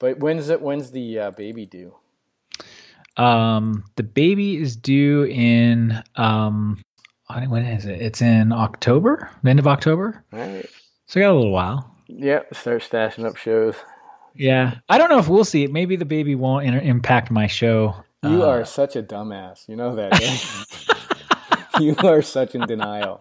But 0.00 0.18
when's 0.18 0.48
it? 0.48 0.60
When's 0.60 0.90
the 0.90 1.18
uh, 1.20 1.30
baby 1.30 1.66
due? 1.66 1.94
Um, 3.16 3.84
the 3.96 4.02
baby 4.02 4.56
is 4.56 4.74
due 4.74 5.24
in 5.24 6.02
um, 6.16 6.82
when 7.28 7.64
is 7.64 7.84
it? 7.86 8.00
It's 8.00 8.22
in 8.22 8.50
October, 8.50 9.30
the 9.42 9.50
end 9.50 9.58
of 9.60 9.68
October. 9.68 10.24
All 10.32 10.38
right. 10.40 10.66
So 11.06 11.20
I 11.20 11.24
got 11.24 11.32
a 11.32 11.34
little 11.34 11.52
while. 11.52 11.94
Yep. 12.08 12.54
Start 12.54 12.82
stashing 12.82 13.26
up 13.26 13.36
shows. 13.36 13.76
Yeah, 14.34 14.76
I 14.88 14.96
don't 14.98 15.10
know 15.10 15.18
if 15.18 15.28
we'll 15.28 15.44
see 15.44 15.64
it. 15.64 15.72
Maybe 15.72 15.96
the 15.96 16.04
baby 16.04 16.34
won't 16.34 16.64
inter- 16.66 16.80
impact 16.80 17.30
my 17.30 17.46
show. 17.46 17.94
You 18.22 18.42
Uh, 18.44 18.46
are 18.46 18.64
such 18.64 18.96
a 18.96 19.02
dumbass. 19.02 19.68
You 19.68 19.76
know 19.76 19.96
that. 19.96 20.12
Right? 20.12 21.70
you 21.80 21.96
are 21.98 22.22
such 22.22 22.54
in 22.54 22.62
denial. 22.66 23.20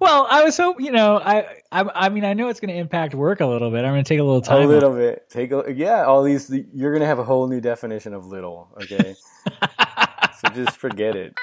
Well, 0.00 0.26
I 0.28 0.44
was 0.44 0.56
hoping, 0.56 0.86
you 0.86 0.92
know, 0.92 1.18
I, 1.18 1.62
I, 1.72 1.84
I 1.94 2.08
mean, 2.08 2.24
I 2.24 2.34
know 2.34 2.48
it's 2.48 2.60
going 2.60 2.72
to 2.72 2.78
impact 2.78 3.14
work 3.14 3.40
a 3.40 3.46
little 3.46 3.70
bit. 3.70 3.84
I'm 3.84 3.92
going 3.92 4.04
to 4.04 4.08
take 4.08 4.20
a 4.20 4.24
little 4.24 4.40
time. 4.40 4.62
a 4.62 4.66
little 4.66 4.94
bit. 4.94 5.28
Take 5.30 5.52
a 5.52 5.64
yeah. 5.74 6.04
All 6.04 6.22
these 6.22 6.52
you're 6.74 6.92
gonna 6.92 7.06
have 7.06 7.18
a 7.18 7.24
whole 7.24 7.48
new 7.48 7.60
definition 7.60 8.14
of 8.14 8.26
little. 8.26 8.68
Okay. 8.82 9.14
so 10.40 10.48
just 10.54 10.76
forget 10.76 11.16
it. 11.16 11.34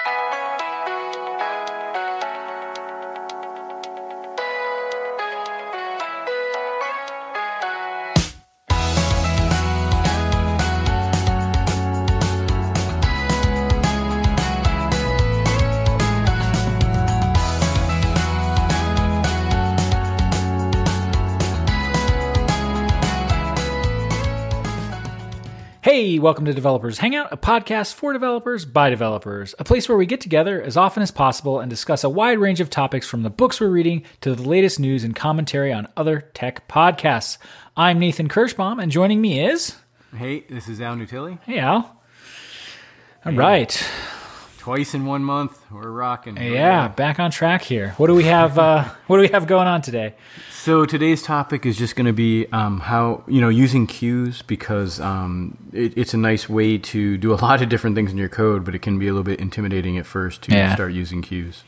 Hey, 26.04 26.18
welcome 26.18 26.44
to 26.44 26.52
Developers 26.52 26.98
Hangout, 26.98 27.32
a 27.32 27.36
podcast 27.38 27.94
for 27.94 28.12
developers 28.12 28.66
by 28.66 28.90
developers, 28.90 29.54
a 29.58 29.64
place 29.64 29.88
where 29.88 29.96
we 29.96 30.04
get 30.04 30.20
together 30.20 30.60
as 30.60 30.76
often 30.76 31.02
as 31.02 31.10
possible 31.10 31.60
and 31.60 31.70
discuss 31.70 32.04
a 32.04 32.10
wide 32.10 32.38
range 32.38 32.60
of 32.60 32.68
topics 32.68 33.08
from 33.08 33.22
the 33.22 33.30
books 33.30 33.58
we're 33.58 33.68
reading 33.68 34.02
to 34.20 34.34
the 34.34 34.46
latest 34.46 34.78
news 34.78 35.02
and 35.02 35.16
commentary 35.16 35.72
on 35.72 35.88
other 35.96 36.20
tech 36.34 36.68
podcasts. 36.68 37.38
I'm 37.74 37.98
Nathan 37.98 38.28
Kirschbaum, 38.28 38.82
and 38.82 38.92
joining 38.92 39.22
me 39.22 39.46
is. 39.46 39.76
Hey, 40.14 40.40
this 40.40 40.68
is 40.68 40.78
Al 40.78 40.94
Nutile. 40.94 41.38
Hey, 41.46 41.58
Al. 41.58 41.98
All 43.24 43.32
right. 43.32 43.82
Twice 44.64 44.94
in 44.94 45.04
one 45.04 45.22
month, 45.22 45.62
we're 45.70 45.90
rocking. 45.90 46.38
Yeah, 46.38 46.88
back 46.88 47.20
on 47.20 47.30
track 47.30 47.60
here. 47.60 47.90
What 47.98 48.06
do 48.06 48.14
we 48.14 48.24
have? 48.24 48.58
Uh, 48.58 48.84
what 49.08 49.18
do 49.18 49.20
we 49.20 49.28
have 49.28 49.46
going 49.46 49.66
on 49.66 49.82
today? 49.82 50.14
So 50.52 50.86
today's 50.86 51.20
topic 51.20 51.66
is 51.66 51.76
just 51.76 51.96
going 51.96 52.06
to 52.06 52.14
be 52.14 52.46
um, 52.50 52.80
how 52.80 53.24
you 53.28 53.42
know 53.42 53.50
using 53.50 53.86
queues 53.86 54.40
because 54.40 55.00
um, 55.00 55.58
it, 55.74 55.92
it's 55.98 56.14
a 56.14 56.16
nice 56.16 56.48
way 56.48 56.78
to 56.78 57.18
do 57.18 57.34
a 57.34 57.36
lot 57.44 57.60
of 57.60 57.68
different 57.68 57.94
things 57.94 58.10
in 58.10 58.16
your 58.16 58.30
code, 58.30 58.64
but 58.64 58.74
it 58.74 58.78
can 58.78 58.98
be 58.98 59.06
a 59.06 59.10
little 59.10 59.22
bit 59.22 59.38
intimidating 59.38 59.98
at 59.98 60.06
first 60.06 60.40
to 60.44 60.52
Yeah. 60.52 60.74
start 60.74 60.94
using 60.94 61.20
queues. 61.20 61.62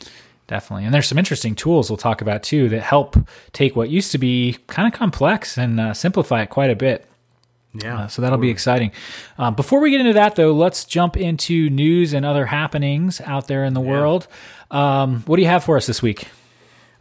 Definitely. 0.46 0.86
And 0.86 0.94
there's 0.94 1.06
some 1.06 1.18
interesting 1.18 1.54
tools 1.54 1.90
we'll 1.90 1.98
talk 1.98 2.22
about 2.22 2.42
too 2.42 2.70
that 2.70 2.80
help 2.80 3.18
take 3.52 3.76
what 3.76 3.90
used 3.90 4.10
to 4.12 4.18
be 4.18 4.56
kind 4.68 4.90
of 4.90 4.98
complex 4.98 5.58
and 5.58 5.78
uh, 5.78 5.92
simplify 5.92 6.40
it 6.40 6.48
quite 6.48 6.70
a 6.70 6.76
bit. 6.76 7.06
Yeah, 7.74 7.98
Uh, 8.00 8.08
so 8.08 8.22
that'll 8.22 8.38
be 8.38 8.50
exciting. 8.50 8.90
Um, 9.38 9.54
before 9.54 9.80
we 9.80 9.90
get 9.90 10.00
into 10.00 10.14
that, 10.14 10.36
though, 10.36 10.52
let's 10.52 10.84
jump 10.84 11.16
into 11.16 11.68
news 11.68 12.14
and 12.14 12.24
other 12.24 12.46
happenings 12.46 13.20
out 13.20 13.48
there 13.48 13.64
in 13.64 13.74
the 13.74 13.80
world. 13.80 14.26
Um, 14.70 15.22
what 15.26 15.36
do 15.36 15.42
you 15.42 15.48
have 15.48 15.62
for 15.64 15.76
us 15.76 15.86
this 15.86 16.00
week? 16.02 16.28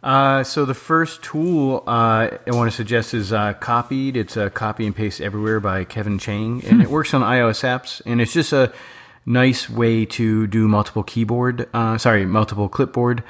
Uh, 0.02 0.44
so 0.44 0.64
the 0.64 0.74
first 0.74 1.22
tool 1.22 1.82
uh, 1.86 2.28
I 2.46 2.50
want 2.50 2.70
to 2.70 2.76
suggest 2.76 3.14
is 3.14 3.32
uh, 3.32 3.54
Copied. 3.54 4.16
It's 4.16 4.36
a 4.36 4.50
copy 4.50 4.86
and 4.86 4.94
paste 4.94 5.20
everywhere 5.20 5.58
by 5.60 5.84
Kevin 5.84 6.18
Chang, 6.18 6.62
and 6.64 6.80
it 6.82 6.88
works 6.90 7.12
on 7.14 7.22
iOS 7.22 7.64
apps. 7.64 8.02
And 8.06 8.20
it's 8.20 8.32
just 8.32 8.52
a 8.52 8.72
nice 9.24 9.68
way 9.68 10.04
to 10.04 10.46
do 10.46 10.68
multiple 10.68 11.02
keyboard, 11.02 11.68
uh, 11.74 11.98
sorry, 11.98 12.24
multiple 12.26 12.68
clipboard 12.68 13.24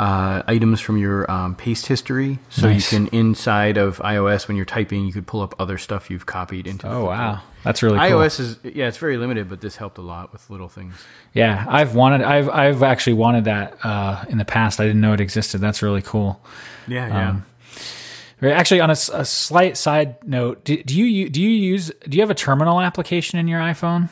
uh, 0.00 0.42
items 0.46 0.80
from 0.80 0.96
your 0.96 1.30
um, 1.30 1.54
paste 1.54 1.86
history. 1.86 2.38
So 2.48 2.68
Nice. 2.68 2.90
you 2.90 2.98
can 2.98 3.06
inside 3.08 3.76
of 3.76 3.98
iOS 3.98 4.48
when 4.48 4.56
you're 4.56 4.64
typing, 4.64 5.04
you 5.04 5.12
could 5.12 5.26
pull 5.26 5.42
up 5.42 5.54
other 5.58 5.76
stuff 5.76 6.08
you've 6.08 6.24
copied 6.24 6.66
into. 6.66 6.88
Oh 6.88 7.04
wow, 7.04 7.42
that's 7.64 7.82
really 7.82 7.98
cool. 7.98 8.18
iOS 8.20 8.40
is 8.40 8.58
yeah, 8.64 8.88
it's 8.88 8.96
very 8.96 9.18
limited, 9.18 9.50
but 9.50 9.60
this 9.60 9.76
helped 9.76 9.98
a 9.98 10.02
lot 10.02 10.32
with 10.32 10.48
little 10.48 10.68
things. 10.68 10.94
Yeah, 11.34 11.66
I've 11.68 11.94
wanted. 11.94 12.22
I've 12.22 12.48
I've 12.48 12.82
actually 12.82 13.12
wanted 13.12 13.44
that 13.44 13.76
uh, 13.84 14.24
in 14.30 14.38
the 14.38 14.44
past. 14.46 14.80
I 14.80 14.86
didn't 14.86 15.02
know 15.02 15.12
it 15.12 15.20
existed. 15.20 15.60
That's 15.60 15.82
really 15.82 16.02
cool. 16.02 16.40
Yeah, 16.88 17.06
yeah. 17.08 17.28
Um, 17.30 17.46
Actually, 18.42 18.80
on 18.80 18.88
a 18.88 18.96
slight 18.96 19.76
side 19.76 20.16
note, 20.26 20.64
do, 20.64 20.82
do 20.82 20.98
you 20.98 21.28
do 21.28 21.42
you 21.42 21.50
use 21.50 21.92
do 22.08 22.16
you 22.16 22.22
have 22.22 22.30
a 22.30 22.34
terminal 22.34 22.80
application 22.80 23.38
in 23.38 23.46
your 23.48 23.60
iPhone? 23.60 24.08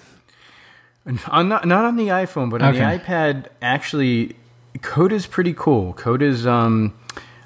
On 1.29 1.49
not 1.49 1.67
not 1.67 1.87
on 1.87 1.97
the 1.97 2.09
iPhone, 2.09 2.51
but 2.51 2.61
on 2.61 2.77
Okay. 2.77 2.99
the 2.99 3.03
iPad, 3.03 3.47
actually, 3.63 4.37
Coda 4.83 5.15
is 5.15 5.27
pretty 5.27 5.55
cool. 5.55 5.93
Coda 5.95 6.25
is 6.27 6.47
um, 6.47 6.95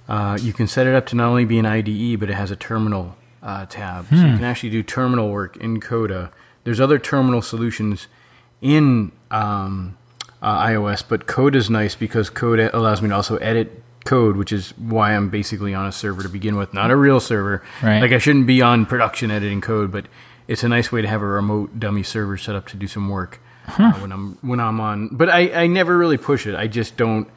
uh, 0.08 0.38
you 0.40 0.52
can 0.52 0.66
set 0.66 0.86
it 0.86 0.94
up 0.94 1.06
to 1.06 1.16
not 1.16 1.28
only 1.28 1.44
be 1.44 1.58
an 1.58 1.66
IDE, 1.66 2.18
but 2.20 2.30
it 2.30 2.34
has 2.34 2.50
a 2.50 2.56
terminal 2.56 3.16
uh, 3.42 3.66
tab, 3.66 4.06
so 4.08 4.16
Hmm. 4.16 4.26
you 4.26 4.34
can 4.36 4.44
actually 4.44 4.70
do 4.70 4.82
terminal 4.82 5.30
work 5.30 5.56
in 5.56 5.80
Coda. 5.80 6.30
There's 6.64 6.80
other 6.80 6.98
terminal 6.98 7.42
solutions 7.42 8.06
in 8.60 9.10
um, 9.30 9.96
uh, 10.40 10.66
iOS, 10.66 11.02
but 11.08 11.26
Coda 11.26 11.58
is 11.58 11.68
nice 11.68 11.94
because 11.96 12.30
Coda 12.30 12.74
allows 12.76 13.02
me 13.02 13.08
to 13.08 13.14
also 13.16 13.36
edit 13.38 13.82
code, 14.04 14.36
which 14.36 14.52
is 14.52 14.70
why 14.78 15.14
I'm 15.14 15.28
basically 15.30 15.74
on 15.74 15.86
a 15.86 15.92
server 15.92 16.22
to 16.22 16.28
begin 16.28 16.56
with, 16.56 16.72
not 16.74 16.90
a 16.90 16.96
real 16.96 17.20
server. 17.20 17.62
Right. 17.82 18.00
Like 18.00 18.12
I 18.12 18.18
shouldn't 18.18 18.46
be 18.46 18.60
on 18.62 18.84
production 18.86 19.30
editing 19.30 19.60
code, 19.60 19.90
but 19.92 20.06
it's 20.48 20.62
a 20.64 20.68
nice 20.68 20.90
way 20.92 21.02
to 21.02 21.08
have 21.08 21.22
a 21.22 21.26
remote 21.26 21.78
dummy 21.78 22.02
server 22.02 22.36
set 22.36 22.54
up 22.56 22.66
to 22.68 22.76
do 22.76 22.86
some 22.88 23.08
work 23.08 23.40
uh, 23.78 23.92
when 23.94 24.12
I'm 24.12 24.38
when 24.42 24.60
I'm 24.60 24.80
on. 24.80 25.08
But 25.12 25.28
I, 25.28 25.52
I 25.62 25.66
never 25.66 25.96
really 25.96 26.18
push 26.18 26.46
it. 26.46 26.54
I 26.54 26.66
just 26.66 26.96
don't 26.96 27.28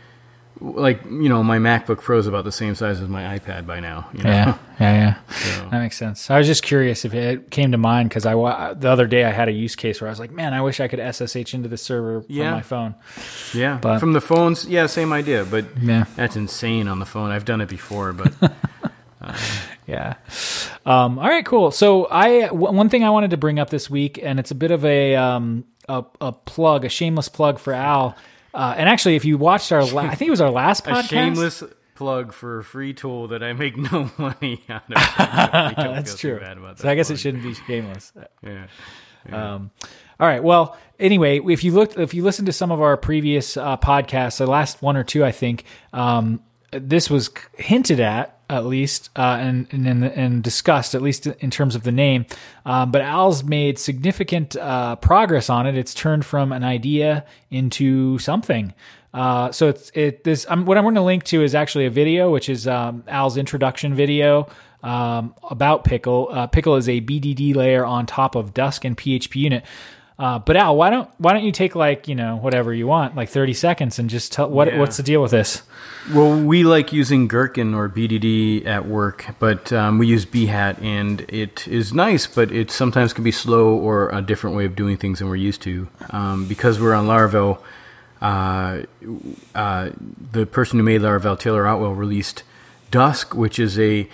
like 0.61 1.03
you 1.05 1.27
know 1.27 1.43
my 1.43 1.57
MacBook 1.57 1.99
Pro 2.01 2.17
is 2.17 2.27
about 2.27 2.45
the 2.45 2.51
same 2.51 2.75
size 2.75 3.01
as 3.01 3.09
my 3.09 3.37
iPad 3.37 3.65
by 3.67 3.81
now. 3.81 4.07
You 4.13 4.23
know? 4.23 4.29
Yeah, 4.29 4.57
yeah, 4.79 4.93
yeah. 5.27 5.33
So- 5.35 5.69
That 5.69 5.79
makes 5.81 5.97
sense. 5.97 6.29
I 6.31 6.37
was 6.37 6.47
just 6.47 6.63
curious 6.63 7.03
if 7.03 7.13
it 7.13 7.51
came 7.51 7.71
to 7.73 7.77
mind 7.77 8.07
because 8.09 8.25
I 8.25 8.35
wa- 8.35 8.73
the 8.73 8.89
other 8.89 9.05
day 9.05 9.25
I 9.25 9.31
had 9.31 9.49
a 9.49 9.51
use 9.51 9.75
case 9.75 9.99
where 9.99 10.07
I 10.07 10.11
was 10.11 10.19
like, 10.19 10.31
man, 10.31 10.53
I 10.53 10.61
wish 10.61 10.79
I 10.79 10.87
could 10.87 10.99
SSH 10.99 11.53
into 11.53 11.67
the 11.67 11.77
server 11.77 12.21
from 12.21 12.31
Yeah. 12.33 12.51
my 12.51 12.61
phone. 12.61 12.95
yeah. 13.53 13.79
But- 13.81 13.99
From 13.99 14.13
the 14.13 14.21
phones, 14.21 14.65
yeah, 14.65 14.85
same 14.85 15.11
idea. 15.11 15.43
But 15.43 15.65
Yeah. 15.81 16.05
that's 16.15 16.37
insane 16.37 16.87
on 16.87 16.99
the 16.99 17.05
phone. 17.05 17.31
I've 17.31 17.45
done 17.45 17.59
it 17.59 17.67
before, 17.69 18.13
but 18.13 18.33
Yeah. 19.87 20.15
Um, 20.85 21.17
all 21.17 21.27
right, 21.27 21.45
cool. 21.45 21.71
So 21.71 22.07
I 22.11 22.41
w- 22.47 22.71
one 22.71 22.89
thing 22.89 23.03
I 23.03 23.09
wanted 23.09 23.31
to 23.31 23.37
bring 23.37 23.57
up 23.59 23.69
this 23.69 23.89
week, 23.89 24.19
and 24.21 24.39
it's 24.39 24.51
a 24.51 24.55
bit 24.55 24.71
of 24.71 24.85
a 24.85 25.15
um, 25.15 25.65
a, 25.89 26.03
a 26.21 26.31
plug, 26.31 26.85
a 26.85 26.89
shameless 26.89 27.29
plug 27.29 27.59
for 27.59 27.73
Al. 27.73 28.15
Uh, 28.53 28.73
and 28.77 28.87
actually, 28.87 29.15
if 29.15 29.25
you 29.25 29.37
watched 29.37 29.71
our, 29.71 29.83
la- 29.83 30.03
I 30.03 30.15
think 30.15 30.27
it 30.27 30.31
was 30.31 30.41
our 30.41 30.51
last 30.51 30.85
podcast. 30.85 30.99
a 31.05 31.07
shameless 31.07 31.63
plug 31.95 32.33
for 32.33 32.59
a 32.59 32.63
free 32.63 32.93
tool 32.93 33.27
that 33.29 33.41
I 33.41 33.53
make 33.53 33.77
no 33.77 34.11
money 34.17 34.63
out 34.69 34.83
of. 34.89 34.95
That's 35.75 36.17
true. 36.17 36.39
bad 36.39 36.57
about 36.57 36.79
So 36.79 36.89
I 36.89 36.95
guess 36.95 37.09
it 37.09 37.17
shouldn't 37.17 37.43
be 37.43 37.53
shameless. 37.53 38.13
Yeah. 38.43 38.67
Um, 39.31 39.71
all 40.19 40.27
right. 40.27 40.43
Well, 40.43 40.77
anyway, 40.99 41.39
if 41.39 41.63
you 41.63 41.71
looked, 41.71 41.97
if 41.97 42.13
you 42.13 42.23
listened 42.23 42.45
to 42.45 42.53
some 42.53 42.71
of 42.71 42.79
our 42.81 42.95
previous 42.95 43.57
uh, 43.57 43.77
podcasts, 43.77 44.37
the 44.37 44.45
last 44.47 44.81
one 44.81 44.95
or 44.97 45.03
two, 45.03 45.25
I 45.25 45.31
think 45.31 45.65
um, 45.93 46.41
this 46.81 47.09
was 47.09 47.29
hinted 47.57 47.99
at 47.99 48.37
at 48.49 48.65
least 48.65 49.09
uh, 49.15 49.37
and, 49.39 49.67
and 49.71 50.03
and 50.03 50.43
discussed 50.43 50.93
at 50.93 51.01
least 51.01 51.25
in 51.25 51.49
terms 51.49 51.75
of 51.75 51.83
the 51.83 51.91
name. 51.91 52.25
Um, 52.65 52.91
but 52.91 53.01
Al's 53.01 53.43
made 53.43 53.79
significant 53.79 54.55
uh, 54.55 54.97
progress 54.97 55.49
on 55.49 55.65
it. 55.65 55.75
It's 55.75 55.93
turned 55.93 56.25
from 56.25 56.51
an 56.51 56.63
idea 56.63 57.25
into 57.49 58.19
something. 58.19 58.73
Uh, 59.13 59.51
so 59.51 59.69
it's 59.69 59.91
it 59.93 60.23
this 60.23 60.45
I'm, 60.49 60.65
what 60.65 60.77
I'm 60.77 60.83
going 60.83 60.95
to 60.95 61.01
link 61.01 61.23
to 61.25 61.41
is 61.41 61.55
actually 61.55 61.85
a 61.85 61.89
video, 61.89 62.31
which 62.31 62.49
is 62.49 62.67
um, 62.67 63.03
Al's 63.07 63.37
introduction 63.37 63.95
video 63.95 64.47
um, 64.83 65.33
about 65.49 65.83
Pickle. 65.83 66.27
Uh, 66.31 66.47
Pickle 66.47 66.75
is 66.75 66.87
a 66.87 67.01
BDD 67.01 67.55
layer 67.55 67.85
on 67.85 68.05
top 68.05 68.35
of 68.35 68.53
Dusk 68.53 68.85
and 68.85 68.95
PHP 68.95 69.35
unit. 69.35 69.65
Uh, 70.17 70.39
but 70.39 70.55
Al, 70.55 70.77
why 70.77 70.89
don't 70.89 71.09
why 71.17 71.33
don't 71.33 71.43
you 71.43 71.51
take 71.51 71.75
like 71.75 72.07
you 72.07 72.15
know 72.15 72.37
whatever 72.37 72.73
you 72.73 72.87
want, 72.87 73.15
like 73.17 73.27
30 73.29 73.53
seconds, 73.53 73.99
and 73.99 74.09
just 74.09 74.31
tell 74.31 74.49
what 74.49 74.67
Yeah. 74.69 74.79
what's 74.79 74.95
the 74.97 75.03
deal 75.03 75.21
with 75.21 75.31
this? 75.31 75.61
Well, 76.13 76.39
we 76.41 76.63
like 76.63 76.93
using 76.93 77.27
Gherkin 77.27 77.73
or 77.73 77.89
BDD 77.89 78.65
at 78.65 78.87
work, 78.87 79.25
but 79.39 79.73
um, 79.73 79.97
we 79.97 80.07
use 80.07 80.25
Behat, 80.25 80.81
and 80.81 81.21
it 81.27 81.67
is 81.67 81.93
nice, 81.93 82.27
but 82.27 82.51
it 82.51 82.71
sometimes 82.71 83.11
can 83.11 83.23
be 83.23 83.31
slow 83.31 83.69
or 83.75 84.09
a 84.09 84.21
different 84.21 84.55
way 84.55 84.65
of 84.65 84.75
doing 84.75 84.95
things 84.97 85.19
than 85.19 85.27
we're 85.27 85.35
used 85.35 85.61
to. 85.63 85.89
Um, 86.11 86.47
because 86.47 86.79
we're 86.79 86.93
on 86.93 87.07
Laravel, 87.07 87.57
uh, 88.21 88.83
uh, 89.53 89.89
the 90.31 90.45
person 90.45 90.79
who 90.79 90.83
made 90.85 91.01
Laravel, 91.01 91.37
Taylor 91.39 91.67
Otwell, 91.67 91.93
released 91.93 92.43
Dusk, 92.91 93.33
which 93.35 93.59
is 93.59 93.77
a 93.79 94.07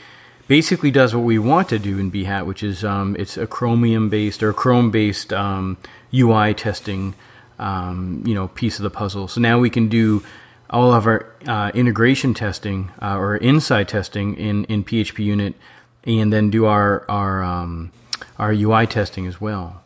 basically 0.52 0.92
does 0.92 1.16
what 1.16 1.24
we 1.24 1.40
want 1.40 1.70
to 1.70 1.80
do 1.80 1.98
in 1.98 2.12
Behat, 2.12 2.46
which 2.46 2.62
is 2.62 2.84
um, 2.84 3.16
it's 3.18 3.38
a 3.38 3.48
Chromium 3.48 4.10
based 4.10 4.44
or 4.44 4.52
Chrome 4.52 4.92
based 4.92 5.32
um, 5.32 5.78
UI 6.14 6.54
testing, 6.54 7.16
um, 7.58 8.22
you 8.26 8.34
know, 8.34 8.50
piece 8.50 8.78
of 8.78 8.84
the 8.84 8.90
puzzle. 8.90 9.30
So 9.30 9.40
now 9.40 9.60
we 9.60 9.70
can 9.70 9.88
do 9.88 10.22
all 10.70 10.92
of 10.92 11.08
our 11.08 11.34
uh, 11.48 11.72
integration 11.74 12.34
testing 12.34 12.92
uh, 13.02 13.16
or 13.16 13.38
inside 13.38 13.88
testing 13.88 14.36
in, 14.36 14.66
in 14.66 14.84
PHP 14.84 15.24
Unit, 15.24 15.56
and 16.04 16.34
then 16.34 16.50
do 16.50 16.66
our 16.66 17.10
our 17.10 17.42
um, 17.42 17.94
our 18.38 18.52
UI 18.52 18.86
testing 18.88 19.26
as 19.28 19.40
well. 19.40 19.82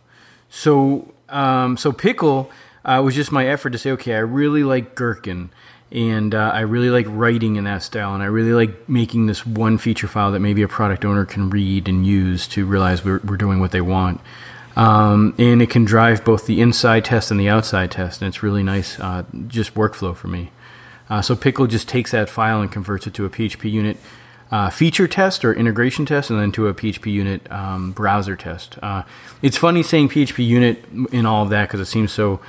So 0.50 1.13
um, 1.29 1.77
so 1.77 1.91
pickle 1.91 2.50
uh, 2.83 3.03
was 3.06 3.13
just 3.13 3.31
my 3.31 3.45
effort 3.45 3.69
to 3.69 3.77
say, 3.77 3.91
okay, 3.91 4.15
I 4.15 4.19
really 4.41 4.63
like 4.63 4.95
Gherkin. 4.95 5.51
And 5.92 6.34
uh, 6.34 6.52
I 6.54 6.62
really 6.62 6.90
like 6.90 7.06
writing 7.08 7.56
in 7.56 7.64
that 7.66 7.84
style, 7.84 8.14
and 8.14 8.24
I 8.24 8.26
really 8.26 8.54
like 8.54 8.90
making 8.90 9.28
this 9.28 9.46
one 9.46 9.78
feature 9.78 10.08
file 10.08 10.32
that 10.32 10.40
maybe 10.40 10.62
a 10.62 10.68
product 10.68 11.06
owner 11.06 11.26
can 11.26 11.50
read 11.50 11.88
and 11.88 12.06
use 12.06 12.48
to 12.50 12.66
realize 12.66 13.06
we're, 13.06 13.22
we're 13.24 13.38
doing 13.38 13.60
what 13.60 13.72
they 13.72 13.82
want. 13.82 14.20
Um, 14.76 15.36
and 15.38 15.62
it 15.62 15.70
can 15.70 15.86
drive 15.86 16.26
both 16.26 16.48
the 16.48 16.60
inside 16.60 17.06
test 17.06 17.32
and 17.32 17.40
the 17.40 17.48
outside 17.48 17.92
test, 17.92 18.22
and 18.22 18.28
it's 18.28 18.44
really 18.44 18.64
nice, 18.64 19.00
uh, 19.00 19.24
just 19.48 19.76
workflow 19.76 20.16
for 20.16 20.28
me. 20.28 20.52
Uh, 21.10 21.22
so 21.22 21.36
Pickle 21.36 21.68
just 21.68 21.88
takes 21.88 22.12
that 22.12 22.30
file 22.30 22.62
and 22.62 22.72
converts 22.72 23.08
it 23.08 23.14
to 23.14 23.26
a 23.26 23.30
PHP 23.30 23.72
unit 23.72 23.98
uh, 24.52 24.70
feature 24.70 25.08
test 25.08 25.46
or 25.46 25.54
integration 25.54 26.06
test, 26.06 26.30
and 26.30 26.40
then 26.40 26.52
to 26.54 26.68
a 26.68 26.74
PHP 26.74 27.12
unit 27.12 27.50
um, 27.52 27.92
browser 27.92 28.36
test. 28.36 28.78
Uh, 28.82 29.04
it's 29.42 29.58
funny 29.58 29.84
saying 29.84 30.10
PHP 30.10 30.46
unit 30.46 30.84
in 31.12 31.26
all 31.26 31.44
of 31.44 31.50
that 31.50 31.68
because 31.68 31.80
it 31.80 31.86
seems 31.86 32.12
so 32.12 32.40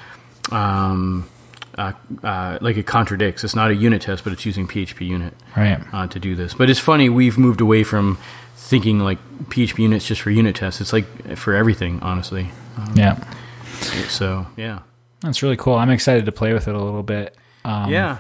um, 0.50 1.29
uh, 1.76 1.93
uh, 2.23 2.58
like 2.61 2.76
it 2.76 2.87
contradicts. 2.87 3.44
It's 3.44 3.55
not 3.55 3.70
a 3.70 3.75
unit 3.75 4.02
test, 4.02 4.25
but 4.25 4.32
it's 4.32 4.44
using 4.46 4.67
PHP 4.67 5.06
unit 5.06 5.34
Right. 5.56 5.78
uh, 5.93 6.06
to 6.08 6.19
do 6.19 6.34
this. 6.34 6.55
But 6.55 6.70
it's 6.70 6.81
funny 6.81 7.08
we've 7.08 7.37
moved 7.38 7.61
away 7.61 7.84
from 7.84 8.19
thinking 8.56 8.99
like 9.00 9.19
PHP 9.50 9.78
units 9.81 10.06
just 10.06 10.20
for 10.23 10.31
unit 10.31 10.56
tests. 10.56 10.81
It's 10.81 10.93
like 10.93 11.37
for 11.37 11.55
everything, 11.55 12.00
honestly. 12.00 12.50
Um, 12.76 12.93
Yeah. 12.96 13.19
So 14.08 14.46
yeah, 14.56 14.81
That's 15.20 15.43
really 15.43 15.56
cool. 15.56 15.75
I'm 15.75 15.90
excited 15.90 16.25
to 16.26 16.32
play 16.32 16.52
with 16.52 16.67
it 16.69 16.75
a 16.75 16.82
little 16.82 17.02
bit. 17.02 17.37
Um, 17.64 17.90
yeah. 17.90 18.19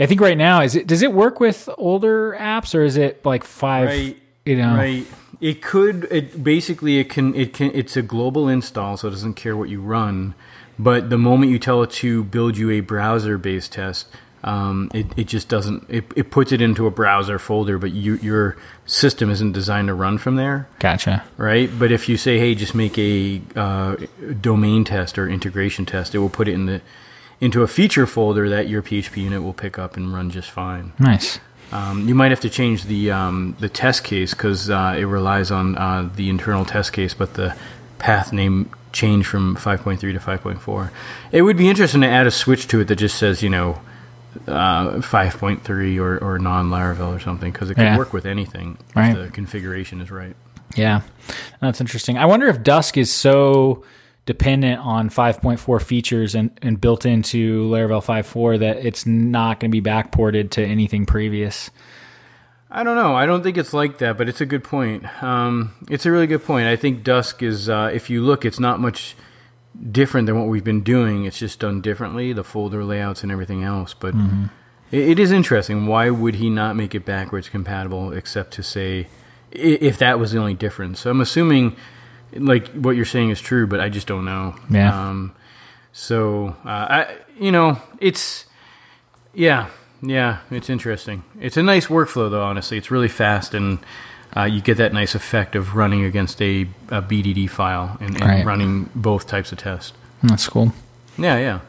I 0.00 0.06
think 0.06 0.20
right 0.20 0.36
now 0.36 0.62
is 0.62 0.74
it 0.74 0.86
does 0.86 1.02
it 1.02 1.12
work 1.12 1.38
with 1.38 1.68
older 1.78 2.36
apps 2.38 2.74
or 2.74 2.82
is 2.82 2.96
it 2.96 3.24
like 3.24 3.44
five? 3.44 3.88
Right. 3.88 4.16
You 4.44 4.56
know, 4.56 4.74
Right. 4.74 5.06
It 5.40 5.60
could. 5.62 6.06
It 6.10 6.42
basically 6.44 6.98
it 6.98 7.08
can. 7.08 7.34
It 7.34 7.52
can. 7.52 7.70
It's 7.74 7.96
a 7.96 8.02
global 8.02 8.48
install, 8.48 8.96
so 8.96 9.08
it 9.08 9.10
doesn't 9.12 9.34
care 9.34 9.56
what 9.56 9.68
you 9.68 9.80
run. 9.80 10.34
But 10.82 11.10
the 11.10 11.18
moment 11.18 11.52
you 11.52 11.60
tell 11.60 11.82
it 11.82 11.90
to 12.02 12.24
build 12.24 12.56
you 12.56 12.70
a 12.70 12.80
browser-based 12.80 13.72
test, 13.72 14.08
um, 14.42 14.90
it, 14.92 15.06
it 15.16 15.24
just 15.28 15.48
doesn't. 15.48 15.86
It, 15.88 16.04
it 16.16 16.30
puts 16.32 16.50
it 16.50 16.60
into 16.60 16.88
a 16.88 16.90
browser 16.90 17.38
folder, 17.38 17.78
but 17.78 17.92
you, 17.92 18.16
your 18.16 18.56
system 18.84 19.30
isn't 19.30 19.52
designed 19.52 19.86
to 19.86 19.94
run 19.94 20.18
from 20.18 20.34
there, 20.34 20.66
Gotcha. 20.80 21.22
right? 21.36 21.70
But 21.78 21.92
if 21.92 22.08
you 22.08 22.16
say, 22.16 22.38
"Hey, 22.40 22.56
just 22.56 22.74
make 22.74 22.98
a 22.98 23.40
uh, 23.54 23.96
domain 24.40 24.82
test 24.82 25.18
or 25.18 25.28
integration 25.28 25.86
test," 25.86 26.16
it 26.16 26.18
will 26.18 26.28
put 26.28 26.48
it 26.48 26.54
in 26.54 26.66
the 26.66 26.80
into 27.40 27.62
a 27.62 27.68
feature 27.68 28.06
folder 28.06 28.48
that 28.48 28.68
your 28.68 28.82
PHP 28.82 29.18
unit 29.18 29.42
will 29.42 29.52
pick 29.52 29.78
up 29.78 29.96
and 29.96 30.12
run 30.12 30.30
just 30.30 30.50
fine. 30.50 30.92
Nice. 30.98 31.38
Um, 31.70 32.08
you 32.08 32.14
might 32.14 32.30
have 32.30 32.40
to 32.40 32.50
change 32.50 32.84
the 32.84 33.12
um, 33.12 33.56
the 33.60 33.68
test 33.68 34.02
case 34.02 34.34
because 34.34 34.68
uh, 34.70 34.96
it 34.98 35.04
relies 35.04 35.52
on 35.52 35.78
uh, 35.78 36.10
the 36.16 36.28
internal 36.28 36.64
test 36.64 36.92
case, 36.92 37.14
but 37.14 37.34
the 37.34 37.56
path 37.98 38.32
name 38.32 38.70
changed 38.92 39.26
from 39.28 39.56
5.3 39.56 39.98
to 40.00 40.12
5.4. 40.18 40.90
It 41.32 41.42
would 41.42 41.56
be 41.56 41.68
interesting 41.68 42.00
to 42.02 42.06
add 42.08 42.26
a 42.26 42.30
switch 42.30 42.66
to 42.68 42.80
it 42.80 42.88
that 42.88 42.96
just 42.96 43.16
says, 43.16 43.42
you 43.42 43.50
know, 43.50 43.80
uh, 44.46 45.00
5.3 45.00 45.98
or, 45.98 46.18
or 46.18 46.38
non 46.38 46.70
Laravel 46.70 47.14
or 47.14 47.20
something 47.20 47.52
because 47.52 47.70
it 47.70 47.74
can 47.74 47.84
Yeah. 47.84 47.98
work 47.98 48.12
with 48.12 48.24
anything 48.26 48.78
Right. 48.94 49.16
if 49.16 49.26
the 49.26 49.30
configuration 49.30 50.00
is 50.00 50.10
right. 50.10 50.34
Yeah, 50.74 51.02
that's 51.60 51.80
interesting. 51.80 52.16
I 52.16 52.24
wonder 52.24 52.46
if 52.48 52.62
Dusk 52.62 52.96
is 52.96 53.10
so 53.12 53.84
dependent 54.24 54.80
on 54.80 55.10
5.4 55.10 55.80
features 55.80 56.34
and, 56.34 56.50
and 56.62 56.80
built 56.80 57.04
into 57.04 57.68
Laravel 57.68 58.02
5.4 58.02 58.58
that 58.60 58.78
it's 58.78 59.04
not 59.04 59.60
going 59.60 59.70
to 59.70 59.80
be 59.80 59.86
backported 59.86 60.50
to 60.50 60.64
anything 60.64 61.04
previous. 61.06 61.70
I 62.74 62.84
don't 62.84 62.96
know. 62.96 63.14
I 63.14 63.26
don't 63.26 63.42
think 63.42 63.58
it's 63.58 63.74
like 63.74 63.98
that, 63.98 64.16
but 64.16 64.30
it's 64.30 64.40
a 64.40 64.46
good 64.46 64.64
point. 64.64 65.04
Um, 65.22 65.74
it's 65.90 66.06
a 66.06 66.10
really 66.10 66.26
good 66.26 66.42
point. 66.42 66.66
I 66.66 66.76
think 66.76 67.04
Dusk 67.04 67.42
is, 67.42 67.68
uh, 67.68 67.90
if 67.92 68.08
you 68.08 68.22
look, 68.22 68.46
it's 68.46 68.58
not 68.58 68.80
much 68.80 69.14
different 69.90 70.26
than 70.26 70.38
what 70.38 70.48
we've 70.48 70.64
been 70.64 70.82
doing. 70.82 71.26
It's 71.26 71.38
just 71.38 71.60
done 71.60 71.82
differently, 71.82 72.32
the 72.32 72.42
folder 72.42 72.82
layouts 72.82 73.22
and 73.22 73.30
everything 73.30 73.62
else. 73.62 73.92
But 73.92 74.14
it, 74.90 75.10
it 75.10 75.18
is 75.18 75.32
interesting. 75.32 75.86
Why 75.86 76.08
would 76.08 76.36
he 76.36 76.48
not 76.48 76.74
make 76.74 76.94
it 76.94 77.04
backwards 77.04 77.50
compatible, 77.50 78.12
except 78.12 78.52
to 78.54 78.62
say 78.62 79.08
if 79.50 79.98
that 79.98 80.18
was 80.18 80.32
the 80.32 80.38
only 80.38 80.54
difference? 80.54 81.00
So 81.00 81.10
I'm 81.10 81.20
assuming, 81.20 81.76
like 82.32 82.68
what 82.68 82.96
you're 82.96 83.04
saying 83.04 83.28
is 83.28 83.40
true, 83.40 83.66
but 83.66 83.80
I 83.80 83.90
just 83.90 84.06
don't 84.06 84.24
know. 84.24 84.56
Yeah. 84.70 85.08
Um, 85.08 85.34
so 85.92 86.56
uh, 86.64 86.68
I, 86.68 87.16
you 87.38 87.52
know, 87.52 87.82
it's 88.00 88.46
yeah, 89.34 89.68
yeah, 90.02 90.38
it's 90.50 90.68
interesting. 90.68 91.22
It's 91.40 91.56
a 91.56 91.62
nice 91.62 91.86
workflow, 91.86 92.30
though. 92.30 92.42
Honestly, 92.42 92.76
it's 92.76 92.90
really 92.90 93.08
fast, 93.08 93.54
and 93.54 93.78
uh, 94.36 94.44
you 94.44 94.60
get 94.60 94.76
that 94.78 94.92
nice 94.92 95.14
effect 95.14 95.54
of 95.54 95.76
running 95.76 96.04
against 96.04 96.40
a, 96.42 96.62
a 96.88 97.00
BDD 97.02 97.48
file 97.48 97.96
and, 98.00 98.16
and 98.16 98.24
Right. 98.24 98.44
running 98.44 98.90
both 98.94 99.26
types 99.26 99.52
of 99.52 99.58
tests. 99.58 99.92
That's 100.22 100.48
cool. 100.48 100.72
Yeah, 101.18 101.38
yeah. 101.38 101.60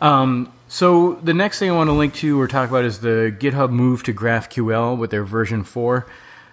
Um, 0.00 0.52
so 0.68 1.14
the 1.22 1.34
next 1.34 1.58
thing 1.58 1.70
I 1.70 1.74
want 1.74 1.88
to 1.88 1.92
link 1.92 2.14
to 2.14 2.40
or 2.40 2.48
talk 2.48 2.68
about 2.70 2.84
is 2.84 3.00
the 3.00 3.34
GitHub 3.38 3.70
move 3.70 4.02
to 4.04 4.14
GraphQL 4.14 4.96
with 4.96 5.10
their 5.10 5.24
version 5.24 5.64
four. 5.64 6.06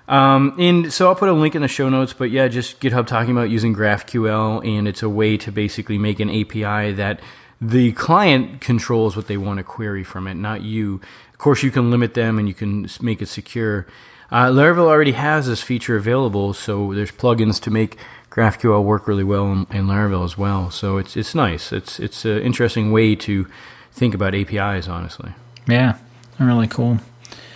Um, 0.07 0.55
and 0.57 0.91
so 0.91 1.07
I'll 1.07 1.15
put 1.15 1.27
a 1.29 1.33
link 1.33 1.53
in 1.55 1.61
the 1.61 1.67
show 1.67 1.89
notes, 1.89 2.13
but 2.13 2.31
yeah, 2.31 2.47
just 2.47 2.79
GitHub 2.79 3.07
talking 3.07 3.31
about 3.31 3.49
using 3.49 3.75
GraphQL, 3.75 4.65
and 4.65 4.87
it's 4.87 5.03
a 5.03 5.09
way 5.09 5.37
to 5.37 5.51
basically 5.51 5.97
make 5.97 6.19
an 6.19 6.29
API 6.29 6.93
that 6.93 7.19
the 7.61 7.91
client 7.93 8.61
controls 8.61 9.15
what 9.15 9.27
they 9.27 9.37
want 9.37 9.57
to 9.57 9.63
query 9.63 10.03
from 10.03 10.27
it, 10.27 10.35
not 10.35 10.61
you. 10.61 11.01
Of 11.31 11.39
course, 11.39 11.63
you 11.63 11.71
can 11.71 11.91
limit 11.91 12.13
them 12.13 12.37
and 12.39 12.47
you 12.47 12.53
can 12.53 12.87
make 13.01 13.21
it 13.21 13.27
secure. 13.27 13.87
Uh, 14.31 14.47
Laravel 14.47 14.87
already 14.87 15.13
has 15.13 15.47
this 15.47 15.61
feature 15.61 15.95
available, 15.95 16.53
so 16.53 16.93
there's 16.93 17.11
plugins 17.11 17.61
to 17.61 17.71
make 17.71 17.97
GraphQL 18.29 18.83
work 18.83 19.07
really 19.07 19.23
well 19.23 19.51
in, 19.51 19.67
in 19.71 19.87
Laravel 19.87 20.23
as 20.23 20.37
well. 20.37 20.69
So 20.69 20.97
it's 20.97 21.17
it's 21.17 21.33
nice. 21.33 21.71
It's 21.71 21.99
it's 21.99 22.25
an 22.25 22.39
interesting 22.41 22.91
way 22.91 23.15
to 23.15 23.47
think 23.91 24.13
about 24.13 24.35
APIs, 24.35 24.87
honestly. 24.87 25.31
Yeah, 25.67 25.97
really 26.39 26.67
cool. 26.67 26.99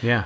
Yeah. 0.01 0.25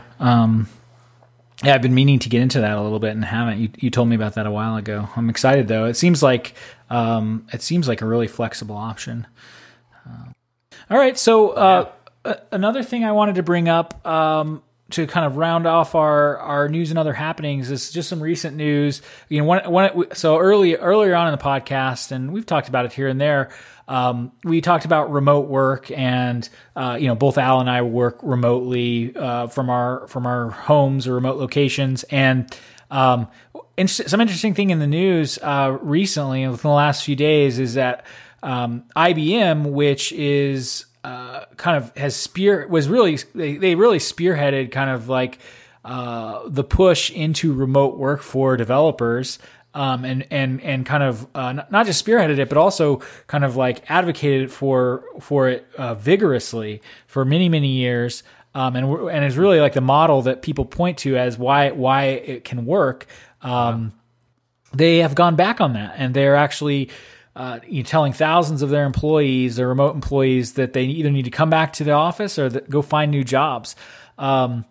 Yeah, 1.63 1.73
I've 1.73 1.81
been 1.81 1.95
meaning 1.95 2.19
to 2.19 2.29
get 2.29 2.41
into 2.41 2.61
that 2.61 2.77
a 2.77 2.81
little 2.81 2.99
bit 2.99 3.11
and 3.11 3.25
haven't. 3.25 3.59
You, 3.59 3.69
you 3.77 3.89
told 3.89 4.09
me 4.09 4.15
about 4.15 4.35
that 4.35 4.45
a 4.45 4.51
while 4.51 4.75
ago. 4.75 5.09
I'm 5.15 5.29
excited 5.29 5.67
though. 5.67 5.85
It 5.85 5.95
seems 5.95 6.21
like 6.21 6.53
um, 6.89 7.47
it 7.53 7.61
seems 7.61 7.87
like 7.87 8.01
a 8.01 8.05
really 8.05 8.27
flexible 8.27 8.75
option. 8.75 9.25
All 10.89 10.97
right, 10.97 11.17
so 11.17 11.49
uh, 11.51 11.91
a- 12.23 12.39
another 12.51 12.83
thing 12.83 13.03
I 13.03 13.11
wanted 13.11 13.35
to 13.35 13.43
bring 13.43 13.67
up 13.67 14.05
um, 14.05 14.61
to 14.91 15.07
kind 15.07 15.25
of 15.25 15.37
round 15.37 15.65
off 15.65 15.95
our 15.95 16.37
our 16.37 16.69
news 16.69 16.91
and 16.91 16.99
other 16.99 17.13
happenings 17.13 17.71
is 17.71 17.91
just 17.91 18.07
some 18.07 18.21
recent 18.21 18.55
news. 18.55 19.01
You 19.29 19.39
know, 19.39 19.45
one, 19.45 19.71
one, 19.71 20.15
so 20.15 20.37
early 20.37 20.75
earlier 20.75 21.15
on 21.15 21.27
in 21.27 21.31
the 21.31 21.43
podcast, 21.43 22.11
and 22.11 22.31
we've 22.31 22.45
talked 22.45 22.67
about 22.69 22.85
it 22.85 22.93
here 22.93 23.07
and 23.07 23.19
there. 23.19 23.49
Um, 23.87 24.31
we 24.43 24.61
talked 24.61 24.85
about 24.85 25.11
remote 25.11 25.47
work, 25.47 25.91
and 25.91 26.47
uh, 26.75 26.97
you 26.99 27.07
know, 27.07 27.15
both 27.15 27.37
Al 27.37 27.61
and 27.61 27.69
I 27.69 27.81
work 27.81 28.19
remotely 28.21 29.15
uh, 29.15 29.47
from 29.47 29.69
our 29.69 30.07
from 30.07 30.25
our 30.27 30.49
homes 30.51 31.07
or 31.07 31.15
remote 31.15 31.37
locations, 31.37 32.03
and 32.03 32.55
um, 32.91 33.27
some 33.87 34.21
interesting 34.21 34.53
thing 34.53 34.69
in 34.69 34.79
the 34.79 34.87
news 34.87 35.37
uh, 35.41 35.77
recently, 35.81 36.47
within 36.47 36.69
the 36.69 36.75
last 36.75 37.03
few 37.03 37.15
days, 37.15 37.59
is 37.59 37.73
that 37.73 38.05
um, 38.45 38.83
IBM, 38.95 39.71
which 39.71 40.11
is 40.11 40.85
uh, 41.03 41.45
kind 41.57 41.77
of 41.77 41.95
has 41.97 42.15
spear 42.15 42.67
was 42.67 42.87
really 42.87 43.17
they, 43.33 43.57
they 43.57 43.73
really 43.73 43.97
spearheaded 43.97 44.71
kind 44.71 44.91
of 44.91 45.09
like 45.09 45.39
uh, 45.83 46.41
the 46.47 46.63
push 46.63 47.09
into 47.09 47.53
remote 47.53 47.97
work 47.97 48.21
for 48.21 48.55
developers. 48.55 49.39
Um, 49.73 50.05
and 50.05 50.25
and 50.31 50.61
and 50.61 50.85
kind 50.85 51.03
of 51.03 51.27
uh, 51.35 51.51
not- 51.51 51.85
just 51.85 52.05
spearheaded 52.05 52.37
it, 52.37 52.47
but 52.47 52.57
also 52.57 53.01
kind 53.27 53.43
of 53.43 53.57
like 53.57 53.83
advocated 53.91 54.49
for 54.49 55.03
for 55.19 55.49
it 55.49 55.67
uh, 55.77 55.95
vigorously 55.95 56.81
for 57.07 57.25
many 57.25 57.49
many 57.49 57.67
years, 57.67 58.23
um, 58.53 58.77
and 58.77 58.87
and 59.09 59.25
is 59.25 59.37
really 59.37 59.59
like 59.59 59.73
the 59.73 59.81
model 59.81 60.21
that 60.21 60.41
people 60.41 60.63
point 60.63 60.99
to 60.99 61.17
as 61.17 61.37
why 61.37 61.71
why 61.71 62.05
it 62.05 62.45
can 62.45 62.65
work. 62.65 63.05
Um, 63.41 63.91
they 64.73 64.99
have 64.99 65.13
gone 65.13 65.35
back 65.35 65.59
on 65.59 65.73
that 65.73 65.95
and 65.97 66.13
they're 66.13 66.35
actually 66.35 66.89
uh, 67.35 67.59
you 67.67 67.83
know, 67.83 67.87
telling 67.87 68.13
thousands 68.13 68.61
of 68.61 68.69
their 68.69 68.85
employees 68.85 69.57
their 69.57 69.67
remote 69.67 69.95
employees 69.95 70.53
that 70.53 70.73
they 70.73 70.83
either 70.83 71.11
need 71.11 71.25
to 71.25 71.31
come 71.31 71.49
back 71.49 71.73
to 71.73 71.83
the 71.83 71.91
office 71.91 72.39
or 72.39 72.49
go 72.49 72.81
find 72.81 73.11
new 73.11 73.23
jobs. 73.23 73.75
Um, 74.17 74.65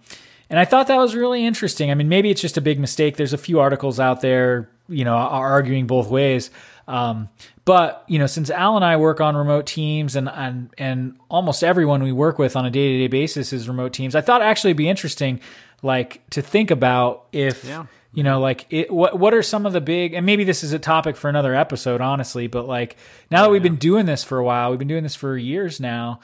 and 0.51 0.59
i 0.59 0.65
thought 0.65 0.87
that 0.89 0.99
was 0.99 1.15
really 1.15 1.45
interesting. 1.45 1.91
I 1.91 1.95
mean 1.95 2.09
maybe 2.09 2.31
it's 2.31 2.41
just 2.41 2.57
a 2.57 2.61
big 2.61 2.79
mistake. 2.79 3.17
There's 3.17 3.33
a 3.33 3.39
few 3.39 3.61
articles 3.61 4.01
out 4.01 4.21
there 4.21 4.71
you 4.89 5.05
know 5.05 5.15
arguing 5.15 5.87
both 5.87 6.09
ways. 6.09 6.51
Um, 6.87 7.29
but 7.65 8.05
you 8.09 8.19
know 8.19 8.27
since 8.27 8.51
al 8.51 8.77
and 8.77 8.85
i 8.85 8.97
work 8.99 9.21
on 9.21 9.37
remote 9.37 9.67
teams 9.67 10.17
and 10.17 10.29
and, 10.29 10.69
and 10.77 11.19
almost 11.31 11.65
everyone 11.65 12.03
we 12.03 12.13
work 12.13 12.39
with 12.39 12.57
on 12.57 12.67
a 12.67 12.71
day-to-day 12.71 13.07
basis 13.09 13.55
is 13.55 13.69
remote 13.69 13.95
teams 13.95 14.15
i 14.15 14.21
thought 14.21 14.43
actually 14.43 14.71
it'd 14.71 14.77
be 14.77 14.89
interesting 14.89 15.41
like 15.83 16.21
to 16.29 16.43
think 16.43 16.71
about 16.71 17.25
if 17.33 17.65
Yeah. 17.65 17.87
You 18.15 18.23
know 18.23 18.41
like 18.41 18.67
it, 18.71 18.91
what 18.93 19.19
what 19.19 19.35
are 19.35 19.43
some 19.43 19.67
of 19.67 19.73
the 19.73 19.81
big 19.81 20.15
and 20.15 20.25
maybe 20.25 20.45
this 20.45 20.63
is 20.63 20.73
a 20.73 20.79
topic 20.79 21.17
for 21.17 21.29
another 21.29 21.55
episode 21.55 22.01
honestly 22.01 22.47
but 22.47 22.67
like 22.67 22.97
now 23.31 23.43
that 23.43 23.51
we've 23.51 23.63
been 23.63 23.77
doing 23.77 24.07
this 24.07 24.23
for 24.25 24.39
a 24.39 24.45
while 24.45 24.71
we've 24.71 24.79
been 24.79 24.89
doing 24.89 25.03
this 25.03 25.15
for 25.17 25.37
years 25.37 25.81
now 25.81 26.21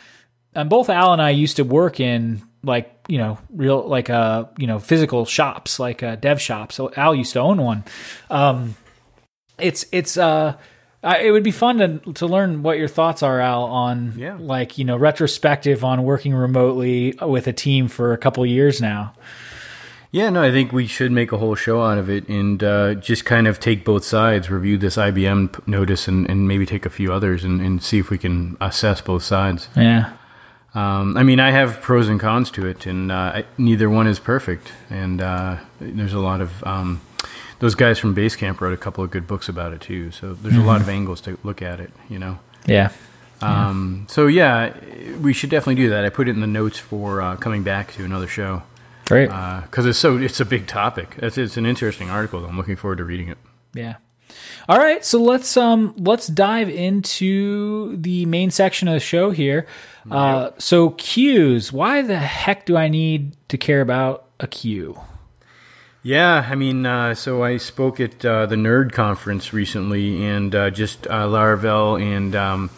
and 0.55 0.71
both 0.71 0.89
al 0.89 1.13
and 1.13 1.21
i 1.21 1.31
used 1.31 1.57
to 1.57 1.65
work 1.65 1.99
in 2.01 2.43
like 2.63 2.93
you 3.09 3.19
know 3.19 3.39
real 3.53 3.87
like 3.89 4.09
uh 4.11 4.45
you 4.59 4.67
know 4.67 4.79
physical 4.79 5.25
shops 5.25 5.79
like 5.81 6.03
uh 6.03 6.15
dev 6.17 6.41
shops 6.41 6.75
so 6.77 6.93
al 6.97 7.15
used 7.15 7.33
to 7.33 7.41
own 7.41 7.61
one 7.63 7.83
um 8.31 8.77
it's 9.59 9.85
it's 9.93 10.17
uh 10.17 10.57
uh, 11.03 11.17
it 11.19 11.31
would 11.31 11.43
be 11.43 11.51
fun 11.51 11.79
to 11.79 12.13
to 12.13 12.27
learn 12.27 12.63
what 12.63 12.77
your 12.77 12.87
thoughts 12.89 13.23
are, 13.23 13.41
Al, 13.41 13.65
on 13.65 14.13
Yeah. 14.19 14.37
like 14.39 14.77
you 14.77 14.85
know 14.85 14.99
retrospective 14.99 15.83
on 15.83 16.03
working 16.03 16.35
remotely 16.35 17.15
with 17.23 17.47
a 17.47 17.55
team 17.55 17.89
for 17.89 18.13
a 18.13 18.19
couple 18.19 18.45
years 18.45 18.83
now. 18.83 19.15
Yeah, 20.13 20.29
no, 20.31 20.43
I 20.43 20.51
think 20.51 20.73
we 20.73 20.87
should 20.89 21.13
make 21.13 21.31
a 21.31 21.39
whole 21.39 21.55
show 21.55 21.83
out 21.83 21.97
of 21.97 22.11
it 22.11 22.29
and 22.29 22.63
uh, 22.65 22.95
just 22.95 23.25
kind 23.25 23.47
of 23.47 23.61
take 23.61 23.85
both 23.85 24.05
sides, 24.05 24.51
review 24.51 24.77
this 24.77 24.97
IBM 24.97 25.53
p- 25.53 25.63
notice, 25.71 26.09
and, 26.09 26.29
and 26.29 26.49
maybe 26.49 26.67
take 26.67 26.85
a 26.85 26.91
few 26.91 27.13
others 27.13 27.45
and, 27.45 27.61
and 27.61 27.81
see 27.81 27.99
if 28.01 28.11
we 28.11 28.19
can 28.19 28.57
assess 28.61 29.01
both 29.01 29.23
sides. 29.23 29.69
Yeah, 29.77 30.13
Um, 30.75 31.17
I 31.17 31.23
mean, 31.23 31.39
I 31.39 31.53
have 31.53 31.81
pros 31.81 32.09
and 32.09 32.19
cons 32.19 32.51
to 32.53 32.67
it, 32.67 32.87
and 32.87 33.13
uh, 33.13 33.15
I, 33.37 33.45
neither 33.57 33.89
one 33.89 34.09
is 34.09 34.19
perfect. 34.19 34.73
And 34.89 35.21
uh, 35.21 35.59
there's 35.81 36.13
a 36.15 36.19
lot 36.19 36.41
of 36.41 36.65
um, 36.65 37.01
those 37.61 37.77
guys 37.77 38.01
from 38.01 38.13
Basecamp 38.13 38.61
wrote 38.61 38.73
a 38.75 38.77
couple 38.77 39.05
of 39.05 39.13
good 39.13 39.29
books 39.29 39.49
about 39.49 39.73
it 39.73 39.81
too. 39.81 40.11
So 40.11 40.35
there's 40.35 40.57
a 40.57 40.61
lot 40.63 40.81
of 40.81 40.89
angles 40.89 41.21
to 41.23 41.39
look 41.45 41.63
at 41.63 41.79
it, 41.79 41.93
you 42.09 42.19
know. 42.19 42.41
yeah, 42.67 42.91
Um, 43.43 44.07
so 44.09 44.27
yeah, 44.27 44.75
we 45.21 45.33
should 45.33 45.51
definitely 45.51 45.77
do 45.77 45.91
that. 45.91 46.05
I 46.05 46.09
put 46.11 46.29
it 46.29 46.33
in 46.33 46.41
the 46.41 46.47
notes 46.49 46.79
for 46.81 47.23
uh, 47.23 47.37
coming 47.37 47.63
back 47.63 47.93
to 47.93 48.05
another 48.05 48.27
show 48.27 48.63
great. 49.11 49.29
because 49.63 49.87
it's 49.87 49.99
so 49.99 50.17
it's 50.17 50.41
a 50.41 50.45
big 50.45 50.67
topic. 50.67 51.17
It's, 51.19 51.37
it's 51.37 51.57
an 51.57 51.67
interesting 51.67 52.11
article. 52.11 52.45
I'm 52.45 52.57
looking 52.57 52.77
forward 52.77 52.99
to 52.99 53.05
reading 53.05 53.29
it. 53.29 53.39
Yeah. 53.75 53.97
All 54.69 54.79
right, 54.79 55.05
so 55.05 55.21
let's 55.21 55.57
um 55.57 55.95
let's 55.99 56.27
dive 56.27 56.69
into 56.69 57.97
the 57.97 58.27
main 58.27 58.51
section 58.51 58.89
of 58.89 58.95
the 58.95 59.01
show 59.01 59.31
here. 59.31 59.67
Uh, 60.11 60.51
so 60.59 60.91
queues. 60.91 61.73
Why 61.73 62.03
the 62.03 62.19
heck 62.19 62.67
do 62.67 62.77
I 62.77 62.89
need 62.89 63.37
to 63.49 63.59
care 63.59 63.81
about 63.81 64.27
a 64.39 64.47
queue? 64.47 64.99
Yeah, 66.03 66.47
I 66.49 66.55
mean, 66.55 66.87
uh, 66.87 67.15
so 67.15 67.43
I 67.43 67.59
spoke 67.59 68.01
at 68.01 68.25
uh, 68.25 68.47
the 68.47 68.57
Nerd 68.57 68.93
Conference 68.93 69.53
recently, 69.53 70.25
and 70.25 70.55
uh, 70.55 70.71
just 70.71 71.07
uh, 71.07 71.27
Laravel 71.27 72.01
and 72.01 72.35
um, 72.35 72.71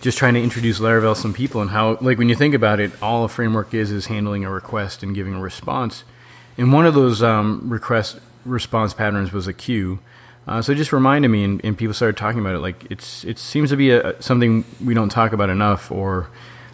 just 0.00 0.18
trying 0.18 0.34
to 0.34 0.42
introduce 0.42 0.80
Laravel 0.80 1.14
to 1.14 1.20
some 1.20 1.32
people 1.32 1.60
and 1.60 1.70
how, 1.70 1.98
like, 2.00 2.18
when 2.18 2.28
you 2.28 2.34
think 2.34 2.54
about 2.54 2.80
it, 2.80 2.90
all 3.02 3.24
a 3.24 3.28
framework 3.28 3.74
is 3.74 3.90
is 3.90 4.06
handling 4.06 4.44
a 4.44 4.50
request 4.50 5.02
and 5.02 5.14
giving 5.14 5.34
a 5.34 5.40
response. 5.40 6.04
And 6.56 6.72
one 6.72 6.86
of 6.86 6.94
those 6.94 7.22
um, 7.22 7.68
request 7.68 8.18
response 8.44 8.94
patterns 8.94 9.32
was 9.32 9.46
a 9.46 9.52
queue. 9.52 9.98
Uh, 10.48 10.62
so 10.62 10.72
it 10.72 10.76
just 10.76 10.92
reminded 10.92 11.28
me, 11.28 11.44
and, 11.44 11.64
and 11.64 11.76
people 11.76 11.94
started 11.94 12.16
talking 12.16 12.40
about 12.40 12.54
it. 12.54 12.60
Like, 12.60 12.90
it's 12.90 13.24
it 13.24 13.38
seems 13.38 13.70
to 13.70 13.76
be 13.76 13.90
a, 13.90 14.20
something 14.20 14.64
we 14.84 14.94
don't 14.94 15.10
talk 15.10 15.32
about 15.32 15.50
enough, 15.50 15.92
or 15.92 16.28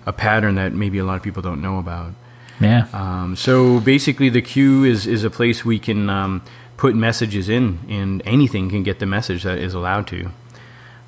a 0.06 0.12
pattern 0.12 0.54
that 0.54 0.72
maybe 0.72 0.98
a 0.98 1.04
lot 1.04 1.16
of 1.16 1.22
people 1.22 1.42
don't 1.42 1.60
know 1.60 1.78
about. 1.78 2.12
Yeah. 2.60 2.86
Um, 2.92 3.36
so 3.36 3.80
basically, 3.80 4.28
the 4.28 4.40
queue 4.40 4.84
is, 4.84 5.06
is 5.06 5.24
a 5.24 5.30
place 5.30 5.64
we 5.64 5.78
can 5.78 6.08
um, 6.08 6.42
put 6.76 6.94
messages 6.94 7.48
in, 7.48 7.80
and 7.88 8.22
anything 8.24 8.70
can 8.70 8.82
get 8.82 8.98
the 8.98 9.06
message 9.06 9.42
that 9.42 9.58
is 9.58 9.74
allowed 9.74 10.06
to. 10.06 10.30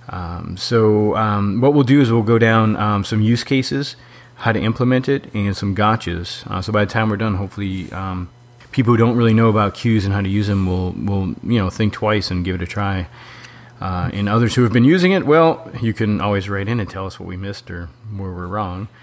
Um, 0.09 0.57
so 0.57 1.17
um, 1.17 1.61
what 1.61 1.75
we'll 1.75 1.85
do 1.85 2.01
is 2.01 2.11
we'll 2.11 2.23
go 2.23 2.39
down 2.39 2.77
um, 2.77 3.05
some 3.05 3.21
use 3.21 3.45
cases, 3.45 3.97
how 4.37 4.53
to 4.53 4.61
implement 4.61 5.09
it, 5.09 5.33
and 5.35 5.57
some 5.57 5.75
gotchas. 5.75 6.47
Uh, 6.51 6.63
so 6.63 6.73
by 6.73 6.85
the 6.85 6.91
time 6.91 7.11
we're 7.11 7.17
done, 7.17 7.35
hopefully, 7.35 7.93
um, 7.93 8.31
people 8.73 8.93
who 8.93 8.97
don't 8.97 9.17
really 9.17 9.35
know 9.35 9.49
about 9.49 9.75
queues 9.75 10.05
and 10.05 10.15
how 10.15 10.21
to 10.21 10.29
use 10.29 10.47
them 10.47 10.67
will 10.67 10.93
will 10.93 11.35
you 11.43 11.59
know 11.59 11.71
think 11.71 11.93
twice 11.93 12.31
and 12.31 12.45
give 12.45 12.55
it 12.55 12.63
a 12.63 12.67
try. 12.67 13.09
Uh, 13.81 14.11
and 14.13 14.29
others 14.29 14.57
who 14.57 14.65
have 14.65 14.73
been 14.73 14.85
using 14.85 15.13
it, 15.13 15.25
well, 15.25 15.71
you 15.81 15.93
can 15.93 16.21
always 16.21 16.49
write 16.49 16.69
in 16.69 16.81
and 16.81 16.91
tell 16.91 17.07
us 17.07 17.21
what 17.21 17.29
we 17.29 17.37
missed 17.37 17.71
or 17.71 17.89
where 18.17 18.33
we're 18.33 18.47
wrong. 18.47 18.89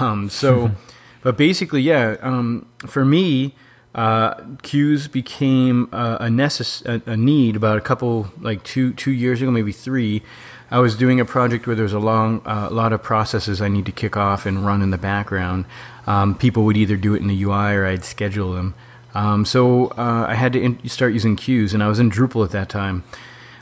Um, 0.00 0.30
so, 0.30 0.70
but 1.22 1.36
basically, 1.36 1.82
yeah, 1.82 2.16
um, 2.22 2.64
for 2.86 3.04
me, 3.04 3.54
uh, 3.94 4.34
queues 4.62 5.06
became 5.08 5.88
uh, 5.92 6.16
a, 6.20 6.26
necess- 6.26 6.84
a, 6.84 7.10
a 7.10 7.16
need 7.16 7.56
about 7.56 7.78
a 7.78 7.80
couple, 7.80 8.32
like 8.40 8.64
two 8.64 8.92
two 8.94 9.12
years 9.12 9.40
ago, 9.40 9.50
maybe 9.50 9.72
three. 9.72 10.22
I 10.70 10.80
was 10.80 10.96
doing 10.96 11.20
a 11.20 11.24
project 11.24 11.66
where 11.66 11.76
there 11.76 11.84
was 11.84 11.92
a 11.92 12.00
long, 12.00 12.42
uh, 12.44 12.68
lot 12.70 12.92
of 12.92 13.02
processes 13.02 13.60
I 13.60 13.68
need 13.68 13.86
to 13.86 13.92
kick 13.92 14.16
off 14.16 14.46
and 14.46 14.66
run 14.66 14.82
in 14.82 14.90
the 14.90 14.98
background. 14.98 15.66
Um, 16.06 16.34
people 16.34 16.64
would 16.64 16.76
either 16.76 16.96
do 16.96 17.14
it 17.14 17.22
in 17.22 17.28
the 17.28 17.42
UI 17.44 17.74
or 17.74 17.86
I'd 17.86 18.04
schedule 18.04 18.54
them. 18.54 18.74
Um, 19.14 19.44
so 19.44 19.88
uh, 19.90 20.26
I 20.28 20.34
had 20.34 20.52
to 20.54 20.60
in- 20.60 20.88
start 20.88 21.12
using 21.12 21.36
queues, 21.36 21.74
and 21.74 21.82
I 21.82 21.86
was 21.88 22.00
in 22.00 22.10
Drupal 22.10 22.44
at 22.44 22.50
that 22.50 22.68
time. 22.68 23.04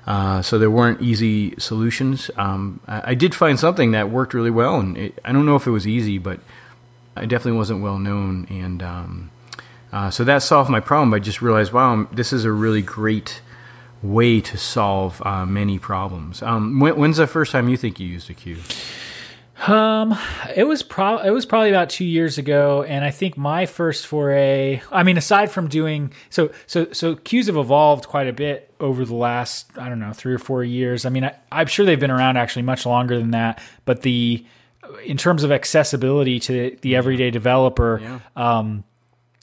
Uh, 0.07 0.41
so 0.41 0.59
there 0.59 0.71
weren't 0.71 1.03
easy 1.03 1.55
solutions. 1.59 2.31
Um, 2.37 2.81
I, 2.89 3.11
I 3.11 3.15
did 3.15 3.35
find 3.35 3.59
something 3.59 3.91
that 3.91 4.09
worked 4.11 4.33
really 4.33 4.51
well, 4.51 4.81
and 4.81 4.97
it, 4.97 5.19
I 5.25 5.33
don't 5.33 5.45
know 5.45 5.57
if 5.57 5.67
it 5.67 5.71
was 5.71 5.87
easy, 5.87 6.17
but 6.17 6.41
I 7.15 7.27
definitely 7.27 7.59
wasn't 7.59 7.83
well 7.83 7.99
known. 7.99 8.47
And 8.49 8.83
um, 8.83 9.31
uh, 9.93 10.11
so 10.11 10.25
that 10.25 10.43
solved 10.43 10.71
my 10.71 10.81
problem. 10.81 11.13
I 11.15 11.19
just 11.19 11.43
realized, 11.43 11.73
wow, 11.73 12.07
this 12.13 12.33
is 12.33 12.45
a 12.45 12.53
really 12.53 12.83
great 12.83 13.41
way 14.03 14.41
to 14.41 14.57
solve 14.59 15.23
uh, 15.25 15.47
many 15.47 15.79
problems. 15.79 16.43
Um, 16.43 16.81
when, 16.81 16.97
when's 16.97 17.19
the 17.19 17.27
first 17.27 17.53
time 17.53 17.69
you 17.69 17.77
think 17.77 18.01
you 18.01 18.09
used 18.09 18.29
a 18.31 18.35
queue? 18.35 18.59
Um, 19.69 20.19
it 20.57 20.65
was 20.65 20.83
pro 20.83 21.19
it 21.19 21.31
was 21.31 21.47
probably 21.47 21.69
about 21.69 21.89
two 21.89 22.05
years 22.05 22.37
ago, 22.37 22.83
and 22.83 23.05
I 23.05 23.11
think 23.13 23.37
my 23.37 23.67
first 23.67 24.09
foray. 24.09 24.83
I 24.91 25.05
mean, 25.05 25.17
aside 25.17 25.53
from 25.53 25.69
doing 25.69 26.13
so, 26.31 26.51
so 26.67 26.89
so 26.93 27.15
queues 27.15 27.47
have 27.47 27.57
evolved 27.57 28.09
quite 28.09 28.27
a 28.27 28.33
bit 28.33 28.75
over 28.81 29.05
the 29.05 29.15
last 29.15 29.71
I 29.79 29.89
don't 29.89 30.01
know 30.01 30.13
three 30.13 30.35
or 30.35 30.39
four 30.39 30.65
years. 30.65 31.07
I 31.07 31.11
mean, 31.11 31.25
I, 31.25 31.37
I'm 31.53 31.69
sure 31.69 31.87
they've 31.87 32.01
been 32.01 32.11
around 32.11 32.39
actually 32.39 32.63
much 32.63 32.85
longer 32.87 33.17
than 33.19 33.31
that, 33.33 33.63
but 33.85 34.03
the 34.03 34.45
in 35.05 35.17
terms 35.17 35.45
of 35.45 35.53
accessibility 35.53 36.41
to 36.41 36.77
the 36.81 36.97
everyday 36.97 37.31
developer, 37.31 38.01
Yeah. 38.03 38.19
um, 38.35 38.83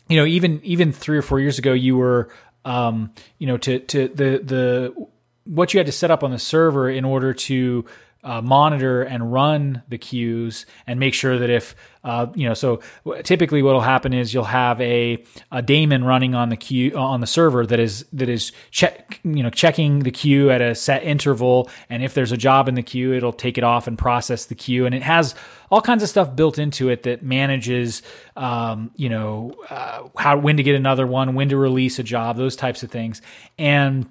you 0.10 0.18
know, 0.18 0.26
even 0.26 0.60
even 0.64 0.92
three 0.92 1.18
or 1.18 1.22
four 1.22 1.40
years 1.40 1.60
ago, 1.60 1.72
you 1.72 1.96
were, 1.96 2.30
um, 2.66 3.14
you 3.38 3.48
know, 3.48 3.58
to 3.58 3.80
to 3.80 4.08
the 4.08 4.40
the 4.44 5.08
what 5.46 5.74
you 5.74 5.80
had 5.80 5.86
to 5.86 5.92
set 5.92 6.12
up 6.12 6.24
on 6.24 6.32
the 6.32 6.40
server 6.40 6.90
in 6.90 7.06
order 7.06 7.34
to 7.34 7.86
uh, 8.24 8.42
monitor 8.42 9.02
and 9.02 9.32
run 9.32 9.82
the 9.88 9.98
queues 9.98 10.66
and 10.86 11.00
make 11.00 11.14
sure 11.14 11.38
that 11.40 11.50
if 11.50 11.76
uh, 12.04 12.28
you 12.36 12.48
know 12.48 12.54
so 12.54 12.82
typically 13.24 13.62
what 13.62 13.74
will 13.74 13.82
happen 13.82 14.14
is 14.14 14.34
you'll 14.34 14.44
have 14.44 14.80
a, 14.82 15.24
a 15.52 15.62
daemon 15.62 16.04
running 16.04 16.36
on 16.36 16.50
the 16.50 16.58
queue 16.58 16.96
on 16.98 17.22
the 17.22 17.28
server 17.28 17.66
that 17.66 17.80
is 17.80 18.06
that 18.12 18.28
is 18.28 18.52
check 18.72 19.20
you 19.24 19.42
know 19.42 19.50
checking 19.50 20.00
the 20.00 20.12
queue 20.12 20.50
at 20.50 20.62
a 20.62 20.76
set 20.76 21.04
interval. 21.04 21.70
And 21.90 22.04
if 22.04 22.14
there's 22.14 22.32
a 22.32 22.38
job 22.38 22.68
in 22.68 22.76
the 22.76 22.84
queue 22.84 23.14
it'll 23.14 23.34
take 23.34 23.58
it 23.58 23.64
off 23.64 23.88
and 23.88 23.98
process 23.98 24.46
the 24.46 24.56
queue. 24.56 24.86
And 24.86 24.94
it 24.94 25.04
has 25.04 25.34
all 25.72 25.82
kinds 25.82 26.04
of 26.04 26.10
stuff 26.10 26.36
built 26.36 26.58
into 26.58 26.90
it 26.90 27.04
that 27.04 27.24
manages 27.24 28.02
um, 28.36 28.92
you 28.96 29.10
know 29.10 29.54
uh, 29.70 30.08
how 30.18 30.38
when 30.38 30.58
to 30.58 30.64
get 30.64 30.76
another 30.76 31.08
one 31.08 31.36
when 31.36 31.50
to 31.50 31.58
release 31.58 32.00
a 32.00 32.04
job 32.04 32.36
those 32.36 32.58
types 32.58 32.84
of 32.84 32.92
things. 32.92 33.22
And 33.58 34.10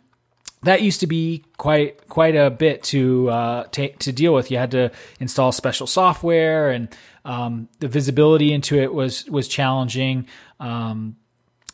that 0.63 0.83
used 0.83 1.01
to 1.01 1.07
be 1.07 1.45
quite 1.57 2.09
quite 2.09 2.35
a 2.35 2.51
bit 2.51 2.83
to 2.85 3.31
uh, 3.31 3.65
ta- 3.65 3.95
to 4.01 4.13
deal 4.13 4.35
with. 4.35 4.51
You 4.51 4.59
had 4.59 4.73
to 4.73 4.91
install 5.21 5.53
special 5.53 5.87
software, 5.87 6.71
and 6.71 6.89
um, 7.25 7.69
the 7.79 7.89
visibility 7.89 8.53
into 8.53 8.79
it 8.79 8.93
was 8.93 9.25
was 9.27 9.49
challenging. 9.49 10.27
Um, 10.59 11.17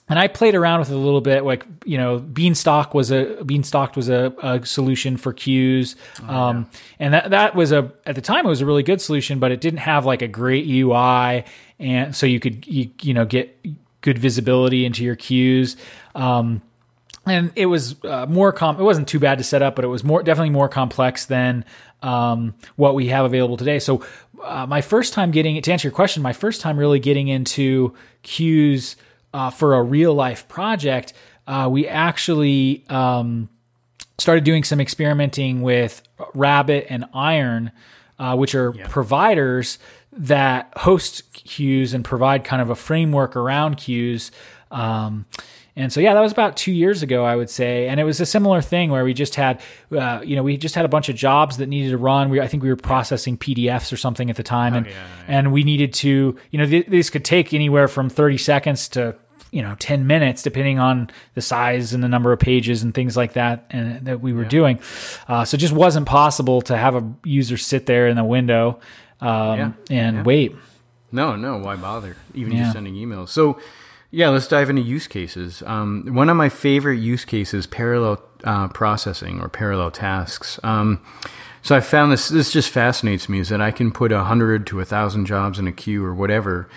and 0.07 0.19
I 0.19 0.29
played 0.29 0.55
around 0.55 0.81
with 0.81 0.91
it 0.91 0.95
a 0.95 0.99
little 0.99 1.23
bit. 1.23 1.45
Like 1.45 1.67
you 1.87 1.97
know, 1.97 2.19
Beanstalk 2.19 2.93
was 2.93 3.11
a 3.11 3.43
Beanstalk 3.45 3.97
was 3.97 4.11
a, 4.11 4.35
a 4.43 4.67
solution 4.67 5.17
for 5.17 5.33
queues, 5.33 5.97
um, 6.29 6.69
and 6.99 7.14
that 7.14 7.31
that 7.31 7.55
was 7.55 7.73
a 7.73 7.91
at 8.05 8.14
the 8.14 8.21
time 8.21 8.45
it 8.45 8.50
was 8.50 8.61
a 8.61 8.67
really 8.67 8.83
good 8.83 9.00
solution, 9.00 9.38
but 9.38 9.50
it 9.50 9.62
didn't 9.62 9.81
have 9.81 10.05
like 10.05 10.21
a 10.21 10.29
great 10.29 10.67
UI, 10.69 11.45
and 11.79 12.14
so 12.14 12.26
you 12.26 12.38
could 12.38 12.67
you, 12.67 12.91
you 13.00 13.14
know 13.14 13.25
get 13.25 13.59
good 14.03 14.19
visibility 14.19 14.85
into 14.85 15.03
your 15.03 15.17
queues. 15.17 15.76
Um, 16.14 16.61
and 17.26 17.52
it 17.57 17.66
was 17.66 17.97
uh, 18.04 18.26
more 18.26 18.52
com. 18.52 18.78
It 18.78 18.83
wasn't 18.83 19.09
too 19.09 19.19
bad 19.19 19.38
to 19.38 19.45
set 19.45 19.62
up, 19.62 19.76
but 19.76 19.85
it 19.85 19.88
was 19.88 20.04
more 20.04 20.23
definitely 20.23 20.50
more 20.50 20.69
complex 20.69 21.26
than 21.26 21.64
um, 22.02 22.54
what 22.76 22.95
we 22.95 23.09
have 23.09 23.25
available 23.25 23.57
today. 23.57 23.78
So, 23.78 24.04
uh, 24.43 24.66
my 24.66 24.83
first 24.83 25.14
time 25.14 25.31
getting 25.31 25.61
to 25.61 25.73
answer 25.73 25.88
your 25.88 25.95
question, 25.95 26.23
my 26.23 26.35
first 26.35 26.61
time 26.61 26.78
really 26.78 27.00
getting 27.00 27.28
into 27.28 27.95
queues 28.23 28.97
uh, 29.33 29.50
for 29.50 29.75
a 29.75 29.83
real 29.83 30.14
life 30.14 30.47
project, 30.49 31.14
uh, 31.47 31.69
we 31.71 31.88
actually 31.88 32.85
um, 32.88 33.49
started 34.19 34.45
doing 34.45 34.64
some 34.64 34.81
experimenting 34.81 35.62
with 35.62 36.02
Rabbit 36.35 36.87
and 36.90 37.07
Iron, 37.14 37.73
uh, 38.19 38.37
which 38.37 38.54
are 38.54 38.73
providers 38.73 39.78
that 40.12 40.73
host 40.76 41.33
queues 41.33 41.95
and 41.95 42.04
provide 42.04 42.45
kind 42.45 42.62
of 42.62 42.71
a 42.71 42.76
framework 42.76 43.35
around 43.35 43.76
queues. 43.76 44.31
Um, 44.71 45.26
and 45.76 45.93
so, 45.93 46.00
yeah, 46.00 46.14
that 46.14 46.21
was 46.21 46.31
about 46.33 46.57
two 46.57 46.71
years 46.73 47.02
ago, 47.02 47.25
I 47.25 47.35
would 47.35 47.50
say. 47.50 47.88
And 47.88 47.99
it 47.99 48.04
was 48.04 48.21
a 48.21 48.26
similar 48.26 48.62
thing 48.62 48.90
where 48.90 49.04
we 49.04 49.12
just 49.12 49.35
had, 49.35 49.61
uh, 49.90 50.21
you 50.25 50.37
know, 50.37 50.43
we 50.45 50.57
just 50.57 50.75
had 50.76 50.85
a 50.85 50.88
bunch 50.88 51.09
of 51.09 51.16
jobs 51.16 51.57
that 51.57 51.66
needed 51.69 51.90
to 51.90 51.99
run. 51.99 52.31
We, 52.31 52.40
I 52.40 52.47
think 52.47 52.62
we 52.62 52.69
were 52.69 52.76
processing 52.76 53.37
PDFs 53.37 53.93
or 53.93 53.97
something 53.97 54.31
at 54.31 54.37
the 54.37 54.45
time. 54.45 54.75
and, 54.75 54.87
yeah, 54.87 54.93
and 55.26 55.52
we 55.52 55.64
needed 55.64 55.93
to, 55.95 56.37
you 56.52 56.59
know, 56.59 56.66
th- 56.66 56.87
these 56.87 57.11
could 57.11 57.25
take 57.25 57.52
anywhere 57.52 57.88
from 57.88 58.09
30 58.09 58.38
seconds 58.38 58.88
to, 58.90 59.16
you 59.50 59.62
know, 59.62 59.75
10 59.81 60.07
minutes, 60.07 60.43
depending 60.43 60.78
on 60.78 61.11
the 61.35 61.40
size 61.43 61.93
and 61.93 62.02
the 62.04 62.09
number 62.09 62.31
of 62.33 62.38
pages 62.38 62.83
and 62.85 62.95
things 62.95 63.16
like 63.16 63.33
that 63.33 63.66
and 63.71 64.04
that 64.07 64.21
we 64.21 64.33
were 64.33 64.45
doing. 64.45 64.78
Uh, 65.28 65.45
so 65.45 65.57
it 65.57 65.59
just 65.59 65.75
wasn't 65.75 66.07
possible 66.07 66.61
to 66.62 66.76
have 66.76 66.95
a 66.95 67.12
user 67.25 67.57
sit 67.57 67.87
there 67.87 68.07
in 68.09 68.16
the 68.16 68.25
window 68.25 68.78
um, 69.21 69.59
Yeah, 69.59 69.73
and 69.90 70.16
yeah. 70.19 70.23
wait. 70.23 70.57
No, 71.12 71.37
no, 71.37 71.59
why 71.59 71.76
bother? 71.76 72.16
Even 72.35 72.52
Yeah. 72.52 72.62
just 72.64 72.73
sending 72.75 72.95
emails. 72.95 73.28
So, 73.28 73.59
Yeah, 74.14 74.28
let's 74.28 74.47
dive 74.47 74.71
into 74.71 74.80
use 74.80 75.09
cases. 75.09 75.61
Um, 75.66 76.06
one 76.14 76.30
of 76.30 76.37
my 76.37 76.49
favorite 76.49 76.99
use 76.99 77.25
cases, 77.25 77.66
parallel 77.66 78.23
uh, 78.44 78.68
processing 78.68 79.40
or 79.40 79.49
parallel 79.49 79.90
tasks. 79.90 80.61
Um, 80.62 81.02
so 81.62 81.75
I 81.75 81.80
found 81.80 82.12
this. 82.12 82.28
This 82.28 82.52
just 82.52 82.71
fascinates 82.71 83.28
me. 83.28 83.40
Is 83.40 83.49
that 83.49 83.61
I 83.61 83.73
can 83.73 83.90
put 83.90 84.12
a 84.12 84.23
hundred 84.23 84.68
to 84.68 84.78
a 84.78 84.85
thousand 84.85 85.26
jobs 85.26 85.59
in 85.59 85.66
a 85.66 85.73
queue 85.73 86.04
or 86.04 86.14
whatever, 86.14 86.68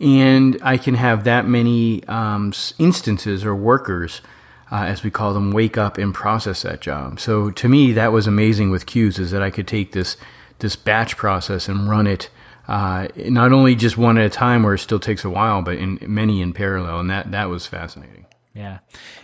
and 0.00 0.58
I 0.62 0.78
can 0.78 0.94
have 0.94 1.24
that 1.24 1.46
many 1.46 2.04
um, 2.04 2.54
instances 2.78 3.44
or 3.44 3.54
workers, 3.54 4.22
uh, 4.72 4.84
as 4.84 5.02
we 5.02 5.10
call 5.10 5.34
them, 5.34 5.50
wake 5.50 5.76
up 5.76 5.98
and 5.98 6.14
process 6.14 6.62
that 6.62 6.80
job. 6.80 7.20
So 7.20 7.50
to 7.50 7.68
me, 7.68 7.92
that 7.92 8.12
was 8.12 8.26
amazing 8.26 8.70
with 8.70 8.86
queues. 8.86 9.18
Is 9.18 9.30
that 9.32 9.42
I 9.42 9.50
could 9.50 9.68
take 9.68 9.92
this 9.92 10.16
this 10.60 10.74
batch 10.74 11.18
process 11.18 11.68
and 11.68 11.86
run 11.86 12.06
it 12.06 12.30
uh, 12.68 13.08
not 13.16 13.52
only 13.52 13.74
just 13.74 13.96
one 13.96 14.18
at 14.18 14.26
a 14.26 14.30
time 14.30 14.62
where 14.62 14.74
it 14.74 14.78
still 14.78 15.00
takes 15.00 15.24
a 15.24 15.30
while, 15.30 15.62
but 15.62 15.78
in 15.78 15.98
many 16.02 16.42
in 16.42 16.52
parallel, 16.52 17.00
and 17.00 17.10
that 17.10 17.30
that 17.32 17.48
was 17.48 17.66
fascinating. 17.66 18.26
Yeah, 18.54 18.78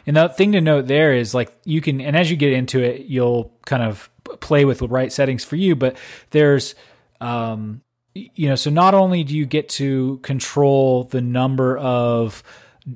and 0.07 0.17
the 0.17 0.29
thing 0.31 0.53
to 0.53 0.61
note 0.61 0.87
there 0.87 1.13
is 1.13 1.35
like 1.35 1.55
you 1.65 1.81
can, 1.81 2.01
and 2.01 2.17
as 2.17 2.31
you 2.31 2.37
get 2.37 2.53
into 2.53 2.83
it, 2.83 3.03
you'll 3.03 3.53
kind 3.67 3.83
of 3.83 4.11
play 4.41 4.65
with 4.65 4.79
the 4.79 4.89
right 4.89 5.13
settings 5.13 5.45
for 5.45 5.57
you. 5.57 5.77
But 5.77 5.97
there's, 6.31 6.75
um, 7.21 7.83
you 8.15 8.49
know, 8.49 8.55
so 8.55 8.71
not 8.71 8.95
only 8.95 9.25
do 9.25 9.37
you 9.37 9.45
get 9.45 9.69
to 9.71 10.19
control 10.23 11.05
the 11.05 11.21
number 11.21 11.77
of 11.77 12.43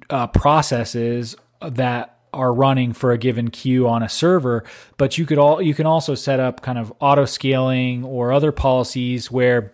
uh, 0.08 0.28
processes 0.28 1.36
that 1.60 2.18
are 2.32 2.52
running 2.52 2.92
for 2.92 3.12
a 3.12 3.18
given 3.18 3.50
queue 3.50 3.88
on 3.88 4.02
a 4.02 4.08
server, 4.08 4.64
but 4.96 5.18
you 5.18 5.26
could 5.26 5.38
all 5.38 5.60
you 5.60 5.74
can 5.74 5.86
also 5.86 6.14
set 6.14 6.40
up 6.40 6.62
kind 6.62 6.78
of 6.78 6.92
auto 7.00 7.24
scaling 7.24 8.04
or 8.04 8.32
other 8.32 8.52
policies 8.52 9.30
where 9.30 9.72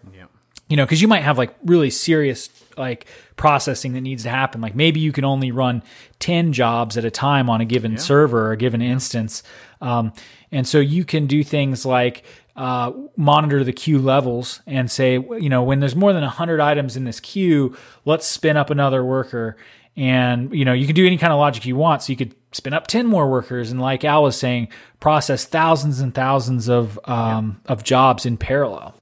you 0.69 0.77
know, 0.77 0.85
because 0.85 1.03
you 1.03 1.09
might 1.09 1.23
have 1.23 1.39
like 1.39 1.55
really 1.65 1.91
serious 1.91 2.49
like 2.77 3.07
processing 3.37 3.93
that 3.93 4.01
needs 4.01 4.23
to 4.23 4.31
happen. 4.31 4.61
Like 4.61 4.75
maybe 4.75 5.01
you 5.01 5.13
can 5.13 5.25
only 5.25 5.51
run 5.51 5.83
10 6.21 6.53
jobs 6.53 6.97
at 6.97 7.05
a 7.05 7.11
time 7.11 7.51
on 7.51 7.61
a 7.61 7.65
given 7.65 7.93
yeah. 7.93 7.99
server 7.99 8.49
or 8.49 8.53
a 8.53 8.57
given 8.57 8.81
yeah. 8.81 8.93
instance. 8.93 9.43
Um, 9.81 10.13
and 10.51 10.67
so 10.67 10.79
you 10.79 11.05
can 11.05 11.27
do 11.27 11.45
things 11.45 11.85
like 11.85 12.25
uh, 12.57 12.93
monitor 13.17 13.65
the 13.65 13.73
queue 13.73 13.99
levels 13.99 14.61
and 14.67 14.91
say, 14.91 15.15
you 15.15 15.49
know, 15.49 15.63
when 15.63 15.81
there's 15.81 15.97
more 15.97 16.13
than 16.13 16.23
100 16.23 16.61
items 16.61 16.97
in 16.97 17.05
this 17.05 17.21
queue, 17.21 17.77
let's 18.05 18.27
spin 18.27 18.57
up 18.57 18.71
another 18.71 19.05
worker. 19.05 19.57
And, 19.97 20.53
you 20.55 20.65
know, 20.65 20.73
you 20.73 20.87
can 20.87 20.95
do 20.95 21.07
any 21.07 21.19
kind 21.19 21.33
of 21.33 21.39
logic 21.39 21.67
you 21.67 21.77
want. 21.77 22.03
So 22.03 22.13
you 22.13 22.17
could 22.17 22.35
spin 22.53 22.73
up 22.73 22.87
10 22.87 23.07
more 23.07 23.31
workers. 23.31 23.71
And 23.71 23.81
like 23.81 24.05
Al 24.05 24.23
was 24.23 24.37
saying, 24.37 24.69
process 24.99 25.45
thousands 25.45 26.01
and 26.01 26.15
thousands 26.15 26.69
of, 26.69 26.99
um, 27.05 27.61
yeah. 27.65 27.73
of 27.73 27.85
jobs 27.85 28.27
in 28.27 28.37
parallel. 28.37 28.95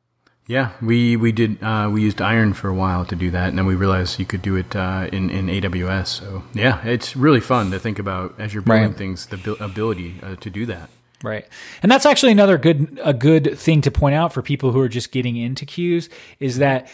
Yeah, 0.47 0.73
we 0.83 1.17
we 1.17 1.31
did 1.31 1.63
uh, 1.63 1.89
we 1.93 2.03
used 2.03 2.21
Iron 2.21 2.53
for 2.53 2.69
a 2.69 2.75
while 2.75 3.05
to 3.07 3.15
do 3.15 3.31
that, 3.31 3.49
and 3.49 3.59
then 3.59 3.67
we 3.67 3.77
realized 3.77 4.19
you 4.19 4.27
could 4.27 4.43
do 4.43 4.57
it 4.57 4.75
uh, 4.75 5.09
in 5.13 5.31
in 5.31 5.47
AWS. 5.47 6.07
So 6.09 6.43
yeah, 6.53 6.85
it's 6.85 7.15
really 7.15 7.41
fun 7.41 7.71
to 7.71 7.79
think 7.79 7.99
about 7.99 8.35
as 8.39 8.53
you're 8.53 8.63
building 8.63 8.89
right. 8.89 8.97
things, 8.97 9.27
the 9.27 9.57
ability 9.61 10.17
uh, 10.23 10.37
to 10.37 10.51
do 10.51 10.67
that. 10.67 10.91
Right, 11.23 11.47
and 11.83 11.93
that's 11.93 12.05
actually 12.05 12.33
another 12.33 12.59
good 12.59 12.99
a 13.05 13.15
good 13.15 13.57
thing 13.57 13.83
to 13.83 13.93
point 13.93 14.17
out 14.17 14.33
for 14.33 14.43
people 14.43 14.73
who 14.73 14.81
are 14.81 14.89
just 14.89 15.13
getting 15.13 15.37
into 15.37 15.65
queues 15.65 16.09
is 16.41 16.59
that 16.59 16.91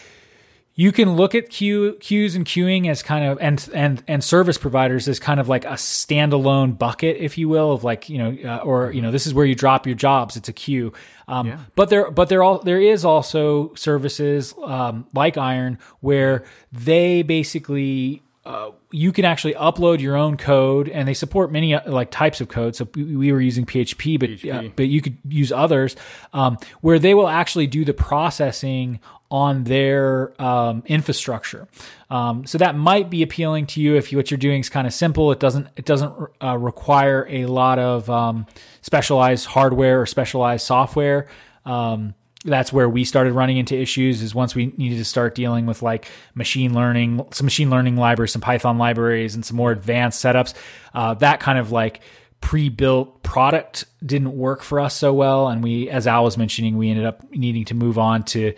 you 0.79 0.93
can 0.93 1.17
look 1.17 1.35
at 1.35 1.49
queue, 1.49 1.97
queues 1.99 2.35
and 2.35 2.45
queuing 2.45 2.87
as 2.87 3.03
kind 3.03 3.25
of 3.25 3.37
and 3.41 3.69
and 3.73 4.01
and 4.07 4.23
service 4.23 4.57
providers 4.57 5.09
as 5.09 5.19
kind 5.19 5.41
of 5.41 5.49
like 5.49 5.65
a 5.65 5.73
standalone 5.73 6.77
bucket, 6.77 7.17
if 7.17 7.37
you 7.37 7.49
will, 7.49 7.73
of 7.73 7.83
like 7.83 8.07
you 8.07 8.17
know, 8.17 8.37
uh, 8.49 8.63
or 8.63 8.89
you 8.93 9.01
know, 9.01 9.11
this 9.11 9.27
is 9.27 9.33
where 9.33 9.45
you 9.45 9.55
drop 9.55 9.85
your 9.85 9.97
jobs. 9.97 10.37
It's 10.37 10.47
a 10.47 10.53
queue. 10.53 10.93
Um, 11.27 11.47
yeah. 11.47 11.59
But 11.75 11.89
there, 11.89 12.09
but 12.09 12.29
there 12.29 12.41
all 12.41 12.59
there 12.59 12.79
is 12.79 13.03
also 13.03 13.75
services 13.75 14.53
um, 14.63 15.05
like 15.13 15.37
Iron 15.37 15.79
where 15.99 16.45
they 16.71 17.23
basically 17.23 18.23
uh, 18.45 18.71
you 18.89 19.11
can 19.11 19.25
actually 19.25 19.55
upload 19.55 19.99
your 19.99 20.15
own 20.15 20.37
code, 20.37 20.87
and 20.87 21.07
they 21.07 21.13
support 21.13 21.51
many 21.51 21.75
uh, 21.75 21.91
like 21.91 22.09
types 22.09 22.39
of 22.39 22.47
code. 22.47 22.75
So 22.75 22.87
we 22.95 23.33
were 23.33 23.41
using 23.41 23.65
PHP, 23.65 24.17
but 24.17 24.29
PHP. 24.29 24.67
Uh, 24.67 24.69
but 24.77 24.87
you 24.87 25.01
could 25.01 25.17
use 25.27 25.51
others 25.51 25.97
um, 26.31 26.57
where 26.79 26.99
they 26.99 27.13
will 27.13 27.27
actually 27.27 27.67
do 27.67 27.83
the 27.83 27.93
processing 27.93 29.01
on 29.31 29.63
their 29.63 30.39
um, 30.41 30.83
infrastructure. 30.87 31.67
Um, 32.09 32.45
so 32.45 32.57
that 32.57 32.75
might 32.75 33.09
be 33.09 33.21
appealing 33.21 33.67
to 33.67 33.81
you 33.81 33.95
if 33.95 34.11
you, 34.11 34.17
what 34.17 34.31
you're 34.31 34.39
doing 34.39 34.59
is 34.59 34.69
kind 34.69 34.87
of 34.87 34.93
simple. 34.93 35.31
It 35.31 35.39
doesn't 35.39 35.67
it 35.75 35.85
doesn't 35.85 36.13
uh, 36.41 36.57
require 36.57 37.27
a 37.29 37.45
lot 37.45 37.77
of 37.77 38.09
um, 38.09 38.47
specialized 38.81 39.45
hardware 39.45 40.01
or 40.01 40.05
specialized 40.05 40.65
software. 40.65 41.27
Um, 41.65 42.15
that's 42.45 42.71
where 42.71 42.87
we 42.87 43.03
started 43.03 43.33
running 43.33 43.57
into 43.57 43.75
issues 43.75 44.21
is 44.21 44.33
once 44.33 44.55
we 44.55 44.67
needed 44.77 44.97
to 44.97 45.05
start 45.05 45.35
dealing 45.35 45.65
with 45.65 45.81
like 45.81 46.07
machine 46.35 46.73
learning, 46.73 47.25
some 47.31 47.45
machine 47.45 47.69
learning 47.69 47.97
libraries, 47.97 48.31
some 48.31 48.41
Python 48.41 48.77
libraries, 48.77 49.35
and 49.35 49.45
some 49.45 49.57
more 49.57 49.71
advanced 49.71 50.23
setups. 50.23 50.53
Uh, 50.93 51.13
that 51.15 51.41
kind 51.41 51.59
of 51.59 51.71
like 51.71 51.99
pre-built 52.39 53.21
product 53.23 53.85
didn't 54.05 54.37
work 54.37 54.63
for 54.63 54.79
us 54.79 54.95
so 54.95 55.13
well, 55.13 55.49
and 55.49 55.61
we, 55.61 55.89
as 55.89 56.07
Al 56.07 56.23
was 56.23 56.37
mentioning, 56.37 56.77
we 56.77 56.89
ended 56.89 57.05
up 57.05 57.29
needing 57.31 57.65
to 57.65 57.73
move 57.73 57.97
on 57.97 58.23
to 58.23 58.53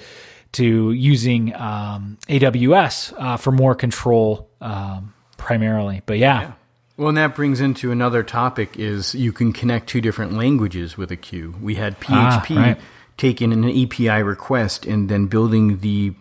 to 0.53 0.91
using 0.91 1.55
um, 1.55 2.17
AWS 2.27 3.13
uh, 3.17 3.37
for 3.37 3.51
more 3.51 3.75
control 3.75 4.49
um, 4.59 5.13
primarily. 5.37 6.01
But 6.05 6.17
yeah. 6.17 6.41
yeah. 6.41 6.51
Well, 6.97 7.09
and 7.09 7.17
that 7.17 7.35
brings 7.35 7.61
into 7.61 7.91
another 7.91 8.21
topic 8.21 8.77
is 8.77 9.15
you 9.15 9.31
can 9.31 9.53
connect 9.53 9.87
two 9.87 10.01
different 10.01 10.33
languages 10.33 10.97
with 10.97 11.11
a 11.11 11.15
queue. 11.15 11.55
We 11.61 11.75
had 11.75 11.99
PHP 11.99 12.57
ah, 12.57 12.61
right. 12.61 12.79
taking 13.17 13.53
an 13.53 13.65
API 13.65 14.21
request 14.21 14.85
and 14.85 15.09
then 15.09 15.27
building 15.27 15.79
the 15.79 16.13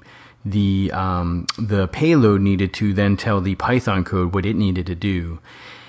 the 0.42 0.90
um, 0.94 1.46
the 1.58 1.88
payload 1.88 2.40
needed 2.40 2.72
to 2.74 2.94
then 2.94 3.16
tell 3.16 3.42
the 3.42 3.56
Python 3.56 4.04
code 4.04 4.32
what 4.32 4.46
it 4.46 4.56
needed 4.56 4.86
to 4.86 4.94
do. 4.94 5.38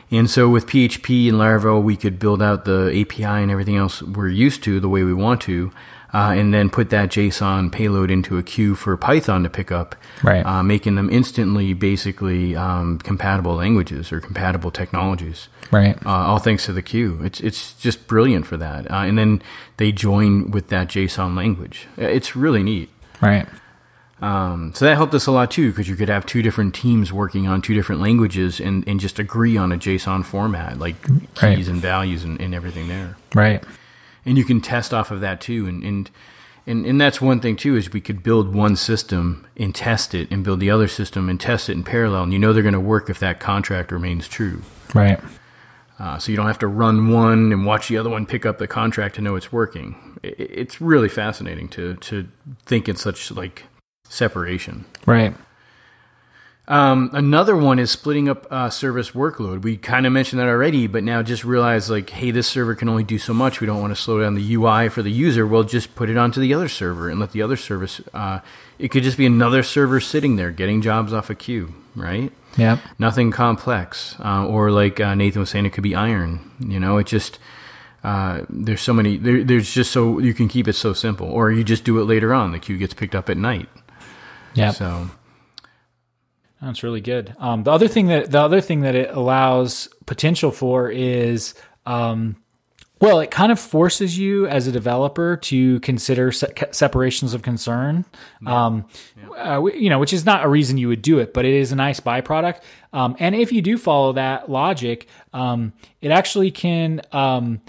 And 0.10 0.30
so 0.30 0.49
with 0.49 0.67
PHP 0.67 1.30
and 1.30 1.38
Laravel, 1.38 1.82
we 1.82 1.95
could 1.95 2.19
build 2.19 2.41
out 2.41 2.65
the 2.65 2.89
API 2.89 3.23
and 3.23 3.49
everything 3.49 3.77
else 3.77 4.01
we're 4.01 4.27
used 4.27 4.62
to 4.63 4.82
the 4.82 4.89
way 4.89 5.04
we 5.04 5.13
want 5.13 5.39
to 5.43 5.71
uh, 6.13 6.34
and 6.36 6.54
then 6.54 6.69
put 6.69 6.89
that 6.89 7.10
JSON 7.10 7.71
payload 7.71 8.12
into 8.12 8.38
a 8.38 8.43
queue 8.43 8.76
for 8.76 8.97
Python 8.97 9.43
to 9.43 9.50
pick 9.50 9.71
up, 9.71 9.95
right. 10.24 10.45
uh, 10.45 10.62
making 10.62 10.95
them 10.95 11.10
instantly 11.10 11.74
basically 11.74 12.56
um, 12.56 13.00
compatible 13.00 13.56
languages 13.56 14.12
or 14.12 14.19
compatible 14.19 14.71
technologies. 14.71 15.47
Right. 15.71 15.97
Uh, 16.06 16.10
all 16.10 16.39
thanks 16.39 16.65
to 16.65 16.74
the 16.74 16.82
queue. 16.82 17.19
It's 17.24 17.39
it's 17.39 17.74
just 17.76 18.08
brilliant 18.08 18.45
for 18.45 18.58
that. 18.58 18.91
Uh, 18.91 19.06
and 19.06 19.17
then 19.17 19.41
they 19.78 19.91
join 19.91 20.52
with 20.52 20.67
that 20.67 20.89
JSON 20.89 21.36
language. 21.36 21.88
It's 21.97 22.36
really 22.36 22.63
neat. 22.63 22.89
Right. 23.21 23.47
Um, 24.21 24.71
so 24.76 24.86
that 24.86 24.97
helped 24.97 25.15
us 25.15 25.26
a 25.26 25.32
lot 25.32 25.50
too, 25.50 25.71
because 25.71 25.89
you 25.89 25.95
could 25.95 26.10
have 26.10 26.28
two 26.28 26.43
different 26.43 26.76
teams 26.76 27.12
working 27.12 27.47
on 27.47 27.60
two 27.60 27.74
different 27.74 28.02
languages 28.02 28.60
and, 28.60 28.88
and 28.88 29.00
just 29.00 29.17
agree 29.17 29.58
on 29.58 29.71
a 29.71 29.78
JSON 29.78 30.24
format, 30.24 30.78
like 30.78 31.02
keys 31.34 31.34
right. 31.41 31.67
and 31.67 31.82
values 31.82 32.24
and, 32.24 32.39
and 32.39 32.54
everything 32.54 32.88
there. 32.88 33.17
Right 33.34 33.63
and 34.26 34.38
you 34.38 34.44
can 34.44 34.62
test 34.62 34.94
off 34.94 35.12
of 35.12 35.22
that 35.22 35.42
too. 35.42 35.68
And, 35.68 35.84
and 35.84 36.10
and 36.68 36.86
and 36.86 37.02
that's 37.02 37.20
one 37.20 37.40
thing 37.40 37.56
too 37.56 37.76
is 37.76 37.92
we 37.92 38.02
could 38.02 38.24
build 38.24 38.54
one 38.54 38.76
system 38.76 39.48
and 39.58 39.74
test 39.74 40.14
it, 40.14 40.30
and 40.32 40.44
build 40.44 40.60
the 40.60 40.70
other 40.70 40.88
system 40.88 41.30
and 41.30 41.40
test 41.40 41.70
it 41.70 41.74
in 41.74 41.84
parallel. 41.84 42.24
And 42.24 42.34
you 42.34 42.40
know 42.40 42.54
they're 42.54 42.64
going 42.64 42.74
to 42.74 42.80
work 42.80 43.10
if 43.10 43.20
that 43.20 43.40
contract 43.40 43.92
remains 43.92 44.28
true. 44.28 44.62
Right. 44.94 45.20
Uh, 46.00 46.18
so 46.18 46.32
you 46.32 46.36
don't 46.36 46.48
have 46.48 46.60
to 46.60 46.68
run 46.68 47.12
one 47.12 47.52
and 47.52 47.66
watch 47.66 47.88
the 47.88 47.98
other 47.98 48.10
one 48.10 48.26
pick 48.26 48.46
up 48.46 48.58
the 48.58 48.68
contract 48.68 49.16
to 49.16 49.22
know 49.22 49.36
it's 49.36 49.52
working. 49.52 50.18
It, 50.24 50.36
it's 50.40 50.82
really 50.82 51.10
fascinating 51.10 51.68
to 51.70 51.96
to 51.96 52.28
think 52.66 52.88
in 52.88 52.96
such 52.96 53.32
like 53.32 53.66
separation. 54.04 54.86
Right. 55.06 55.36
Um, 56.72 57.10
another 57.12 57.58
one 57.58 57.80
is 57.80 57.92
splitting 57.92 58.30
up 58.30 58.48
uh, 58.50 58.70
service 58.70 59.12
workload. 59.12 59.62
We 59.62 59.76
kind 59.76 60.06
of 60.06 60.14
mentioned 60.14 60.40
that 60.40 60.48
already, 60.48 60.88
but 60.88 61.04
now 61.04 61.22
just 61.22 61.44
realize 61.44 61.90
like, 61.90 62.10
hey, 62.12 62.32
this 62.32 62.48
server 62.48 62.76
can 62.76 62.88
only 62.88 63.04
do 63.04 63.18
so 63.18 63.34
much. 63.34 63.60
We 63.60 63.68
don't 63.68 63.82
want 63.82 63.94
to 63.94 64.02
slow 64.02 64.22
down 64.22 64.36
the 64.36 64.56
UI 64.56 64.88
for 64.88 65.02
the 65.04 65.12
user. 65.12 65.46
We'll 65.46 65.66
just 65.66 65.96
put 65.96 66.10
it 66.10 66.16
onto 66.16 66.40
the 66.40 66.54
other 66.54 66.70
server 66.70 67.10
and 67.10 67.20
let 67.20 67.34
the 67.34 67.42
other 67.42 67.58
service. 67.58 68.00
Uh, 68.14 68.40
it 68.80 68.88
could 68.88 69.04
just 69.04 69.18
be 69.18 69.26
another 69.26 69.64
server 69.64 70.00
sitting 70.00 70.38
there 70.38 70.50
getting 70.50 70.82
jobs 70.82 71.12
off 71.12 71.30
a 71.30 71.36
queue, 71.36 71.74
right? 71.94 72.32
Yeah. 72.56 72.78
Nothing 72.98 73.32
complex, 73.32 74.16
uh, 74.24 74.48
or 74.48 74.72
like 74.72 75.02
uh, 75.02 75.14
Nathan 75.14 75.42
was 75.42 75.50
saying, 75.50 75.66
it 75.66 75.74
could 75.74 75.84
be 75.84 75.94
iron. 75.94 76.52
You 76.60 76.80
know, 76.80 76.98
it 76.98 77.08
just. 77.08 77.38
Uh, 78.02 78.46
there's 78.50 78.82
so 78.82 78.94
many. 78.94 79.18
There, 79.18 79.44
there's 79.44 79.72
just 79.72 79.92
so 79.92 80.20
you 80.20 80.34
can 80.34 80.48
keep 80.48 80.70
it 80.70 80.74
so 80.74 80.94
simple, 80.94 81.28
or 81.28 81.52
you 81.52 81.66
just 81.66 81.84
do 81.84 82.00
it 82.00 82.06
later 82.06 82.34
on. 82.34 82.54
The 82.54 82.60
queue 82.60 82.78
gets 82.78 82.94
picked 82.94 83.14
up 83.14 83.30
at 83.30 83.38
night. 83.38 83.70
Yeah. 84.56 84.72
So 84.72 85.12
that's 86.62 86.84
really 86.84 87.02
good. 87.02 87.36
Um, 87.39 87.63
the 87.63 87.71
other 87.71 87.88
thing 87.88 88.08
that 88.08 88.32
the 88.32 88.39
other 88.39 88.62
thing 88.62 88.82
that 88.82 88.95
it 88.95 89.10
allows 89.10 89.89
potential 90.06 90.52
for 90.52 90.89
is, 90.89 91.56
um, 91.86 92.36
well, 93.00 93.19
it 93.19 93.32
kind 93.32 93.52
of 93.52 93.60
forces 93.60 94.15
you 94.17 94.45
as 94.45 94.67
a 94.67 94.71
developer 94.71 95.38
to 95.38 95.80
consider 95.80 96.32
se- 96.32 96.54
separations 96.69 97.34
of 97.34 97.41
concern. 97.41 98.06
Yeah. 98.43 98.65
Um, 98.65 98.86
yeah. 99.17 99.58
Uh, 99.58 99.65
you 99.65 99.89
know, 99.89 99.97
which 99.97 100.13
is 100.13 100.24
not 100.24 100.45
a 100.45 100.47
reason 100.47 100.78
you 100.78 100.88
would 100.88 101.02
do 101.02 101.17
it, 101.17 101.34
but 101.34 101.45
it 101.45 101.54
is 101.54 101.71
a 101.71 101.76
nice 101.76 102.00
byproduct. 102.00 102.62
Um, 102.93 103.15
and 103.17 103.34
if 103.34 103.52
you 103.52 103.63
do 103.63 103.80
follow 103.80 104.13
that 104.13 104.52
logic, 104.52 105.08
um, 105.34 105.74
it 106.00 106.12
actually 106.12 106.52
can 106.52 107.02
um, 107.12 107.62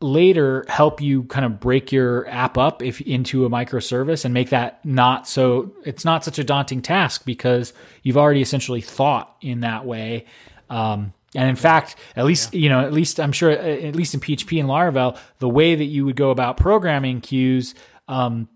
later 0.00 0.64
help 0.68 1.00
you 1.00 1.22
kind 1.24 1.46
of 1.46 1.58
break 1.58 1.90
your 1.90 2.28
app 2.28 2.58
up 2.58 2.82
if 2.82 3.00
into 3.00 3.46
a 3.46 3.50
microservice 3.50 4.24
and 4.24 4.34
make 4.34 4.50
that 4.50 4.84
not 4.84 5.26
so 5.26 5.72
it's 5.84 6.04
not 6.04 6.22
such 6.22 6.38
a 6.38 6.44
daunting 6.44 6.82
task 6.82 7.24
because 7.24 7.72
you've 8.02 8.18
already 8.18 8.42
essentially 8.42 8.82
thought 8.82 9.34
in 9.40 9.60
that 9.60 9.86
way. 9.86 10.26
Um, 10.68 11.14
and 11.34 11.48
in 11.48 11.56
fact 11.56 11.96
at 12.16 12.24
least 12.24 12.54
you 12.54 12.68
know 12.68 12.80
at 12.80 12.92
least 12.92 13.20
i'm 13.20 13.32
sure 13.32 13.50
at 13.50 13.94
least 13.94 14.14
in 14.14 14.20
php 14.20 14.58
and 14.58 14.68
laravel 14.68 15.18
the 15.38 15.48
way 15.48 15.74
that 15.74 15.84
you 15.84 16.04
would 16.04 16.16
go 16.16 16.30
about 16.30 16.56
programming 16.56 17.20
queues 17.20 17.74
um, 18.08 18.48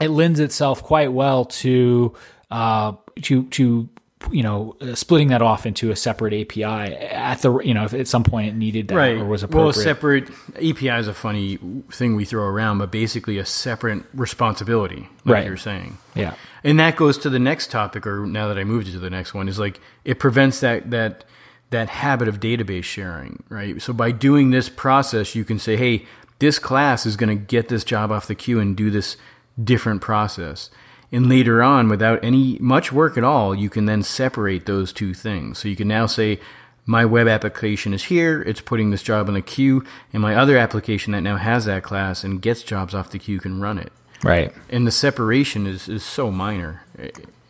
it 0.00 0.08
lends 0.08 0.40
itself 0.40 0.82
quite 0.82 1.12
well 1.12 1.44
to 1.44 2.14
uh, 2.50 2.92
to 3.22 3.44
to 3.44 3.88
you 4.32 4.42
know 4.42 4.76
uh, 4.80 4.94
splitting 4.94 5.28
that 5.28 5.42
off 5.42 5.66
into 5.66 5.90
a 5.90 5.96
separate 5.96 6.32
API 6.34 6.64
at 6.64 7.42
the 7.42 7.58
you 7.58 7.74
know 7.74 7.84
if 7.84 7.94
at 7.94 8.08
some 8.08 8.24
point 8.24 8.48
it 8.48 8.54
needed 8.56 8.88
that 8.88 8.96
right. 8.96 9.16
or 9.16 9.24
was 9.24 9.42
appropriate. 9.42 9.64
Well, 9.64 9.84
separate 9.84 10.30
API 10.56 10.88
is 10.88 11.08
a 11.08 11.14
funny 11.14 11.58
thing 11.90 12.16
we 12.16 12.24
throw 12.24 12.44
around, 12.44 12.78
but 12.78 12.90
basically 12.90 13.38
a 13.38 13.44
separate 13.44 14.04
responsibility, 14.14 15.08
like 15.24 15.34
Right. 15.34 15.46
you're 15.46 15.56
saying. 15.56 15.98
yeah, 16.14 16.34
And 16.64 16.78
that 16.80 16.96
goes 16.96 17.18
to 17.18 17.30
the 17.30 17.38
next 17.38 17.70
topic, 17.70 18.06
or 18.06 18.26
now 18.26 18.48
that 18.48 18.58
I 18.58 18.64
moved 18.64 18.90
to 18.92 18.98
the 18.98 19.10
next 19.10 19.34
one, 19.34 19.48
is 19.48 19.58
like 19.58 19.80
it 20.04 20.18
prevents 20.18 20.60
that 20.60 20.90
that 20.90 21.24
that 21.70 21.88
habit 21.88 22.28
of 22.28 22.38
database 22.38 22.84
sharing, 22.84 23.42
right? 23.48 23.82
So 23.82 23.92
by 23.92 24.12
doing 24.12 24.50
this 24.50 24.68
process, 24.68 25.34
you 25.34 25.44
can 25.44 25.58
say, 25.58 25.76
hey, 25.76 26.06
this 26.38 26.58
class 26.58 27.06
is 27.06 27.16
going 27.16 27.28
to 27.36 27.44
get 27.44 27.68
this 27.68 27.82
job 27.82 28.12
off 28.12 28.26
the 28.28 28.34
queue 28.34 28.60
and 28.60 28.76
do 28.76 28.90
this 28.90 29.16
different 29.62 30.00
process. 30.00 30.70
And 31.12 31.28
later 31.28 31.62
on, 31.62 31.88
without 31.88 32.22
any 32.22 32.58
much 32.60 32.92
work 32.92 33.16
at 33.16 33.24
all, 33.24 33.54
you 33.54 33.70
can 33.70 33.86
then 33.86 34.02
separate 34.02 34.66
those 34.66 34.92
two 34.92 35.14
things. 35.14 35.58
So 35.58 35.68
you 35.68 35.76
can 35.76 35.88
now 35.88 36.06
say, 36.06 36.40
my 36.84 37.04
web 37.04 37.26
application 37.28 37.94
is 37.94 38.04
here, 38.04 38.42
it's 38.42 38.60
putting 38.60 38.90
this 38.90 39.02
job 39.02 39.28
in 39.28 39.34
the 39.34 39.42
queue, 39.42 39.84
and 40.12 40.22
my 40.22 40.34
other 40.34 40.56
application 40.56 41.12
that 41.12 41.20
now 41.20 41.36
has 41.36 41.64
that 41.64 41.82
class 41.82 42.22
and 42.22 42.40
gets 42.40 42.62
jobs 42.62 42.94
off 42.94 43.10
the 43.10 43.18
queue 43.18 43.40
can 43.40 43.60
run 43.60 43.78
it 43.78 43.92
right. 44.22 44.52
and 44.68 44.86
the 44.86 44.92
separation 44.92 45.66
is, 45.66 45.88
is 45.88 46.04
so 46.04 46.30
minor, 46.30 46.82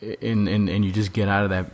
and, 0.01 0.49
and 0.49 0.69
and 0.69 0.85
you 0.85 0.92
just 0.92 1.12
get 1.12 1.29
out 1.29 1.45
of 1.45 1.51
that 1.51 1.66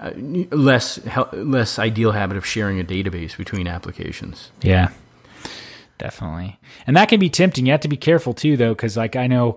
uh, 0.00 0.10
less 0.56 1.00
less 1.32 1.78
ideal 1.78 2.12
habit 2.12 2.36
of 2.36 2.46
sharing 2.46 2.80
a 2.80 2.84
database 2.84 3.36
between 3.36 3.66
applications. 3.66 4.50
Yeah, 4.62 4.90
definitely. 5.98 6.58
And 6.86 6.96
that 6.96 7.08
can 7.08 7.20
be 7.20 7.30
tempting. 7.30 7.66
You 7.66 7.72
have 7.72 7.80
to 7.82 7.88
be 7.88 7.96
careful 7.96 8.34
too, 8.34 8.56
though, 8.56 8.74
because 8.74 8.96
like 8.96 9.16
I 9.16 9.26
know 9.26 9.56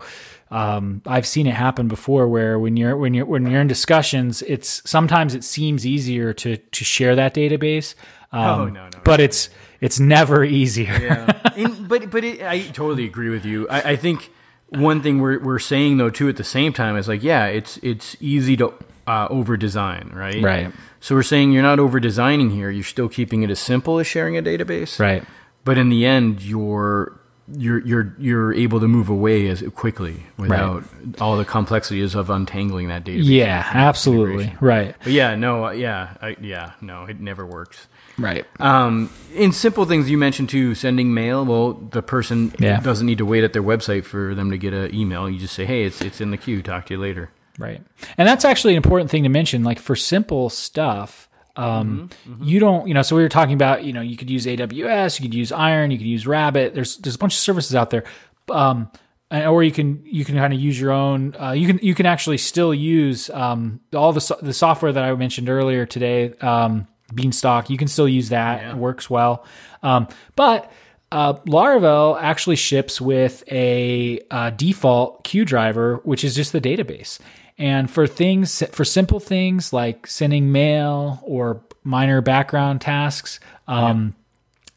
um, 0.55 1.01
I've 1.05 1.27
seen 1.27 1.47
it 1.47 1.53
happen 1.53 1.89
before, 1.89 2.29
where 2.29 2.57
when 2.57 2.77
you're 2.77 2.95
when 2.95 3.13
you're 3.13 3.25
when 3.25 3.45
you're 3.45 3.59
in 3.59 3.67
discussions, 3.67 4.41
it's 4.43 4.81
sometimes 4.89 5.35
it 5.35 5.43
seems 5.43 5.85
easier 5.85 6.33
to 6.33 6.55
to 6.55 6.83
share 6.85 7.13
that 7.17 7.33
database. 7.33 7.93
Um, 8.31 8.61
Oh, 8.61 8.65
no, 8.67 8.85
no, 8.85 8.99
but 9.03 9.19
it's 9.19 9.49
it's 9.81 9.99
never 9.99 10.43
easier. 10.61 10.97
Yeah, 10.97 11.51
and, 11.57 11.89
but 11.89 12.09
but 12.09 12.23
it, 12.23 12.41
I 12.41 12.61
totally 12.61 13.03
agree 13.03 13.29
with 13.29 13.43
you. 13.43 13.67
I, 13.67 13.91
I 13.91 13.95
think 13.97 14.31
one 14.69 15.01
thing 15.01 15.19
we're 15.19 15.39
we're 15.39 15.59
saying 15.59 15.97
though 15.97 16.09
too 16.09 16.29
at 16.29 16.37
the 16.37 16.43
same 16.45 16.71
time 16.71 16.95
is 16.95 17.09
like 17.09 17.21
yeah, 17.21 17.47
it's 17.47 17.75
it's 17.83 18.15
easy 18.21 18.55
to 18.55 18.73
uh, 19.07 19.27
over 19.29 19.57
design, 19.57 20.09
right? 20.13 20.41
Right. 20.41 20.71
So 21.01 21.15
we're 21.15 21.23
saying 21.23 21.51
you're 21.51 21.63
not 21.63 21.79
over 21.79 21.99
designing 21.99 22.49
here. 22.51 22.69
You're 22.71 22.83
still 22.85 23.09
keeping 23.09 23.43
it 23.43 23.49
as 23.49 23.59
simple 23.59 23.99
as 23.99 24.07
sharing 24.07 24.37
a 24.37 24.41
database, 24.41 24.99
Right. 24.99 25.23
But 25.65 25.77
in 25.77 25.89
the 25.89 26.05
end, 26.05 26.41
you're 26.41 27.19
you're 27.47 27.79
you're 27.85 28.15
you're 28.17 28.53
able 28.53 28.79
to 28.79 28.87
move 28.87 29.07
away 29.09 29.47
as 29.47 29.61
quickly 29.75 30.23
without 30.37 30.83
all 31.21 31.37
the 31.37 31.45
complexities 31.45 32.15
of 32.15 32.29
untangling 32.29 32.87
that 32.87 33.03
data. 33.03 33.21
Yeah, 33.21 33.63
absolutely. 33.71 34.55
Right. 34.59 34.95
But 35.03 35.11
yeah, 35.11 35.35
no, 35.35 35.65
uh, 35.67 35.71
yeah, 35.71 36.15
I, 36.21 36.35
yeah, 36.41 36.71
no, 36.81 37.03
it 37.05 37.19
never 37.19 37.45
works. 37.45 37.87
Right. 38.17 38.45
Um, 38.61 39.09
in 39.33 39.51
simple 39.51 39.85
things 39.85 40.09
you 40.09 40.17
mentioned 40.17 40.49
too, 40.49 40.73
sending 40.73 41.13
mail. 41.13 41.45
Well, 41.45 41.73
the 41.73 42.01
person 42.01 42.53
Yeah. 42.59 42.79
doesn't 42.79 43.05
need 43.05 43.17
to 43.19 43.25
wait 43.25 43.43
at 43.43 43.53
their 43.53 43.63
website 43.63 44.05
for 44.05 44.33
them 44.33 44.49
to 44.51 44.57
get 44.57 44.73
an 44.73 44.95
email. 44.95 45.29
You 45.29 45.37
just 45.37 45.53
say, 45.53 45.65
"Hey, 45.65 45.83
it's 45.83 46.01
it's 46.01 46.21
in 46.21 46.31
the 46.31 46.37
queue. 46.37 46.61
Talk 46.61 46.87
to 46.87 46.93
you 46.95 46.99
later." 46.99 47.29
Right. 47.59 47.81
And 48.17 48.27
that's 48.27 48.43
actually 48.43 48.73
an 48.73 48.77
important 48.77 49.09
thing 49.11 49.23
to 49.23 49.29
mention. 49.29 49.63
Like 49.63 49.79
for 49.79 49.95
simple 49.95 50.49
stuff, 50.49 51.29
um, 51.57 52.09
you 52.41 52.59
don't, 52.59 52.87
you 52.87 52.93
know, 52.93 53.01
so 53.01 53.15
we 53.15 53.21
were 53.23 53.29
talking 53.29 53.53
about, 53.53 53.83
you 53.83 53.93
know, 53.93 54.01
you 54.01 54.17
could 54.17 54.29
use 54.29 54.45
AWS, 54.45 55.19
you 55.19 55.25
could 55.25 55.33
use 55.33 55.51
Iron, 55.51 55.91
you 55.91 55.97
could 55.97 56.07
use 56.07 56.27
Rabbit. 56.27 56.75
There's, 56.75 56.97
there's 56.97 57.15
a 57.15 57.17
bunch 57.19 57.33
of 57.33 57.39
services 57.39 57.75
out 57.75 57.89
there. 57.89 58.03
Um, 58.49 58.89
and- 59.31 59.47
or 59.47 59.63
you 59.63 59.71
can, 59.71 60.01
you 60.05 60.25
can 60.25 60.35
kind 60.35 60.53
of 60.53 60.59
use 60.59 60.79
your 60.79 60.91
own, 60.91 61.35
uh, 61.41 61.51
you 61.51 61.67
can, 61.67 61.79
you 61.81 61.95
can 61.95 62.05
actually 62.05 62.37
still 62.37 62.73
use, 62.73 63.29
um, 63.31 63.79
all 63.93 64.13
the, 64.13 64.21
so- 64.21 64.37
the 64.41 64.53
software 64.53 64.91
that 64.91 65.03
I 65.03 65.13
mentioned 65.15 65.49
earlier 65.49 65.85
today, 65.85 66.33
um, 66.41 66.87
Beanstalk, 67.13 67.69
you 67.69 67.77
can 67.77 67.87
still 67.87 68.07
use 68.09 68.29
that. 68.29 68.71
It 68.71 68.75
works 68.77 69.09
well. 69.09 69.45
Um, 69.83 70.07
but, 70.35 70.71
uh, 71.11 71.33
Laravel 71.45 72.19
actually 72.19 72.55
ships 72.55 72.99
with 72.99 73.43
a 73.49 74.19
uh, 74.31 74.49
default 74.49 75.23
queue 75.23 75.45
driver, 75.45 76.01
which 76.03 76.23
is 76.23 76.35
just 76.35 76.51
the 76.51 76.59
database. 76.59 77.19
And 77.57 77.89
for 77.89 78.05
things, 78.05 78.63
for 78.71 78.83
simple 78.83 79.19
things 79.19 79.71
like 79.71 80.07
sending 80.07 80.51
mail 80.51 81.21
or 81.23 81.61
minor 81.83 82.21
background 82.21 82.81
tasks, 82.81 83.39
um, 83.67 84.15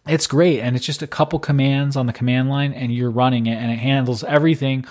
it's 0.07 0.27
great. 0.27 0.61
And 0.61 0.77
it's 0.77 0.87
just 0.87 1.03
a 1.03 1.07
couple 1.07 1.39
commands 1.39 1.97
on 1.97 2.07
the 2.07 2.13
command 2.13 2.49
line, 2.49 2.73
and 2.73 2.95
you're 2.95 3.11
running 3.11 3.47
it, 3.47 3.57
and 3.57 3.71
it 3.71 3.79
handles 3.79 4.23
everything 4.23 4.85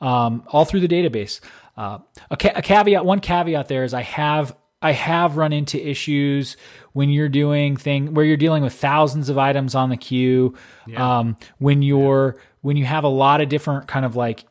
um, 0.00 0.44
all 0.48 0.64
through 0.64 0.80
the 0.80 0.88
database. 0.88 1.40
Uh, 1.76 1.98
a, 2.30 2.36
ca- 2.36 2.52
a 2.54 2.62
caveat, 2.62 3.04
one 3.04 3.18
caveat 3.20 3.66
there 3.68 3.82
is 3.84 3.94
I 3.94 4.02
have 4.02 4.56
I 4.80 4.92
have 4.92 5.38
run 5.38 5.52
into 5.54 5.80
issues 5.84 6.56
when 6.92 7.08
you're 7.08 7.30
doing 7.30 7.76
thing 7.76 8.12
where 8.12 8.24
you're 8.24 8.36
dealing 8.36 8.62
with 8.62 8.74
thousands 8.74 9.30
of 9.30 9.38
items 9.38 9.74
on 9.74 9.88
the 9.88 9.96
queue. 9.96 10.54
Um, 11.20 11.36
when 11.58 11.82
you're 11.82 12.36
when 12.60 12.76
you 12.76 12.84
have 12.84 13.02
a 13.04 13.08
lot 13.08 13.40
of 13.40 13.48
different 13.48 13.88
kind 13.88 14.04
of 14.04 14.14
like 14.14 14.44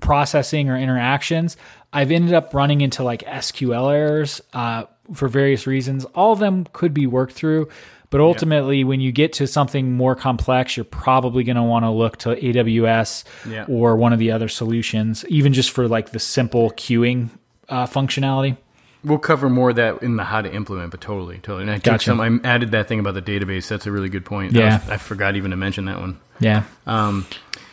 processing 0.00 0.70
or 0.70 0.76
interactions, 0.76 1.56
I've 1.92 2.10
ended 2.10 2.34
up 2.34 2.54
running 2.54 2.80
into 2.80 3.02
like 3.02 3.22
SQL 3.22 3.92
errors 3.92 4.40
uh, 4.52 4.84
for 5.12 5.28
various 5.28 5.66
reasons. 5.66 6.04
All 6.06 6.32
of 6.32 6.38
them 6.38 6.66
could 6.72 6.94
be 6.94 7.06
worked 7.06 7.32
through, 7.32 7.68
but 8.10 8.20
ultimately, 8.20 8.84
when 8.84 9.00
you 9.00 9.12
get 9.12 9.32
to 9.34 9.46
something 9.46 9.92
more 9.92 10.14
complex, 10.14 10.76
you're 10.76 10.84
probably 10.84 11.44
going 11.44 11.56
to 11.56 11.62
want 11.62 11.84
to 11.84 11.90
look 11.90 12.16
to 12.18 12.30
AWS 12.36 13.24
Yeah. 13.48 13.64
or 13.68 13.96
one 13.96 14.12
of 14.12 14.18
the 14.18 14.30
other 14.32 14.48
solutions, 14.48 15.24
even 15.28 15.52
just 15.52 15.70
for 15.70 15.86
like 15.88 16.10
the 16.10 16.18
simple 16.18 16.70
queuing 16.72 17.30
uh, 17.68 17.86
functionality. 17.86 18.56
We'll 19.02 19.18
cover 19.18 19.48
more 19.48 19.70
of 19.70 19.76
that 19.76 20.02
in 20.02 20.16
the 20.16 20.24
how 20.24 20.42
to 20.42 20.52
implement, 20.52 20.90
but 20.90 21.00
totally, 21.00 21.38
totally. 21.38 21.62
And 21.62 21.70
I 21.70 21.78
Gotcha. 21.78 22.04
some. 22.06 22.20
I 22.20 22.38
added 22.46 22.72
that 22.72 22.86
thing 22.86 23.00
about 23.00 23.14
the 23.14 23.22
database. 23.22 23.66
That's 23.66 23.86
a 23.86 23.92
really 23.92 24.10
good 24.10 24.24
point. 24.26 24.52
Yeah. 24.52 24.78
was- 24.80 24.90
I 24.90 24.96
forgot 24.98 25.36
even 25.36 25.52
to 25.52 25.56
mention 25.56 25.86
that 25.86 25.98
one. 26.00 26.18
Yeah. 26.38 26.64
Um, 26.86 27.26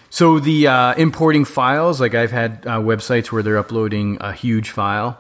so 0.10 0.40
the 0.40 0.68
uh, 0.68 0.94
importing 0.96 1.46
files, 1.46 2.00
like 2.00 2.16
I've 2.16 2.32
had 2.32 2.66
uh, 2.66 2.80
websites 2.80 3.32
where 3.32 3.44
they're 3.44 3.58
uploading 3.58 4.18
a 4.22 4.34
huge 4.34 4.70
file. 4.70 5.20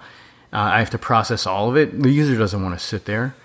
Uh, 0.53 0.57
I 0.57 0.79
have 0.79 0.89
to 0.91 0.97
process 0.97 1.45
all 1.45 1.69
of 1.69 1.75
it. 1.75 2.01
The 2.01 2.09
user 2.09 2.37
doesn't 2.37 2.61
want 2.61 2.77
to 2.77 2.83
sit 2.83 3.05
there. 3.05 3.35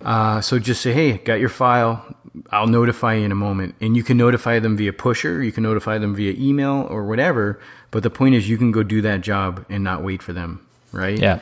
Uh, 0.00 0.40
so 0.40 0.58
just 0.58 0.80
say, 0.80 0.92
hey, 0.92 1.18
got 1.18 1.40
your 1.40 1.48
file. 1.48 2.16
I'll 2.50 2.66
notify 2.66 3.14
you 3.14 3.24
in 3.24 3.32
a 3.32 3.36
moment. 3.36 3.74
And 3.80 3.96
you 3.96 4.02
can 4.02 4.16
notify 4.16 4.58
them 4.58 4.76
via 4.76 4.92
pusher, 4.92 5.42
you 5.42 5.52
can 5.52 5.62
notify 5.62 5.98
them 5.98 6.14
via 6.14 6.32
email 6.32 6.86
or 6.88 7.04
whatever. 7.04 7.60
But 7.90 8.02
the 8.02 8.10
point 8.10 8.34
is, 8.34 8.48
you 8.48 8.56
can 8.56 8.72
go 8.72 8.82
do 8.82 9.02
that 9.02 9.20
job 9.20 9.66
and 9.68 9.84
not 9.84 10.02
wait 10.02 10.22
for 10.22 10.32
them, 10.32 10.66
right? 10.92 11.18
Yeah. 11.18 11.40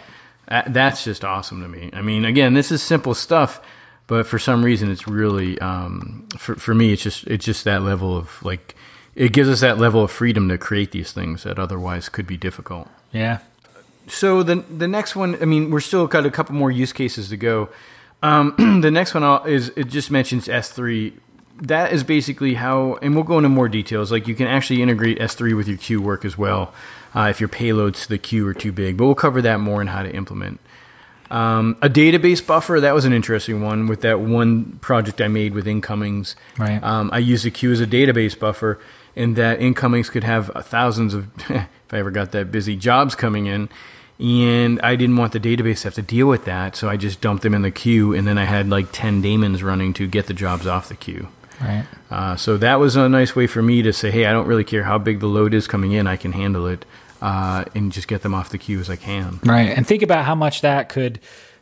That's 0.66 1.04
just 1.04 1.24
awesome 1.24 1.62
to 1.62 1.68
me. 1.68 1.90
I 1.92 2.02
mean, 2.02 2.24
again, 2.24 2.54
this 2.54 2.72
is 2.72 2.82
simple 2.82 3.14
stuff, 3.14 3.60
but 4.08 4.26
for 4.26 4.36
some 4.36 4.64
reason, 4.64 4.90
it's 4.90 5.06
really 5.06 5.56
um, 5.60 6.26
for 6.36 6.56
for 6.56 6.74
me. 6.74 6.92
It's 6.92 7.04
just 7.04 7.24
it's 7.28 7.44
just 7.44 7.62
that 7.64 7.82
level 7.82 8.16
of 8.16 8.42
like 8.42 8.74
it 9.14 9.32
gives 9.32 9.48
us 9.48 9.60
that 9.60 9.78
level 9.78 10.02
of 10.04 10.10
freedom 10.10 10.48
to 10.48 10.58
create 10.58 10.92
these 10.92 11.12
things 11.12 11.42
that 11.42 11.58
otherwise 11.58 12.08
could 12.08 12.26
be 12.26 12.36
difficult. 12.36 12.88
Yeah. 13.12 13.38
So 14.06 14.42
the 14.42 14.56
the 14.56 14.88
next 14.88 15.14
one, 15.14 15.40
I 15.40 15.44
mean, 15.44 15.70
we're 15.70 15.80
still 15.80 16.06
got 16.06 16.26
a 16.26 16.30
couple 16.30 16.54
more 16.54 16.70
use 16.70 16.92
cases 16.92 17.28
to 17.28 17.36
go. 17.36 17.68
Um, 18.22 18.54
the 18.82 18.90
next 18.90 19.14
one 19.14 19.22
I'll- 19.22 19.44
is 19.44 19.70
it 19.76 19.88
just 19.88 20.10
mentions 20.10 20.46
S3. 20.48 21.12
That 21.62 21.92
is 21.92 22.04
basically 22.04 22.54
how, 22.54 22.94
and 23.02 23.14
we'll 23.14 23.24
go 23.24 23.36
into 23.36 23.50
more 23.50 23.68
details. 23.68 24.10
Like 24.10 24.26
you 24.26 24.34
can 24.34 24.46
actually 24.46 24.80
integrate 24.80 25.18
S3 25.18 25.54
with 25.54 25.68
your 25.68 25.76
queue 25.76 26.00
work 26.00 26.24
as 26.24 26.38
well, 26.38 26.72
uh, 27.14 27.28
if 27.30 27.38
your 27.38 27.50
payloads 27.50 28.04
to 28.04 28.08
the 28.08 28.18
queue 28.18 28.46
are 28.46 28.54
too 28.54 28.72
big. 28.72 28.96
But 28.96 29.04
we'll 29.04 29.14
cover 29.14 29.42
that 29.42 29.60
more 29.60 29.80
and 29.82 29.90
how 29.90 30.02
to 30.02 30.10
implement. 30.10 30.58
Um, 31.30 31.76
a 31.80 31.88
database 31.88 32.44
buffer 32.44 32.80
that 32.80 32.92
was 32.94 33.04
an 33.04 33.12
interesting 33.12 33.62
one 33.62 33.86
with 33.86 34.00
that 34.00 34.20
one 34.20 34.78
project 34.80 35.20
I 35.20 35.28
made 35.28 35.54
with 35.54 35.68
incomings. 35.68 36.34
Right. 36.58 36.82
Um, 36.82 37.10
I 37.12 37.18
used 37.18 37.44
the 37.44 37.50
queue 37.52 37.70
as 37.72 37.80
a 37.80 37.86
database 37.86 38.36
buffer, 38.38 38.80
and 39.16 39.36
that 39.36 39.60
incomings 39.60 40.10
could 40.10 40.24
have 40.24 40.50
thousands 40.66 41.14
of, 41.14 41.28
if 41.50 41.68
I 41.92 41.98
ever 41.98 42.10
got 42.10 42.32
that 42.32 42.50
busy, 42.50 42.76
jobs 42.76 43.14
coming 43.14 43.46
in. 43.46 43.68
And 44.18 44.78
I 44.82 44.96
didn't 44.96 45.16
want 45.16 45.32
the 45.32 45.40
database 45.40 45.80
to 45.80 45.84
have 45.84 45.94
to 45.94 46.02
deal 46.02 46.26
with 46.26 46.44
that, 46.44 46.76
so 46.76 46.90
I 46.90 46.98
just 46.98 47.22
dumped 47.22 47.42
them 47.42 47.54
in 47.54 47.62
the 47.62 47.70
queue, 47.70 48.12
and 48.12 48.28
then 48.28 48.36
I 48.36 48.44
had 48.44 48.68
like 48.68 48.88
10 48.92 49.22
daemons 49.22 49.62
running 49.62 49.94
to 49.94 50.06
get 50.06 50.26
the 50.26 50.34
jobs 50.34 50.66
off 50.66 50.90
the 50.90 50.94
queue. 50.94 51.28
Right. 51.58 51.86
Uh, 52.10 52.36
so 52.36 52.58
that 52.58 52.80
was 52.80 52.96
a 52.96 53.08
nice 53.08 53.34
way 53.34 53.46
for 53.46 53.62
me 53.62 53.80
to 53.80 53.94
say, 53.94 54.10
hey, 54.10 54.26
I 54.26 54.32
don't 54.32 54.46
really 54.46 54.64
care 54.64 54.84
how 54.84 54.98
big 54.98 55.20
the 55.20 55.26
load 55.26 55.54
is 55.54 55.66
coming 55.66 55.92
in, 55.92 56.06
I 56.06 56.16
can 56.16 56.32
handle 56.32 56.66
it, 56.66 56.84
uh, 57.22 57.64
and 57.74 57.92
just 57.92 58.08
get 58.08 58.20
them 58.20 58.34
off 58.34 58.50
the 58.50 58.58
queue 58.58 58.78
as 58.78 58.90
I 58.90 58.96
can. 58.96 59.40
Right. 59.42 59.70
And 59.70 59.86
think 59.86 60.02
about 60.02 60.26
how 60.26 60.34
much 60.34 60.60
that 60.60 60.90
could 60.90 61.18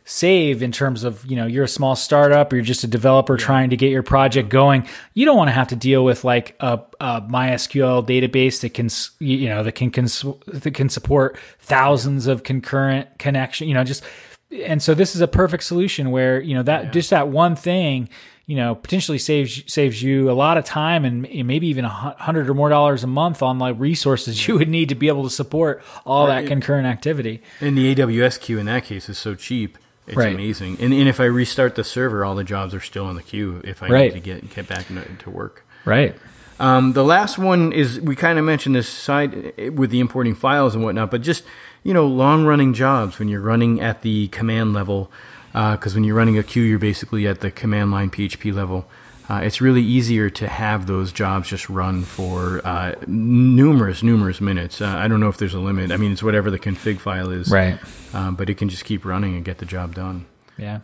save 0.09 0.63
in 0.63 0.71
terms 0.71 1.03
of 1.03 1.23
you 1.27 1.35
know 1.35 1.45
you're 1.45 1.65
a 1.65 1.67
small 1.67 1.95
startup 1.95 2.51
you're 2.51 2.63
just 2.63 2.83
a 2.83 2.87
developer 2.87 3.37
trying 3.37 3.69
to 3.69 3.77
get 3.77 3.91
your 3.91 4.01
project 4.01 4.49
going. 4.49 4.87
You 5.13 5.23
don't 5.25 5.37
want 5.37 5.49
to 5.49 5.53
have 5.53 5.67
to 5.67 5.75
deal 5.75 6.03
with 6.03 6.23
like 6.23 6.55
a, 6.59 6.81
a 6.99 7.21
mysql 7.21 8.07
database 8.07 8.61
that 8.61 8.73
can 8.73 8.89
you 9.19 9.47
know 9.47 9.61
that 9.61 9.73
can 9.73 9.91
cons- 9.91 10.25
that 10.47 10.73
can 10.73 10.89
support 10.89 11.37
thousands 11.59 12.25
of 12.25 12.41
concurrent 12.41 13.19
connection 13.19 13.67
you 13.67 13.75
know 13.75 13.83
just 13.83 14.03
and 14.51 14.81
so 14.81 14.95
this 14.95 15.13
is 15.13 15.21
a 15.21 15.27
perfect 15.27 15.63
solution 15.63 16.09
where 16.09 16.41
you 16.41 16.55
know 16.55 16.63
that 16.63 16.91
just 16.91 17.11
that 17.11 17.27
one 17.27 17.55
thing 17.55 18.09
you 18.47 18.55
know 18.55 18.73
potentially 18.73 19.19
saves 19.19 19.61
saves 19.71 20.01
you 20.01 20.31
a 20.31 20.33
lot 20.33 20.57
of 20.57 20.65
time 20.65 21.05
and 21.05 21.21
maybe 21.45 21.67
even 21.67 21.85
a 21.85 21.89
hundred 21.89 22.49
or 22.49 22.55
more 22.55 22.69
dollars 22.69 23.03
a 23.03 23.07
month 23.07 23.43
on 23.43 23.59
like 23.59 23.75
resources 23.77 24.47
you 24.47 24.57
would 24.57 24.69
need 24.69 24.89
to 24.89 24.95
be 24.95 25.07
able 25.07 25.23
to 25.23 25.29
support 25.29 25.83
all 26.03 26.25
that 26.25 26.47
concurrent 26.47 26.87
activity. 26.87 27.43
And 27.61 27.77
the 27.77 27.93
AWS 27.93 28.39
queue 28.39 28.57
in 28.57 28.65
that 28.65 28.85
case 28.85 29.07
is 29.07 29.19
so 29.19 29.35
cheap. 29.35 29.77
It's 30.09 30.17
Right. 30.17 30.33
amazing. 30.33 30.77
And, 30.81 30.93
and 30.93 31.07
if 31.07 31.19
I 31.19 31.25
restart 31.25 31.75
the 31.75 31.83
server, 31.83 32.25
all 32.25 32.35
the 32.35 32.43
jobs 32.43 32.73
are 32.73 32.79
still 32.81 33.09
in 33.09 33.15
the 33.15 33.23
queue 33.23 33.61
if 33.63 33.81
I 33.83 33.87
Right. 33.87 34.13
need 34.13 34.19
to 34.21 34.25
get, 34.25 34.53
get 34.55 34.67
back 34.67 34.89
into, 34.89 35.03
to 35.23 35.29
work. 35.29 35.63
right 35.85 36.15
Um, 36.59 36.91
the 36.93 37.03
last 37.05 37.37
one 37.37 37.71
is 37.71 38.01
we 38.01 38.15
kind 38.17 38.37
of 38.37 38.43
mentioned 38.43 38.75
this 38.75 38.89
side 38.89 39.53
eh, 39.57 39.69
with 39.69 39.91
the 39.91 39.99
importing 40.01 40.35
files 40.35 40.75
and 40.75 40.83
whatnot, 40.83 41.09
but 41.11 41.21
just 41.21 41.43
you 41.83 41.93
know 41.93 42.05
long 42.05 42.43
running 42.45 42.73
jobs 42.73 43.17
when 43.19 43.29
you're 43.29 43.39
running 43.53 43.79
at 43.79 44.01
the 44.01 44.27
command 44.27 44.73
level, 44.73 45.09
because 45.53 45.95
when 45.95 46.03
you're 46.03 46.15
running 46.17 46.37
a 46.37 46.43
queue, 46.43 46.63
you're 46.63 46.77
basically 46.91 47.25
at 47.27 47.39
the 47.39 47.49
command 47.51 47.91
line 47.91 48.09
PHP 48.09 48.53
level. 48.53 48.85
Uh, 49.29 49.41
it's 49.43 49.61
really 49.61 49.83
easier 49.83 50.27
to 50.27 50.47
have 50.47 50.87
those 50.87 51.11
jobs 51.11 51.47
just 51.47 51.69
run 51.69 52.03
for 52.03 52.65
uh, 52.65 52.95
numerous, 53.05 54.01
numerous 54.01 54.41
minutes. 54.41 54.81
Uh, 54.81 54.87
I 54.87 55.07
don't 55.07 55.19
know 55.19 55.29
if 55.29 55.37
there's 55.37 55.53
a 55.53 55.59
limit. 55.59 55.91
I 55.91 55.97
mean, 55.97 56.11
it's 56.11 56.23
whatever 56.23 56.49
the 56.49 56.57
config 56.57 56.99
file 56.99 57.29
is, 57.29 57.51
right 57.51 57.79
Um, 58.13 58.35
but 58.35 58.49
it 58.49 58.55
can 58.55 58.69
just 58.69 58.85
keep 58.85 59.05
running 59.05 59.35
and 59.35 59.45
get 59.45 59.59
the 59.59 59.65
job 59.65 59.93
done. 59.93 60.25
Yeah. 60.57 60.79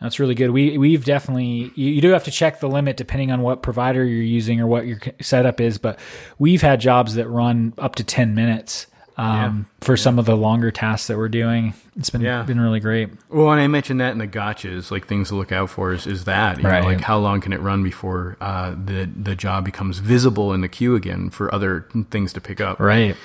That's 0.00 0.18
really 0.18 0.34
good. 0.34 0.50
We 0.50 0.78
we've 0.78 1.04
definitely 1.04 1.72
you, 1.74 1.90
you 1.90 2.00
do 2.00 2.08
have 2.10 2.24
to 2.24 2.30
check 2.30 2.60
the 2.60 2.68
limit 2.68 2.96
depending 2.96 3.30
on 3.30 3.42
what 3.42 3.62
provider 3.62 4.02
you're 4.02 4.22
using 4.22 4.58
or 4.58 4.66
what 4.66 4.86
your 4.86 4.98
setup 5.20 5.60
is, 5.60 5.76
but 5.76 5.98
we've 6.38 6.62
had 6.62 6.80
jobs 6.80 7.16
that 7.16 7.28
run 7.28 7.74
up 7.76 7.96
to 7.96 8.04
10 8.04 8.34
minutes 8.34 8.86
um, 9.20 9.66
for 9.80 9.96
some 9.96 10.18
of 10.18 10.24
the 10.24 10.36
longer 10.36 10.70
tasks 10.70 11.08
that 11.08 11.16
we're 11.18 11.28
doing. 11.28 11.74
It's 11.96 12.10
been 12.10 12.22
Yeah. 12.22 12.42
been 12.42 12.60
really 12.60 12.80
great. 12.80 13.10
Well, 13.28 13.50
and 13.52 13.60
I 13.60 13.66
mentioned 13.66 14.00
that 14.00 14.12
in 14.12 14.18
the 14.18 14.26
gotchas, 14.28 14.90
like 14.90 15.06
things 15.06 15.28
to 15.28 15.34
look 15.34 15.52
out 15.52 15.68
for 15.70 15.92
is, 15.92 16.06
is 16.06 16.24
that, 16.24 16.58
you 16.58 16.68
Right. 16.68 16.80
know, 16.82 16.86
like 16.88 17.00
how 17.02 17.18
long 17.18 17.40
can 17.40 17.52
it 17.52 17.60
run 17.60 17.82
before 17.82 18.36
uh, 18.40 18.70
the 18.82 19.08
the 19.14 19.34
job 19.36 19.64
becomes 19.64 19.98
visible 19.98 20.52
in 20.54 20.60
the 20.62 20.68
queue 20.68 20.94
again 20.94 21.28
for 21.30 21.52
other 21.54 21.86
things 22.10 22.32
to 22.32 22.40
pick 22.40 22.60
up. 22.60 22.80
Right. 22.80 23.16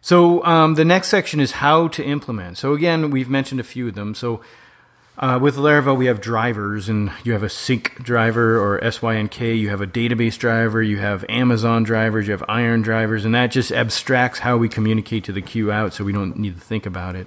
So 0.00 0.44
um, 0.44 0.74
the 0.74 0.84
next 0.84 1.08
section 1.08 1.40
is 1.40 1.52
how 1.52 1.88
to 1.88 2.04
implement. 2.04 2.56
So 2.56 2.72
again, 2.72 3.10
we've 3.10 3.28
mentioned 3.28 3.60
a 3.60 3.64
few 3.64 3.88
of 3.88 3.94
them. 3.94 4.14
So 4.14 4.40
uh, 5.18 5.38
with 5.40 5.56
Laravel, 5.56 5.96
we 5.96 6.06
have 6.06 6.20
drivers, 6.20 6.88
and 6.88 7.10
you 7.24 7.32
have 7.32 7.42
a 7.42 7.48
sync 7.48 8.02
driver 8.02 8.58
or 8.58 8.78
SYNK. 8.80 9.58
You 9.58 9.68
have 9.70 9.80
a 9.80 9.86
database 9.86 10.38
driver. 10.38 10.80
You 10.80 10.98
have 10.98 11.24
Amazon 11.28 11.82
drivers. 11.82 12.28
You 12.28 12.32
have 12.32 12.44
Iron 12.48 12.82
drivers, 12.82 13.24
and 13.24 13.34
that 13.34 13.48
just 13.48 13.72
abstracts 13.72 14.40
how 14.40 14.56
we 14.56 14.68
communicate 14.68 15.24
to 15.24 15.32
the 15.32 15.42
queue 15.42 15.72
out, 15.72 15.92
so 15.92 16.04
we 16.04 16.12
don't 16.12 16.38
need 16.38 16.54
to 16.54 16.60
think 16.60 16.86
about 16.86 17.16
it. 17.16 17.26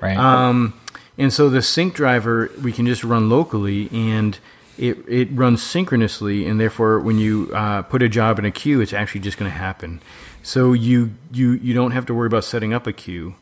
Right. 0.00 0.16
Um, 0.16 0.80
and 1.18 1.32
so 1.32 1.50
the 1.50 1.60
sync 1.60 1.94
driver 1.94 2.50
we 2.62 2.72
can 2.72 2.86
just 2.86 3.04
run 3.04 3.28
locally, 3.28 3.90
and 3.92 4.38
it 4.78 4.98
it 5.06 5.28
runs 5.32 5.62
synchronously, 5.62 6.46
and 6.46 6.58
therefore 6.58 6.98
when 7.00 7.18
you 7.18 7.50
uh, 7.52 7.82
put 7.82 8.00
a 8.02 8.08
job 8.08 8.38
in 8.38 8.46
a 8.46 8.50
queue, 8.50 8.80
it's 8.80 8.94
actually 8.94 9.20
just 9.20 9.36
going 9.36 9.50
to 9.50 9.56
happen. 9.56 10.00
So 10.42 10.72
you 10.72 11.12
you 11.30 11.52
you 11.52 11.74
don't 11.74 11.90
have 11.90 12.06
to 12.06 12.14
worry 12.14 12.28
about 12.28 12.44
setting 12.44 12.72
up 12.72 12.86
a 12.86 12.92
queue. 12.92 13.34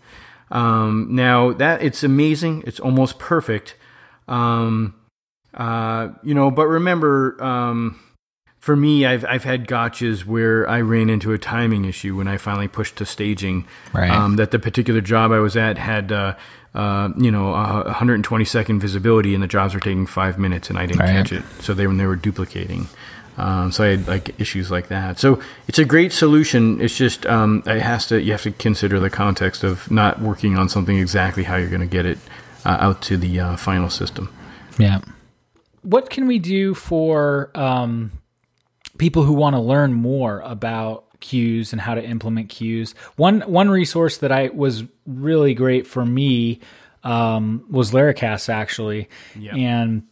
Um, 0.50 1.08
now 1.10 1.52
that 1.52 1.82
it's 1.82 2.02
amazing, 2.04 2.62
it's 2.66 2.78
almost 2.80 3.18
perfect. 3.18 3.74
Um, 4.28 4.94
uh, 5.54 6.08
you 6.22 6.34
know, 6.34 6.50
but 6.50 6.66
remember, 6.66 7.42
um, 7.42 7.98
for 8.58 8.76
me, 8.76 9.06
I've 9.06 9.24
I've 9.24 9.44
had 9.44 9.66
gotchas 9.68 10.24
where 10.24 10.68
I 10.68 10.80
ran 10.80 11.08
into 11.08 11.32
a 11.32 11.38
timing 11.38 11.84
issue 11.84 12.16
when 12.16 12.28
I 12.28 12.36
finally 12.36 12.68
pushed 12.68 12.96
to 12.96 13.06
staging. 13.06 13.66
Right. 13.92 14.10
Um, 14.10 14.36
that 14.36 14.50
the 14.50 14.58
particular 14.58 15.00
job 15.00 15.30
I 15.32 15.38
was 15.38 15.56
at 15.56 15.78
had, 15.78 16.10
uh, 16.12 16.34
uh, 16.74 17.10
you 17.16 17.30
know, 17.30 17.54
a 17.54 17.84
120 17.84 18.44
second 18.44 18.80
visibility, 18.80 19.34
and 19.34 19.42
the 19.42 19.46
jobs 19.48 19.72
were 19.74 19.80
taking 19.80 20.06
five 20.06 20.38
minutes, 20.38 20.68
and 20.68 20.78
I 20.78 20.86
didn't 20.86 21.00
Right. 21.00 21.10
catch 21.12 21.32
it. 21.32 21.44
So 21.60 21.74
they 21.74 21.86
when 21.86 21.96
they 21.96 22.06
were 22.06 22.16
duplicating. 22.16 22.88
Um, 23.36 23.70
so 23.70 23.84
I 23.84 23.88
had 23.88 24.08
like 24.08 24.38
issues 24.40 24.70
like 24.70 24.88
that. 24.88 25.18
So 25.18 25.40
it's 25.68 25.78
a 25.78 25.84
great 25.84 26.12
solution. 26.12 26.80
It's 26.80 26.96
just 26.96 27.26
um, 27.26 27.62
it 27.66 27.80
has 27.80 28.06
to 28.08 28.20
you 28.20 28.32
have 28.32 28.42
to 28.42 28.50
consider 28.52 28.98
the 28.98 29.10
context 29.10 29.62
of 29.62 29.90
not 29.90 30.20
working 30.20 30.56
on 30.56 30.68
something 30.68 30.96
exactly 30.96 31.44
how 31.44 31.56
you're 31.56 31.68
going 31.68 31.80
to 31.80 31.86
get 31.86 32.06
it 32.06 32.18
uh, 32.64 32.76
out 32.80 33.02
to 33.02 33.16
the 33.16 33.40
uh, 33.40 33.56
final 33.56 33.90
system. 33.90 34.32
Yeah. 34.78 35.00
What 35.82 36.10
can 36.10 36.26
we 36.26 36.38
do 36.38 36.74
for 36.74 37.50
um, 37.54 38.12
people 38.98 39.22
who 39.22 39.32
want 39.32 39.54
to 39.54 39.60
learn 39.60 39.92
more 39.92 40.40
about 40.40 41.04
queues 41.20 41.72
and 41.72 41.80
how 41.80 41.94
to 41.94 42.02
implement 42.02 42.48
queues? 42.48 42.94
One 43.16 43.42
one 43.42 43.68
resource 43.68 44.18
that 44.18 44.32
I 44.32 44.48
was 44.48 44.84
really 45.06 45.54
great 45.54 45.86
for 45.86 46.04
me 46.04 46.60
um, 47.04 47.64
was 47.70 47.92
Laracast 47.92 48.48
actually, 48.48 49.08
and 49.56 50.02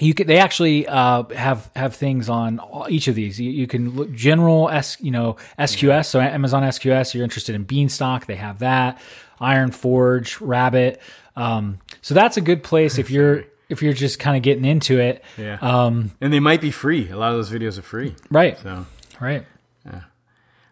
you 0.00 0.14
can, 0.14 0.26
they 0.26 0.38
actually 0.38 0.86
uh, 0.86 1.24
have 1.34 1.70
have 1.76 1.94
things 1.94 2.28
on 2.28 2.58
all, 2.58 2.86
each 2.88 3.08
of 3.08 3.14
these. 3.14 3.40
You, 3.40 3.50
you 3.50 3.66
can 3.66 3.96
look 3.96 4.12
general 4.12 4.68
S 4.70 4.96
you 5.00 5.10
know 5.10 5.36
SQS. 5.58 6.06
So 6.06 6.20
Amazon 6.20 6.62
SQS. 6.62 7.14
You're 7.14 7.24
interested 7.24 7.54
in 7.54 7.64
Beanstalk. 7.64 8.26
They 8.26 8.36
have 8.36 8.60
that. 8.60 9.00
Iron 9.40 9.70
Forge, 9.70 10.40
Rabbit. 10.40 11.00
Um, 11.36 11.78
so 12.02 12.14
that's 12.14 12.36
a 12.36 12.40
good 12.40 12.62
place 12.62 12.98
if 12.98 13.10
you're 13.10 13.44
if 13.68 13.82
you're 13.82 13.92
just 13.92 14.18
kind 14.18 14.36
of 14.36 14.42
getting 14.42 14.64
into 14.64 14.98
it. 14.98 15.22
Yeah. 15.36 15.58
Um, 15.60 16.12
and 16.20 16.32
they 16.32 16.40
might 16.40 16.60
be 16.60 16.70
free. 16.70 17.08
A 17.10 17.16
lot 17.16 17.32
of 17.32 17.36
those 17.36 17.50
videos 17.50 17.78
are 17.78 17.82
free. 17.82 18.16
right. 18.30 18.58
So. 18.58 18.86
Right. 19.20 19.44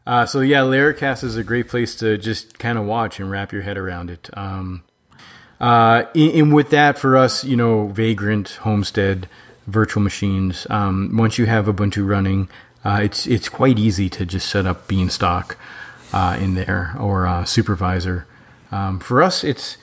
Uh, 0.08 0.24
so 0.24 0.40
yeah, 0.40 0.60
Laracast 0.60 1.22
is 1.22 1.36
a 1.36 1.44
great 1.44 1.68
place 1.68 1.94
to 1.96 2.16
just 2.16 2.58
kind 2.58 2.78
of 2.78 2.86
watch 2.86 3.20
and 3.20 3.30
wrap 3.30 3.52
your 3.52 3.60
head 3.60 3.76
around 3.76 4.08
it. 4.08 4.30
Um, 4.32 4.82
uh, 5.61 6.05
and, 6.14 6.55
with 6.55 6.71
that, 6.71 6.99
for 6.99 7.16
us, 7.16 7.44
you 7.44 7.57
know, 7.57 7.88
Vagrant, 7.88 8.51
Homestead, 8.62 9.29
virtual 9.66 10.03
machines. 10.03 10.66
Um, 10.71 11.16
once 11.16 11.38
you 11.38 11.47
have 11.47 11.66
Ubuntu 11.66 12.09
running, 12.09 12.49
uh, 12.85 13.01
it's 13.03 13.27
it's 13.27 13.49
quite 13.49 13.79
easy 13.79 14.09
to 14.11 14.25
just 14.25 14.49
set 14.49 14.66
up 14.66 14.87
Beanstalk 14.87 15.57
uh, 16.12 16.38
in 16.40 16.55
there 16.55 16.94
or 16.99 17.27
uh, 17.27 17.44
Supervisor. 17.44 18.27
Um, 18.71 19.01
for 19.01 19.23
us, 19.23 19.42
it's 19.42 19.79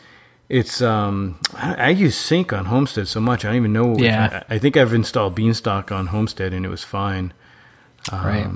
it's 0.48 0.82
um, 0.82 1.40
I, 1.54 1.76
I 1.76 1.90
use 1.90 2.16
Sync 2.16 2.54
on 2.54 2.66
Homestead 2.66 3.08
so 3.08 3.20
much 3.20 3.44
I 3.44 3.50
don't 3.50 3.58
even 3.58 3.74
know. 3.74 3.98
Yeah. 3.98 4.44
I, 4.50 4.56
I 4.56 4.60
think 4.60 4.78
I've 4.78 4.94
installed 4.94 5.36
Beanstalk 5.36 5.92
on 5.92 6.08
Homestead 6.08 6.54
and 6.54 6.66
it 6.66 6.70
was 6.70 6.84
fine. 6.84 7.34
Right. 8.12 8.48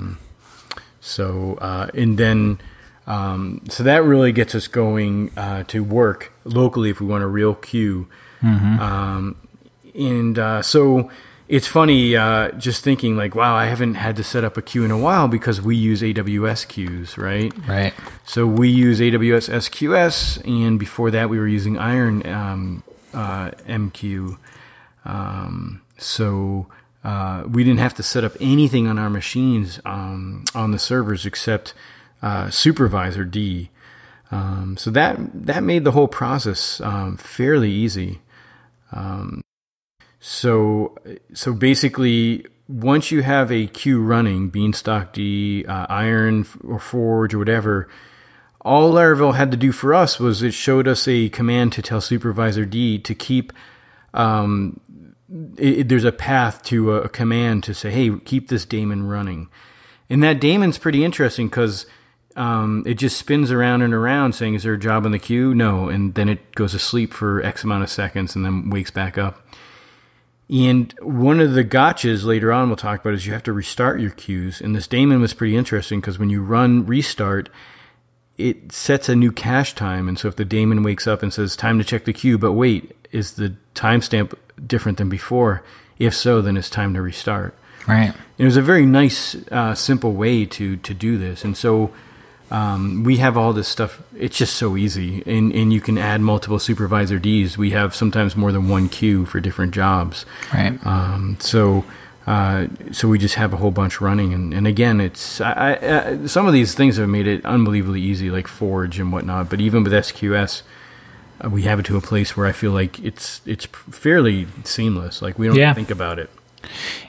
So 1.00 1.58
uh, 1.60 1.88
and 1.94 2.16
then 2.16 2.60
um, 3.06 3.62
so 3.68 3.82
that 3.82 4.04
really 4.04 4.32
gets 4.32 4.54
us 4.54 4.68
going 4.68 5.30
uh, 5.36 5.64
to 5.64 5.82
work 5.82 6.32
locally 6.44 6.90
if 6.90 7.00
we 7.00 7.06
want 7.06 7.24
a 7.24 7.28
real 7.28 7.54
queue. 7.54 8.08
Um, 8.80 9.36
and 9.94 10.38
uh, 10.38 10.62
so 10.62 11.10
it's 11.48 11.66
funny 11.66 12.14
uh, 12.14 12.52
just 12.52 12.84
thinking 12.84 13.16
like, 13.16 13.34
wow, 13.34 13.56
I 13.56 13.66
haven't 13.66 13.94
had 13.94 14.16
to 14.16 14.24
set 14.24 14.44
up 14.44 14.56
a 14.56 14.62
queue 14.62 14.84
in 14.84 14.90
a 14.92 14.98
while 14.98 15.26
because 15.26 15.60
we 15.60 15.74
use 15.74 16.00
AWS 16.00 16.68
queues, 16.68 17.18
right? 17.18 17.52
Right. 17.66 17.92
So 18.24 18.46
we 18.46 18.68
use 18.68 19.00
AWS 19.00 19.50
SQS, 19.50 20.46
and 20.46 20.78
before 20.78 21.10
that 21.10 21.28
we 21.28 21.38
were 21.38 21.48
using 21.48 21.76
Iron 21.76 22.24
um, 22.26 22.82
uh, 23.12 23.50
MQ. 23.66 24.38
Um, 25.04 25.82
so 25.98 26.68
uh, 27.02 27.44
we 27.48 27.64
didn't 27.64 27.80
have 27.80 27.94
to 27.94 28.02
set 28.02 28.22
up 28.22 28.36
anything 28.40 28.86
on 28.86 28.98
our 28.98 29.10
machines 29.10 29.80
um, 29.84 30.44
on 30.54 30.70
the 30.70 30.78
servers 30.78 31.26
except 31.26 31.74
uh, 32.22 32.46
Supervisord. 32.46 33.68
Um, 34.30 34.76
so 34.76 34.90
that 34.90 35.18
that 35.46 35.62
made 35.62 35.84
the 35.84 35.92
whole 35.92 36.08
process 36.08 36.80
um, 36.80 37.16
fairly 37.16 37.70
easy. 37.70 38.20
Um, 38.92 39.42
so 40.20 40.96
so 41.32 41.52
basically, 41.52 42.46
once 42.68 43.10
you 43.10 43.22
have 43.22 43.50
a 43.50 43.66
queue 43.66 44.00
running, 44.00 44.50
Beanstalkd, 44.50 45.68
uh, 45.68 45.86
Iron 45.88 46.46
or 46.62 46.78
Forge 46.78 47.34
or 47.34 47.38
whatever, 47.38 47.88
all 48.60 48.92
Laravel 48.92 49.34
had 49.34 49.50
to 49.50 49.56
do 49.56 49.72
for 49.72 49.94
us 49.94 50.20
was 50.20 50.42
it 50.42 50.54
showed 50.54 50.86
us 50.86 51.08
a 51.08 51.28
command 51.30 51.72
to 51.72 51.82
tell 51.82 52.00
Supervisord 52.00 53.02
to 53.02 53.14
keep. 53.14 53.52
Um, 54.12 54.80
it, 55.56 55.88
there's 55.88 56.04
a 56.04 56.12
path 56.12 56.62
to 56.64 56.92
a, 56.92 57.02
a 57.02 57.08
command 57.08 57.64
to 57.64 57.74
say, 57.74 57.90
"Hey, 57.90 58.10
keep 58.24 58.48
this 58.48 58.64
daemon 58.64 59.08
running," 59.08 59.48
and 60.08 60.22
that 60.22 60.40
daemon's 60.40 60.78
pretty 60.78 61.04
interesting 61.04 61.48
because 61.48 61.86
um, 62.36 62.82
it 62.86 62.94
just 62.94 63.16
spins 63.16 63.50
around 63.50 63.82
and 63.82 63.92
around, 63.92 64.34
saying, 64.34 64.54
"Is 64.54 64.62
there 64.62 64.74
a 64.74 64.78
job 64.78 65.04
in 65.06 65.12
the 65.12 65.18
queue?" 65.18 65.54
No, 65.54 65.88
and 65.88 66.14
then 66.14 66.28
it 66.28 66.54
goes 66.54 66.72
to 66.72 66.78
sleep 66.78 67.12
for 67.12 67.42
X 67.42 67.64
amount 67.64 67.82
of 67.82 67.90
seconds 67.90 68.36
and 68.36 68.44
then 68.44 68.70
wakes 68.70 68.90
back 68.90 69.18
up. 69.18 69.46
And 70.50 70.92
one 71.00 71.38
of 71.38 71.52
the 71.52 71.62
gotchas 71.62 72.24
later 72.24 72.52
on 72.52 72.68
we'll 72.68 72.76
talk 72.76 73.00
about 73.00 73.14
is 73.14 73.24
you 73.24 73.32
have 73.32 73.44
to 73.44 73.52
restart 73.52 74.00
your 74.00 74.10
queues. 74.10 74.60
And 74.60 74.74
this 74.74 74.88
daemon 74.88 75.20
was 75.20 75.32
pretty 75.32 75.56
interesting 75.56 76.00
because 76.00 76.18
when 76.18 76.28
you 76.28 76.42
run 76.42 76.84
restart, 76.86 77.48
it 78.36 78.72
sets 78.72 79.08
a 79.08 79.14
new 79.14 79.30
cache 79.30 79.76
time. 79.76 80.08
And 80.08 80.18
so 80.18 80.26
if 80.26 80.34
the 80.34 80.44
daemon 80.44 80.82
wakes 80.82 81.06
up 81.06 81.22
and 81.22 81.32
says, 81.32 81.54
time 81.54 81.78
to 81.78 81.84
check 81.84 82.04
the 82.04 82.12
queue, 82.12 82.36
but 82.36 82.52
wait, 82.52 82.96
is 83.12 83.34
the 83.34 83.54
timestamp 83.76 84.34
different 84.66 84.98
than 84.98 85.08
before? 85.08 85.62
If 86.00 86.14
so, 86.14 86.42
then 86.42 86.56
it's 86.56 86.70
time 86.70 86.94
to 86.94 87.02
restart. 87.02 87.54
Right. 87.86 88.12
It 88.36 88.44
was 88.44 88.56
a 88.56 88.62
very 88.62 88.86
nice, 88.86 89.36
uh, 89.52 89.76
simple 89.76 90.14
way 90.14 90.46
to, 90.46 90.76
to 90.78 90.94
do 90.94 91.16
this. 91.16 91.44
And 91.44 91.56
so 91.56 91.92
um, 92.50 93.04
we 93.04 93.18
have 93.18 93.36
all 93.36 93.52
this 93.52 93.68
stuff. 93.68 94.02
It's 94.16 94.36
just 94.36 94.54
so 94.56 94.76
easy. 94.76 95.22
And, 95.26 95.52
and 95.54 95.72
you 95.72 95.80
can 95.80 95.96
add 95.98 96.20
multiple 96.20 96.58
supervisor 96.58 97.18
Ds. 97.18 97.56
We 97.56 97.70
have 97.70 97.94
sometimes 97.94 98.36
more 98.36 98.52
than 98.52 98.68
one 98.68 98.88
queue 98.88 99.24
for 99.26 99.40
different 99.40 99.72
jobs. 99.74 100.26
Right. 100.52 100.78
Um, 100.84 101.36
so 101.40 101.84
uh, 102.26 102.66
so 102.92 103.08
we 103.08 103.18
just 103.18 103.34
have 103.36 103.52
a 103.52 103.56
whole 103.56 103.70
bunch 103.70 104.00
running, 104.00 104.32
and, 104.34 104.52
and 104.54 104.66
again, 104.66 105.00
it's 105.00 105.40
I, 105.40 105.78
I, 106.22 106.26
some 106.26 106.46
of 106.46 106.52
these 106.52 106.74
things 106.74 106.96
have 106.98 107.08
made 107.08 107.26
it 107.26 107.44
unbelievably 107.44 108.00
easy, 108.00 108.30
like 108.30 108.46
Forge 108.46 109.00
and 109.00 109.10
whatnot. 109.10 109.48
But 109.50 109.60
even 109.60 109.82
with 109.82 109.92
SQS, 109.92 110.62
uh, 111.42 111.48
we 111.48 111.62
have 111.62 111.80
it 111.80 111.86
to 111.86 111.96
a 111.96 112.00
place 112.00 112.36
where 112.36 112.46
I 112.46 112.52
feel 112.52 112.70
like 112.72 113.00
it's 113.00 113.40
it's 113.46 113.64
fairly 113.90 114.46
seamless. 114.64 115.22
Like 115.22 115.38
we 115.38 115.46
don't 115.48 115.56
Yeah. 115.56 115.72
think 115.74 115.90
about 115.90 116.18
it. 116.18 116.30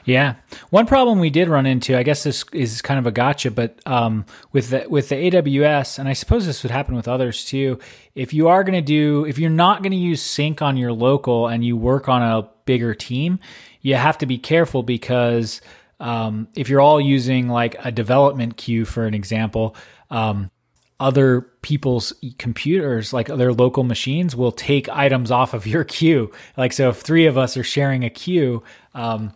Yeah. 0.04 0.36
One 0.70 0.86
problem 0.86 1.18
we 1.18 1.30
did 1.30 1.48
run 1.48 1.66
into, 1.66 1.96
I 1.96 2.02
guess 2.02 2.24
this 2.24 2.44
is 2.52 2.82
kind 2.82 2.98
of 2.98 3.06
a 3.06 3.12
gotcha, 3.12 3.50
but 3.50 3.78
um, 3.86 4.24
with 4.52 4.70
the 4.70 4.86
with 4.88 5.08
the 5.08 5.14
AWS, 5.14 5.98
and 5.98 6.08
I 6.08 6.12
suppose 6.12 6.46
this 6.46 6.62
would 6.62 6.72
happen 6.72 6.94
with 6.94 7.08
others 7.08 7.44
too. 7.44 7.78
If 8.14 8.34
you 8.34 8.48
are 8.48 8.64
going 8.64 8.74
to 8.74 8.80
do, 8.80 9.24
if 9.26 9.38
you're 9.38 9.50
not 9.50 9.82
going 9.82 9.92
to 9.92 9.98
use 9.98 10.22
sync 10.22 10.62
on 10.62 10.76
your 10.76 10.92
local 10.92 11.48
and 11.48 11.64
you 11.64 11.76
work 11.76 12.08
on 12.08 12.22
a 12.22 12.48
bigger 12.64 12.94
team, 12.94 13.38
you 13.80 13.94
have 13.94 14.18
to 14.18 14.26
be 14.26 14.38
careful 14.38 14.82
because 14.82 15.60
um, 16.00 16.48
if 16.54 16.68
you're 16.68 16.80
all 16.80 17.00
using 17.00 17.48
like 17.48 17.76
a 17.84 17.92
development 17.92 18.56
queue, 18.56 18.84
for 18.84 19.06
an 19.06 19.14
example, 19.14 19.76
um, 20.10 20.50
other 21.00 21.42
people's 21.62 22.12
computers, 22.38 23.12
like 23.12 23.26
their 23.26 23.52
local 23.52 23.84
machines, 23.84 24.36
will 24.36 24.52
take 24.52 24.88
items 24.88 25.30
off 25.30 25.54
of 25.54 25.66
your 25.66 25.84
queue. 25.98 26.30
Like, 26.56 26.72
so 26.72 26.90
if 26.90 27.00
three 27.00 27.26
of 27.26 27.36
us 27.36 27.56
are 27.56 27.64
sharing 27.64 28.04
a 28.04 28.10
queue, 28.10 28.62
um, 28.94 29.32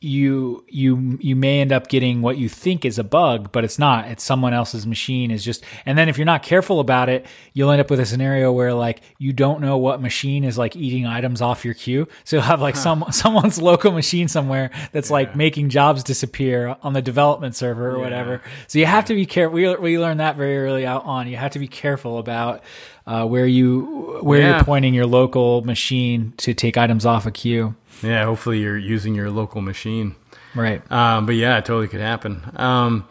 you 0.00 0.64
you 0.68 1.18
you 1.20 1.34
may 1.34 1.60
end 1.60 1.72
up 1.72 1.88
getting 1.88 2.22
what 2.22 2.38
you 2.38 2.48
think 2.48 2.84
is 2.84 2.98
a 3.00 3.04
bug, 3.04 3.50
but 3.50 3.64
it's 3.64 3.78
not. 3.80 4.06
It's 4.08 4.22
someone 4.22 4.54
else's 4.54 4.86
machine 4.86 5.30
is 5.32 5.44
just. 5.44 5.64
And 5.84 5.98
then 5.98 6.08
if 6.08 6.16
you're 6.16 6.24
not 6.24 6.44
careful 6.44 6.78
about 6.78 7.08
it, 7.08 7.26
you'll 7.52 7.70
end 7.72 7.80
up 7.80 7.90
with 7.90 7.98
a 7.98 8.06
scenario 8.06 8.52
where 8.52 8.72
like 8.74 9.00
you 9.18 9.32
don't 9.32 9.60
know 9.60 9.76
what 9.76 10.00
machine 10.00 10.44
is 10.44 10.56
like 10.56 10.76
eating 10.76 11.04
items 11.04 11.42
off 11.42 11.64
your 11.64 11.74
queue. 11.74 12.06
So 12.22 12.36
you'll 12.36 12.44
have 12.44 12.60
like 12.60 12.76
some 12.76 13.06
someone's 13.10 13.60
local 13.60 13.90
machine 13.90 14.28
somewhere 14.28 14.70
that's 14.92 15.10
like 15.10 15.34
making 15.34 15.70
jobs 15.70 16.04
disappear 16.04 16.76
on 16.82 16.92
the 16.92 17.02
development 17.02 17.56
server 17.56 17.90
or 17.90 17.98
whatever. 17.98 18.40
So 18.68 18.78
you 18.78 18.86
have 18.86 19.06
to 19.06 19.14
be 19.14 19.26
careful. 19.26 19.54
We 19.54 19.74
we 19.76 19.98
learned 19.98 20.20
that 20.20 20.36
very 20.36 20.58
early 20.58 20.86
out 20.86 21.04
on. 21.06 21.26
You 21.26 21.36
have 21.38 21.52
to 21.52 21.58
be 21.58 21.68
careful 21.68 22.18
about. 22.18 22.62
Uh, 23.06 23.24
where 23.24 23.46
you 23.46 24.18
where 24.20 24.38
Yeah. 24.38 24.56
you're 24.56 24.64
pointing 24.64 24.92
your 24.92 25.06
local 25.06 25.62
machine 25.64 26.34
to 26.36 26.52
take 26.52 26.76
items 26.76 27.06
off 27.06 27.24
a 27.24 27.30
queue, 27.30 27.74
Yeah, 28.02 28.24
hopefully 28.24 28.60
you're 28.60 28.78
using 28.78 29.14
your 29.14 29.30
local 29.30 29.60
machine. 29.60 30.14
right? 30.54 30.80
Um, 30.90 31.26
but 31.26 31.34
yeah, 31.34 31.58
it 31.58 31.64
totally 31.64 31.88
could 31.88 32.00
happen. 32.00 32.42
Um, 32.56 33.08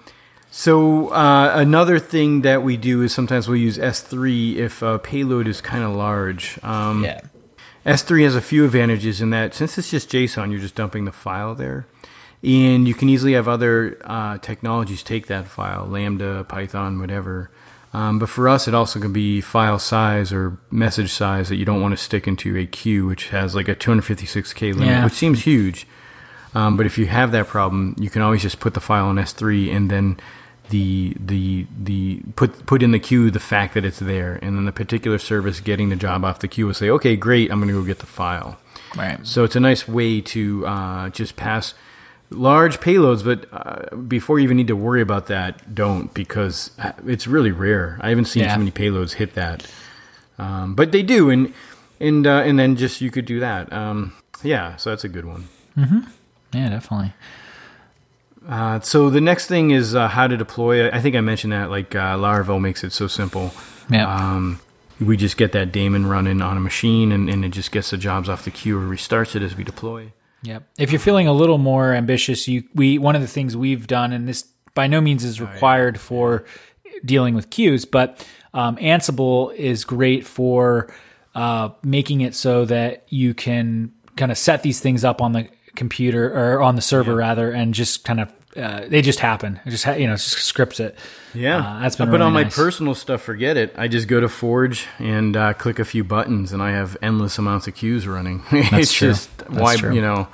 so 0.50 1.10
uh, 1.10 1.52
another 1.56 2.00
thing 2.00 2.42
that 2.42 2.64
we 2.64 2.78
do 2.78 3.02
is 3.04 3.14
sometimes 3.14 3.48
we'll 3.48 3.58
use 3.60 3.78
S3 3.78 4.56
if 4.56 4.82
a 4.82 4.98
payload 5.00 5.48
is 5.48 5.62
kind 5.62 5.84
of 5.84 5.94
large. 5.96 6.58
Um, 6.64 7.04
Yeah. 7.04 7.22
S3 7.86 8.24
has 8.24 8.36
a 8.36 8.42
few 8.42 8.66
advantages 8.66 9.22
in 9.22 9.30
that 9.30 9.54
since 9.54 9.78
it's 9.78 9.90
just 9.90 10.10
JSON, 10.10 10.52
you're 10.52 10.60
just 10.60 10.76
dumping 10.76 11.06
the 11.06 11.12
file 11.12 11.56
there. 11.56 11.86
And 12.44 12.88
you 12.88 12.94
can 12.94 13.08
easily 13.10 13.34
have 13.34 13.48
other 13.48 13.98
uh, 14.04 14.38
technologies 14.40 15.04
take 15.04 15.28
that 15.28 15.48
file, 15.48 15.86
Lambda, 15.86 16.44
Python, 16.44 17.00
whatever. 17.00 17.50
Um, 17.94 18.20
but 18.20 18.30
for 18.30 18.48
us, 18.50 18.68
it 18.68 18.74
also 18.74 19.00
can 19.00 19.14
be 19.14 19.42
file 19.42 19.80
size 19.80 20.32
or 20.34 20.58
message 20.70 21.12
size 21.12 21.50
that 21.50 21.56
you 21.56 21.66
don't 21.66 21.82
want 21.82 21.98
to 21.98 22.04
stick 22.04 22.28
into 22.28 22.56
a 22.58 22.66
queue, 22.66 23.06
which 23.08 23.30
has 23.30 23.56
like 23.56 23.68
a 23.68 23.76
256K 23.76 24.74
limit, 24.74 24.88
Yeah. 24.88 25.04
which 25.06 25.14
seems 25.14 25.44
huge. 25.44 25.88
Um, 26.54 26.76
but 26.78 26.86
if 26.86 26.98
you 26.98 27.06
have 27.08 27.32
that 27.32 27.48
problem, 27.48 27.96
you 28.00 28.10
can 28.10 28.22
always 28.22 28.42
just 28.42 28.60
put 28.60 28.74
the 28.74 28.80
file 28.82 29.06
on 29.06 29.16
S3 29.18 29.74
and 29.74 29.90
then 29.90 30.18
the 30.70 31.16
the 31.18 31.66
the 31.82 32.22
put 32.36 32.66
put 32.66 32.84
in 32.84 32.92
the 32.92 33.00
queue 33.00 33.32
the 33.32 33.40
fact 33.40 33.74
that 33.74 33.86
it's 33.86 34.00
there, 34.00 34.38
and 34.42 34.58
then 34.58 34.66
the 34.66 34.72
particular 34.74 35.18
service 35.18 35.62
getting 35.62 35.88
the 35.88 35.96
job 35.96 36.26
off 36.26 36.40
the 36.40 36.48
queue 36.50 36.68
will 36.68 36.74
say, 36.74 36.90
okay, 36.90 37.16
great, 37.16 37.50
I'm 37.50 37.60
going 37.60 37.70
to 37.74 37.80
go 37.80 37.86
get 37.86 38.00
the 38.00 38.06
file. 38.06 38.58
Right. 38.98 39.26
So 39.26 39.46
it's 39.46 39.56
a 39.56 39.62
nice 39.62 39.88
way 39.88 40.20
to 40.22 40.68
uh, 40.68 41.10
just 41.10 41.38
pass 41.38 41.74
large 42.30 42.80
payloads, 42.80 43.24
but 43.24 43.46
uh, 43.52 43.96
before 43.96 44.40
you 44.40 44.44
even 44.44 44.58
need 44.58 44.68
to 44.68 44.76
worry 44.76 45.02
about 45.02 45.28
that, 45.28 45.74
don't 45.74 46.14
because 46.14 46.72
uh, 46.80 46.92
it's 47.06 47.28
really 47.28 47.52
rare. 47.52 47.98
I 48.02 48.10
haven't 48.10 48.26
seen 48.26 48.44
Yeah. 48.44 48.54
too 48.54 48.60
many 48.60 48.72
payloads 48.72 49.14
hit 49.14 49.34
that, 49.36 49.66
um, 50.38 50.76
but 50.76 50.92
they 50.92 51.04
do, 51.04 51.30
and 51.30 51.54
and 52.00 52.28
uh, 52.28 52.42
and 52.46 52.60
then 52.60 52.76
just 52.76 53.02
you 53.02 53.12
could 53.12 53.26
do 53.26 53.40
that. 53.40 53.72
Um, 53.72 54.14
yeah, 54.44 54.76
so 54.76 54.90
that's 54.90 55.04
a 55.04 55.10
good 55.10 55.26
one. 55.26 55.48
Yeah, 56.54 56.70
definitely. 56.70 57.14
Uh, 58.48 58.80
so 58.80 59.10
the 59.10 59.20
next 59.22 59.48
thing 59.48 59.72
is 59.72 59.94
uh, 59.96 60.08
how 60.08 60.28
to 60.28 60.38
deploy. 60.38 60.90
I 60.90 61.00
think 61.02 61.16
I 61.16 61.22
mentioned 61.22 61.54
that. 61.54 61.70
Like 61.70 61.96
uh, 61.96 62.16
Laravel 62.18 62.62
makes 62.62 62.84
it 62.84 62.94
so 62.94 63.08
simple. 63.08 63.52
Yeah. 63.90 64.08
Um, 64.14 64.60
we 65.00 65.16
just 65.18 65.38
get 65.38 65.52
that 65.52 65.72
daemon 65.72 66.08
running 66.08 66.42
on 66.42 66.58
a 66.58 66.60
machine, 66.60 67.12
and, 67.12 67.30
and 67.30 67.44
it 67.46 67.50
just 67.50 67.72
gets 67.72 67.90
the 67.92 67.98
jobs 67.98 68.30
off 68.30 68.46
the 68.46 68.52
queue 68.52 68.80
or 68.80 68.84
restarts 68.84 69.36
it 69.36 69.42
as 69.44 69.56
we 69.56 69.64
deploy. 69.64 70.12
Yep. 70.48 70.64
If 70.78 70.92
you're 70.92 71.00
feeling 71.00 71.28
a 71.28 71.34
little 71.34 71.58
more 71.58 71.94
ambitious, 71.94 72.48
you 72.48 72.64
we 72.74 72.98
one 72.98 73.16
of 73.16 73.22
the 73.22 73.28
things 73.28 73.58
we've 73.58 73.86
done, 73.86 74.14
and 74.14 74.28
this 74.28 74.44
by 74.74 74.88
no 74.88 75.02
means 75.02 75.26
is 75.26 75.42
required 75.42 76.00
for 76.00 76.46
dealing 77.04 77.36
with 77.36 77.50
queues, 77.50 77.84
but 77.84 78.26
um, 78.54 78.78
Ansible 78.78 79.54
is 79.54 79.84
great 79.84 80.26
for 80.26 80.94
uh, 81.36 81.70
making 81.84 82.22
it 82.22 82.34
so 82.34 82.64
that 82.66 83.06
you 83.10 83.34
can 83.34 83.92
kind 84.16 84.32
of 84.32 84.38
set 84.38 84.64
these 84.64 84.80
things 84.80 85.04
up 85.04 85.22
on 85.22 85.34
the 85.34 85.50
computer 85.76 86.34
or 86.34 86.62
on 86.62 86.76
the 86.76 86.82
server 86.82 87.16
rather, 87.16 87.52
and 87.52 87.74
just 87.74 88.06
kind 88.06 88.22
of 88.22 88.32
uh, 88.58 88.86
they 88.88 89.02
just 89.02 89.20
happen. 89.20 89.60
It 89.66 89.70
just 89.70 89.84
ha- 89.84 89.94
you 89.94 90.08
know, 90.08 90.14
just 90.16 90.30
scripts 90.40 90.80
it. 90.80 90.98
Yeah, 91.34 91.58
Uh, 91.58 91.80
that's 91.82 91.96
been 91.96 92.08
But 92.08 92.14
really 92.14 92.26
on 92.26 92.34
my 92.34 92.44
nice. 92.44 92.56
personal 92.56 92.96
stuff, 92.96 93.22
forget 93.22 93.58
it. 93.58 93.74
I 93.78 93.88
just 93.88 94.08
go 94.08 94.20
to 94.20 94.28
Forge 94.30 94.88
and 95.00 95.38
uh, 95.38 95.54
click 95.54 95.78
a 95.80 95.86
few 95.86 96.04
buttons, 96.04 96.52
and 96.54 96.62
I 96.64 96.72
have 96.72 96.98
endless 97.02 97.38
amounts 97.38 97.68
of 97.68 97.76
queues 97.76 98.08
running. 98.08 98.44
it's 98.52 98.92
true. 98.94 99.10
just 99.10 99.38
That's 99.38 99.52
why 99.52 99.76
true. 99.76 99.94
you 99.94 100.02
know 100.02 100.28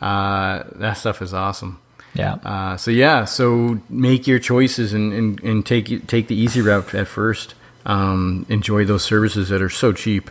uh, 0.00 0.64
that 0.76 0.94
stuff 0.94 1.22
is 1.22 1.32
awesome. 1.32 1.80
Yeah. 2.14 2.34
Uh, 2.34 2.76
so 2.76 2.90
yeah, 2.90 3.24
so 3.24 3.80
make 3.88 4.26
your 4.26 4.38
choices 4.38 4.92
and, 4.92 5.12
and, 5.14 5.40
and 5.42 5.64
take 5.64 6.06
take 6.06 6.26
the 6.28 6.34
easy 6.34 6.60
route 6.60 6.94
at 6.94 7.08
first. 7.08 7.54
Um, 7.86 8.44
enjoy 8.48 8.84
those 8.84 9.02
services 9.02 9.48
that 9.48 9.62
are 9.62 9.70
so 9.70 9.92
cheap, 9.92 10.30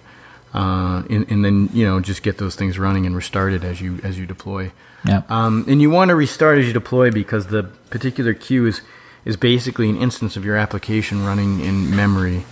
uh, 0.53 1.03
and, 1.09 1.29
and 1.31 1.45
then 1.45 1.69
you 1.73 1.85
know 1.85 1.99
just 1.99 2.23
get 2.23 2.37
those 2.37 2.55
things 2.55 2.77
running 2.77 3.05
and 3.05 3.15
restarted 3.15 3.63
as 3.63 3.81
you 3.81 3.99
as 4.03 4.17
you 4.17 4.25
deploy. 4.25 4.71
yeah. 5.05 5.23
Um, 5.29 5.65
and 5.67 5.81
you 5.81 5.89
want 5.89 6.09
to 6.09 6.15
restart 6.15 6.57
as 6.57 6.67
you 6.67 6.73
deploy 6.73 7.11
because 7.11 7.47
the 7.47 7.63
particular 7.89 8.33
queue 8.33 8.67
is, 8.67 8.81
is 9.25 9.37
basically 9.37 9.89
an 9.89 9.97
instance 9.97 10.35
of 10.35 10.45
your 10.45 10.55
application 10.55 11.25
running 11.25 11.59
in 11.61 11.95
memory 11.95 12.43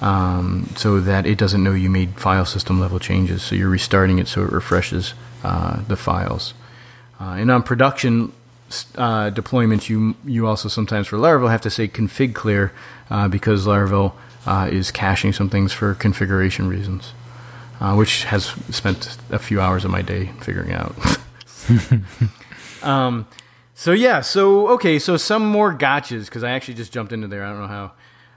um, 0.00 0.68
so 0.76 1.00
that 1.00 1.26
it 1.26 1.38
doesn't 1.38 1.62
know 1.62 1.72
you 1.72 1.90
made 1.90 2.18
file 2.18 2.44
system 2.44 2.80
level 2.80 2.98
changes. 2.98 3.42
So 3.42 3.54
you're 3.54 3.68
restarting 3.68 4.18
it 4.18 4.28
so 4.28 4.44
it 4.44 4.52
refreshes 4.52 5.14
uh, 5.42 5.82
the 5.88 5.96
files. 5.96 6.54
Uh, 7.20 7.36
and 7.38 7.50
on 7.50 7.62
production 7.62 8.32
uh, 8.96 9.30
deployments, 9.30 9.88
you, 9.88 10.14
you 10.24 10.46
also 10.46 10.68
sometimes 10.68 11.08
for 11.08 11.16
Laravel 11.16 11.50
have 11.50 11.62
to 11.62 11.70
say 11.70 11.88
config 11.88 12.34
clear 12.34 12.72
uh, 13.10 13.28
because 13.28 13.66
Laravel 13.66 14.12
uh, 14.46 14.68
is 14.70 14.90
caching 14.90 15.32
some 15.32 15.48
things 15.48 15.72
for 15.72 15.94
configuration 15.94 16.68
reasons, 16.68 17.12
uh, 17.80 17.94
which 17.94 18.24
has 18.24 18.46
spent 18.70 19.16
a 19.30 19.38
few 19.38 19.60
hours 19.60 19.84
of 19.84 19.90
my 19.90 20.02
day 20.02 20.30
figuring 20.40 20.72
out. 20.72 20.94
Um, 22.82 23.26
so 23.74 23.92
yeah, 23.92 24.20
so 24.20 24.68
okay, 24.68 24.98
so 24.98 25.16
some 25.16 25.44
more 25.46 25.74
gotchas 25.74 26.26
because 26.26 26.44
I 26.44 26.50
actually 26.52 26.74
just 26.74 26.92
jumped 26.92 27.12
into 27.12 27.26
there. 27.28 27.44
I 27.44 27.50
don't 27.50 27.60
know 27.62 27.66
how. 27.66 27.92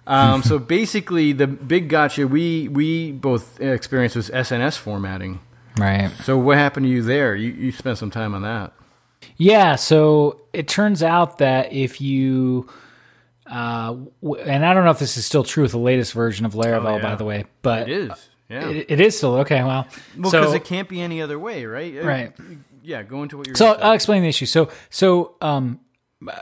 Um, 0.07 0.41
so 0.43 0.57
basically, 0.77 1.31
the 1.31 1.47
big 1.47 1.89
gotcha 1.89 2.27
we 2.27 2.67
we 2.67 3.11
both 3.11 3.59
experienced 3.61 4.15
was 4.15 4.29
SNS 4.31 4.77
formatting. 4.77 5.39
right. 5.77 6.09
So 6.23 6.37
what 6.37 6.57
happened 6.57 6.85
to 6.85 6.89
you 6.89 7.03
there? 7.03 7.35
You 7.35 7.51
you 7.51 7.71
spent 7.71 7.97
some 7.99 8.09
time 8.11 8.33
on 8.33 8.41
that. 8.41 8.73
Yeah, 9.37 9.75
so 9.75 10.41
it 10.53 10.67
turns 10.67 11.03
out 11.03 11.37
that 11.37 11.71
if 11.71 12.01
you, 12.01 12.67
uh, 13.45 13.95
w- 14.23 14.43
and 14.43 14.65
I 14.65 14.73
don't 14.73 14.83
know 14.85 14.89
if 14.91 14.97
this 14.99 15.17
is 15.17 15.25
still 15.25 15.43
true 15.43 15.61
with 15.63 15.71
the 15.73 15.77
latest 15.79 16.13
version 16.13 16.45
of 16.47 16.53
Laravel, 16.53 16.85
Oh, 16.93 16.95
yeah. 16.97 17.01
by 17.03 17.15
the 17.15 17.23
way, 17.25 17.45
but 17.61 17.87
It 17.87 18.09
is, 18.09 18.29
yeah. 18.51 18.69
it, 18.69 18.85
it 18.89 18.99
is 18.99 19.17
still 19.17 19.35
okay. 19.37 19.63
Well, 19.63 19.87
well, 20.17 20.31
so 20.31 20.39
because 20.41 20.53
it 20.53 20.65
can't 20.65 20.89
be 20.89 21.01
any 21.01 21.21
other 21.21 21.39
way, 21.39 21.65
right? 21.65 21.97
Uh, 21.97 22.05
Right. 22.05 22.33
Yeah. 22.83 23.03
Go 23.03 23.23
into 23.23 23.37
what 23.37 23.47
you're. 23.47 23.55
so 23.55 23.73
gonna. 23.73 23.85
I'll 23.85 23.93
explain 23.93 24.21
the 24.23 24.29
issue. 24.29 24.45
So 24.45 24.69
so 24.89 25.35
um, 25.41 25.79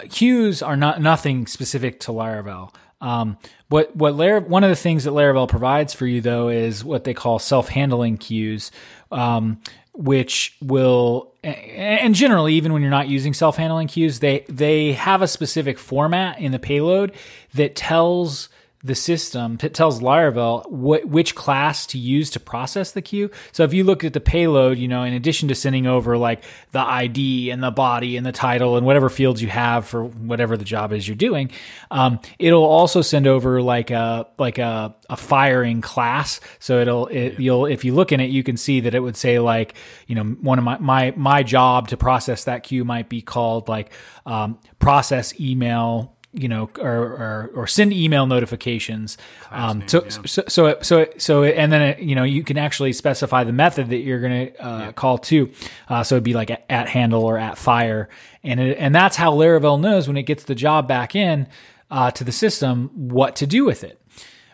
queues 0.10 0.62
are 0.62 0.76
not 0.78 1.02
nothing 1.02 1.48
specific 1.48 2.00
to 2.02 2.12
Laravel. 2.12 2.74
Um, 3.02 3.38
what 3.70 3.96
what 3.96 4.16
Lar- 4.16 4.42
one 4.42 4.64
of 4.64 4.70
the 4.70 4.76
things 4.76 5.04
that 5.06 5.12
Laravel 5.12 5.48
provides 5.48 5.94
for 5.94 6.06
you 6.06 6.20
though 6.22 6.50
is 6.50 6.84
what 6.84 7.04
they 7.06 7.14
call 7.14 7.40
self 7.40 7.70
handling 7.70 8.18
queues, 8.18 8.72
um, 9.12 9.62
which 9.94 10.58
will 10.62 11.34
and 11.44 12.14
generally 12.16 12.56
even 12.56 12.74
when 12.74 12.82
you're 12.82 12.92
not 12.92 13.08
using 13.08 13.34
self 13.34 13.56
handling 13.56 13.88
queues, 13.88 14.20
they 14.20 14.46
they 14.50 14.94
have 14.94 15.22
a 15.22 15.28
specific 15.28 15.80
format 15.80 16.40
in 16.40 16.52
the 16.52 16.60
payload 16.60 17.14
that 17.54 17.76
tells 17.76 18.50
the 18.82 18.96
system 18.96 19.58
tells 19.58 20.00
Laravel 20.00 20.70
what 20.72 21.06
which 21.06 21.36
class 21.36 21.86
to 21.88 21.98
use 21.98 22.30
to 22.30 22.40
process 22.40 22.94
the 22.94 23.02
queue. 23.02 23.30
So 23.52 23.64
if 23.64 23.74
you 23.74 23.84
look 23.84 24.06
at 24.06 24.14
the 24.14 24.22
payload, 24.22 24.78
you 24.78 24.88
know, 24.88 25.04
in 25.04 25.14
addition 25.14 25.50
to 25.50 25.56
sending 25.56 25.86
over 25.86 26.18
like 26.18 26.44
the 26.72 26.80
ID 26.80 27.50
and 27.50 27.62
the 27.62 27.72
body 27.72 28.16
and 28.16 28.26
the 28.26 28.32
title 28.32 28.78
and 28.78 28.86
whatever 28.86 29.10
fields 29.10 29.42
you 29.42 29.50
have 29.50 29.86
for 29.86 30.06
whatever 30.06 30.56
the 30.56 30.64
job 30.64 30.94
is 30.94 31.06
you're 31.06 31.18
doing, 31.18 31.52
um, 31.92 32.22
it'll 32.38 32.64
also 32.64 33.02
send 33.02 33.28
over 33.28 33.62
like 33.62 33.92
a 33.92 34.28
like 34.38 34.60
a, 34.60 34.96
a 35.10 35.18
firing 35.18 35.82
class. 35.82 36.40
So 36.60 36.80
it'll 36.80 37.08
it, 37.08 37.38
you'll 37.38 37.66
if 37.66 37.84
you 37.84 37.94
look 37.94 38.14
in 38.14 38.22
it, 38.22 38.30
you 38.30 38.44
can 38.44 38.56
see 38.56 38.80
that 38.82 38.96
it 38.96 39.02
would 39.02 39.18
say 39.18 39.40
like 39.40 39.74
you 40.08 40.16
know 40.16 40.24
one 40.24 40.58
of 40.58 40.64
my 40.64 40.78
my 40.78 41.14
my 41.18 41.44
job 41.44 41.90
to 41.90 41.98
process 41.98 42.46
that 42.46 42.64
queue 42.64 42.86
might 42.86 43.10
be 43.10 43.22
called 43.22 43.68
like 43.68 43.92
um, 44.26 44.58
process 44.80 45.38
email 45.38 46.16
you 46.32 46.48
know, 46.48 46.70
or, 46.80 46.92
or, 46.92 47.52
or 47.56 47.68
send 47.68 47.92
email 47.92 48.28
notifications. 48.28 49.18
Um, 49.50 49.88
so, 49.88 50.00
name, 50.00 50.10
yeah. 50.12 50.22
so, 50.26 50.44
so, 50.48 50.66
it- 50.68 50.86
so, 50.86 51.08
so, 51.18 51.44
and 51.44 51.72
then, 51.72 51.82
it, 51.82 52.00
you 52.00 52.14
know, 52.16 52.24
you 52.24 52.44
can 52.44 52.58
actually 52.58 52.94
specify 52.94 53.44
the 53.44 53.52
method 53.52 53.90
that 53.90 53.98
you're 53.98 54.20
going 54.22 54.48
to 54.52 54.64
uh, 54.64 54.92
call 54.92 55.18
to. 55.18 55.52
Uh, 55.88 56.04
so 56.04 56.16
it'd 56.16 56.24
be 56.24 56.34
like 56.34 56.52
at, 56.70 56.88
handle 56.90 57.24
or 57.24 57.38
at 57.40 57.58
fire. 57.58 58.10
And 58.44 58.60
it, 58.60 58.78
and 58.78 58.94
that's 58.94 59.16
how 59.16 59.34
Laravel 59.34 59.80
knows 59.82 60.08
when 60.08 60.18
it 60.18 60.24
gets 60.24 60.44
the 60.44 60.56
job 60.56 60.88
back 60.88 61.16
in 61.16 61.48
uh, 61.90 62.12
to 62.12 62.24
the 62.24 62.32
system, 62.32 62.90
what 62.94 63.36
to 63.38 63.48
do 63.48 63.66
with 63.66 63.84
it. 63.84 64.00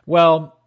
Well, 0.06 0.58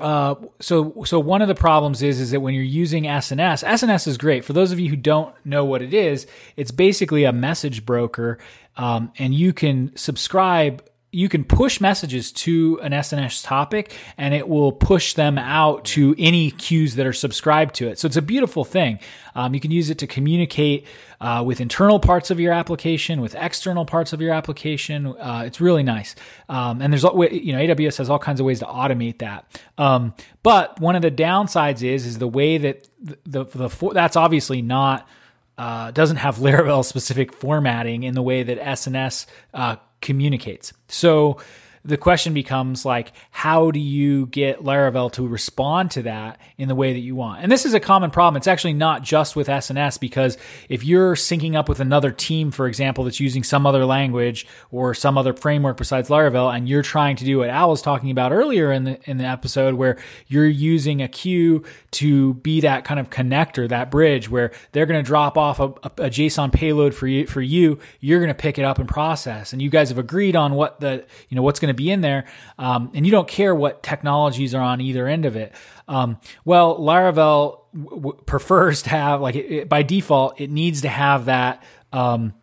uh, 0.00 0.34
so 0.60 1.04
so 1.04 1.18
one 1.20 1.42
of 1.42 1.48
the 1.48 1.54
problems 1.54 2.02
is 2.02 2.20
is 2.20 2.30
that 2.30 2.40
when 2.40 2.54
you're 2.54 2.62
using 2.62 3.04
SNS, 3.04 3.64
SNS 3.64 4.06
is 4.06 4.18
great. 4.18 4.44
For 4.44 4.52
those 4.52 4.72
of 4.72 4.78
you 4.78 4.88
who 4.88 4.96
don't 4.96 5.34
know 5.44 5.64
what 5.64 5.82
it 5.82 5.92
is, 5.92 6.26
it's 6.56 6.70
basically 6.70 7.24
a 7.24 7.32
message 7.32 7.84
broker, 7.84 8.38
um, 8.76 9.12
and 9.18 9.34
you 9.34 9.52
can 9.52 9.96
subscribe. 9.96 10.84
You 11.10 11.28
can 11.28 11.44
push 11.44 11.80
messages 11.80 12.32
to 12.32 12.78
an 12.82 12.92
SNS 12.92 13.44
topic, 13.44 13.96
and 14.18 14.34
it 14.34 14.46
will 14.46 14.72
push 14.72 15.14
them 15.14 15.38
out 15.38 15.86
to 15.86 16.14
any 16.18 16.50
queues 16.50 16.96
that 16.96 17.06
are 17.06 17.14
subscribed 17.14 17.74
to 17.76 17.88
it. 17.88 17.98
So 17.98 18.06
it's 18.06 18.16
a 18.16 18.22
beautiful 18.22 18.64
thing. 18.64 18.98
Um, 19.34 19.54
you 19.54 19.60
can 19.60 19.70
use 19.70 19.88
it 19.88 19.98
to 19.98 20.06
communicate 20.06 20.86
uh, 21.20 21.42
with 21.46 21.60
internal 21.60 21.98
parts 21.98 22.30
of 22.30 22.38
your 22.38 22.52
application, 22.52 23.20
with 23.20 23.34
external 23.34 23.86
parts 23.86 24.12
of 24.12 24.20
your 24.20 24.32
application. 24.34 25.06
Uh, 25.06 25.44
it's 25.46 25.60
really 25.60 25.82
nice. 25.82 26.14
Um, 26.48 26.82
and 26.82 26.92
there's, 26.92 27.04
you 27.04 27.52
know, 27.52 27.58
AWS 27.58 27.98
has 27.98 28.10
all 28.10 28.18
kinds 28.18 28.40
of 28.40 28.46
ways 28.46 28.58
to 28.60 28.66
automate 28.66 29.18
that. 29.18 29.62
Um, 29.78 30.14
but 30.42 30.78
one 30.80 30.94
of 30.94 31.02
the 31.02 31.10
downsides 31.10 31.82
is, 31.82 32.06
is 32.06 32.18
the 32.18 32.28
way 32.28 32.58
that 32.58 32.88
the, 33.00 33.18
the, 33.24 33.44
the 33.44 33.70
for, 33.70 33.94
that's 33.94 34.16
obviously 34.16 34.62
not, 34.62 35.08
uh, 35.56 35.90
doesn't 35.90 36.18
have 36.18 36.36
Laravel 36.38 36.84
specific 36.84 37.32
formatting 37.32 38.04
in 38.04 38.14
the 38.14 38.22
way 38.22 38.42
that 38.42 38.60
SNS 38.60 39.26
uh, 39.54 39.76
communicates. 40.00 40.72
So 40.88 41.38
the 41.84 41.96
question 41.96 42.34
becomes 42.34 42.84
like, 42.84 43.12
how 43.30 43.70
do 43.70 43.80
you 43.80 44.26
get 44.26 44.62
Laravel 44.62 45.12
to 45.12 45.26
respond 45.26 45.90
to 45.92 46.02
that 46.02 46.40
in 46.56 46.68
the 46.68 46.74
way 46.74 46.92
that 46.92 47.00
you 47.00 47.14
want? 47.14 47.42
And 47.42 47.50
this 47.50 47.64
is 47.64 47.74
a 47.74 47.80
common 47.80 48.10
problem. 48.10 48.36
It's 48.36 48.46
actually 48.46 48.74
not 48.74 49.02
just 49.02 49.36
with 49.36 49.48
SNS 49.48 50.00
because 50.00 50.36
if 50.68 50.84
you're 50.84 51.14
syncing 51.14 51.54
up 51.54 51.68
with 51.68 51.80
another 51.80 52.10
team, 52.10 52.50
for 52.50 52.66
example, 52.66 53.04
that's 53.04 53.20
using 53.20 53.42
some 53.42 53.66
other 53.66 53.84
language 53.84 54.46
or 54.70 54.94
some 54.94 55.16
other 55.16 55.32
framework 55.32 55.76
besides 55.76 56.08
Laravel, 56.08 56.54
and 56.54 56.68
you're 56.68 56.82
trying 56.82 57.16
to 57.16 57.24
do 57.24 57.38
what 57.38 57.48
Al 57.48 57.70
was 57.70 57.82
talking 57.82 58.10
about 58.10 58.32
earlier 58.32 58.72
in 58.72 58.84
the 58.84 58.98
in 59.08 59.18
the 59.18 59.24
episode, 59.24 59.74
where 59.74 59.96
you're 60.26 60.46
using 60.46 61.02
a 61.02 61.08
queue 61.08 61.64
to 61.92 62.34
be 62.34 62.60
that 62.60 62.84
kind 62.84 63.00
of 63.00 63.10
connector, 63.10 63.68
that 63.68 63.90
bridge, 63.90 64.28
where 64.28 64.52
they're 64.72 64.86
going 64.86 65.02
to 65.02 65.06
drop 65.06 65.38
off 65.38 65.60
a, 65.60 65.66
a, 66.02 66.10
JSON 66.10 66.52
payload 66.52 66.94
for 66.94 67.06
you. 67.06 67.26
For 67.26 67.40
you, 67.40 67.78
you're 68.00 68.18
going 68.18 68.28
to 68.28 68.34
pick 68.34 68.58
it 68.58 68.64
up 68.64 68.78
and 68.78 68.88
process, 68.88 69.52
and 69.52 69.62
you 69.62 69.70
guys 69.70 69.88
have 69.88 69.98
agreed 69.98 70.36
on 70.36 70.54
what 70.54 70.80
the 70.80 71.04
you 71.28 71.36
know 71.36 71.42
what's 71.42 71.60
going 71.60 71.67
to 71.68 71.74
be 71.74 71.90
in 71.90 72.00
there, 72.00 72.24
um, 72.58 72.90
and 72.94 73.06
you 73.06 73.12
don't 73.12 73.28
care 73.28 73.54
what 73.54 73.82
technologies 73.82 74.54
are 74.54 74.62
on 74.62 74.80
either 74.80 75.06
end 75.06 75.24
of 75.24 75.36
it. 75.36 75.52
Um, 75.86 76.18
well, 76.44 76.78
Laravel 76.78 77.60
w- 77.74 78.02
w- 78.02 78.22
prefers 78.26 78.82
to 78.82 78.90
have 78.90 79.20
like 79.20 79.34
it, 79.36 79.46
it- 79.52 79.68
by 79.68 79.82
default, 79.82 80.40
it 80.40 80.50
needs 80.50 80.82
to 80.82 80.88
have 80.88 81.26
that. 81.26 81.62
Um, 81.92 82.34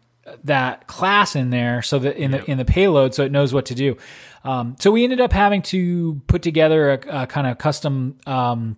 that 0.44 0.88
class 0.88 1.36
in 1.36 1.52
there 1.52 1.84
so 1.84 2.00
that 2.00 2.18
in 2.18 2.32
the 2.32 2.44
in 2.50 2.58
the 2.58 2.66
payload 2.66 3.14
so 3.14 3.24
it 3.24 3.32
knows 3.32 3.54
what 3.54 3.68
to 3.68 3.76
do 3.76 3.96
um, 4.44 4.76
so 4.80 4.90
we 4.90 5.04
ended 5.04 5.22
up 5.22 5.32
having 5.32 5.62
to 5.62 6.20
put 6.26 6.42
together 6.42 6.94
a, 6.94 7.24
a 7.24 7.28
kind 7.28 7.46
of 7.46 7.60
custom 7.60 8.18
um, 8.26 8.76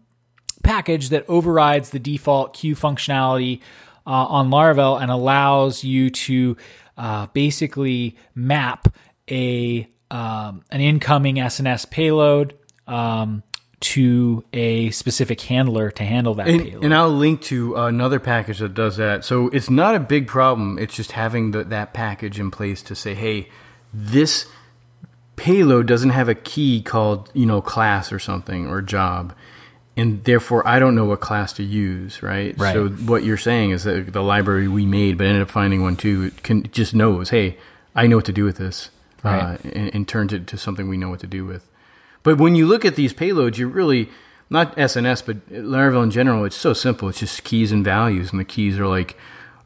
package 0.61 1.07
that 1.07 1.23
overrides 1.29 1.91
the 1.91 1.99
default 1.99 2.53
queue 2.53 2.75
functionality 2.75 3.61
uh, 4.05 4.09
on 4.09 4.49
Laravel 4.49 5.01
and 5.01 5.09
allows 5.09 5.85
you 5.85 6.09
to 6.09 6.57
uh, 6.97 7.27
basically 7.27 8.17
map 8.35 8.93
a 9.31 9.87
um, 10.11 10.63
an 10.71 10.81
incoming 10.81 11.35
SNS 11.35 11.89
payload 11.89 12.53
um, 12.87 13.43
to 13.79 14.43
a 14.53 14.89
specific 14.91 15.39
handler 15.41 15.91
to 15.91 16.03
handle 16.03 16.33
that 16.35 16.47
And, 16.47 16.61
payload. 16.63 16.83
and 16.83 16.93
I'll 16.95 17.11
link 17.11 17.41
to 17.43 17.75
another 17.75 18.19
package 18.19 18.59
that 18.59 18.73
does 18.73 18.97
that. 18.97 19.23
So 19.25 19.49
it's 19.49 19.69
not 19.69 19.95
a 19.95 19.99
big 19.99 20.27
problem. 20.27 20.79
It's 20.79 20.95
just 20.95 21.11
having 21.11 21.51
the, 21.51 21.63
that 21.65 21.93
package 21.93 22.39
in 22.39 22.49
place 22.51 22.81
to 22.83 22.95
say, 22.95 23.13
hey, 23.13 23.49
this 23.93 24.47
payload 25.35 25.85
doesn't 25.85 26.09
have 26.09 26.27
a 26.27 26.33
key 26.35 26.81
called 26.81 27.29
you 27.35 27.45
know 27.45 27.61
class 27.61 28.11
or 28.11 28.17
something 28.19 28.67
or 28.67 28.81
job, 28.81 29.35
and 29.95 30.23
therefore 30.23 30.67
I 30.67 30.79
don't 30.79 30.95
know 30.95 31.05
what 31.05 31.19
class 31.21 31.53
to 31.53 31.63
use. 31.63 32.23
Right. 32.23 32.57
Right. 32.57 32.73
So 32.73 32.89
what 32.89 33.23
you're 33.23 33.37
saying 33.37 33.71
is 33.71 33.83
that 33.83 34.11
the 34.13 34.23
library 34.23 34.67
we 34.67 34.85
made, 34.85 35.17
but 35.17 35.27
ended 35.27 35.43
up 35.43 35.51
finding 35.51 35.83
one 35.83 35.95
too, 35.95 36.31
can 36.43 36.63
just 36.71 36.95
knows, 36.95 37.29
hey, 37.29 37.57
I 37.95 38.07
know 38.07 38.15
what 38.15 38.25
to 38.25 38.33
do 38.33 38.43
with 38.45 38.57
this, 38.57 38.89
Right. 39.24 39.55
uh, 39.55 39.57
and, 39.63 39.95
and 39.95 40.07
turns 40.07 40.34
it 40.34 40.47
to 40.47 40.57
something 40.57 40.88
we 40.88 40.97
know 40.97 41.09
what 41.09 41.20
to 41.22 41.28
do 41.28 41.45
with. 41.45 41.68
But 42.24 42.38
when 42.38 42.55
you 42.55 42.65
look 42.65 42.86
at 42.86 42.95
these 42.95 43.13
payloads, 43.13 43.57
you're 43.57 43.70
really 43.70 44.09
not 44.49 44.76
SNS, 44.76 45.26
but 45.26 45.49
Laravel 45.49 46.03
in 46.03 46.11
general. 46.11 46.45
It's 46.45 46.55
so 46.55 46.74
simple. 46.74 47.09
It's 47.09 47.20
just 47.20 47.43
keys 47.43 47.72
and 47.72 47.84
values, 47.84 48.32
and 48.32 48.39
the 48.39 48.45
keys 48.45 48.80
are 48.80 48.88
like, 48.88 49.18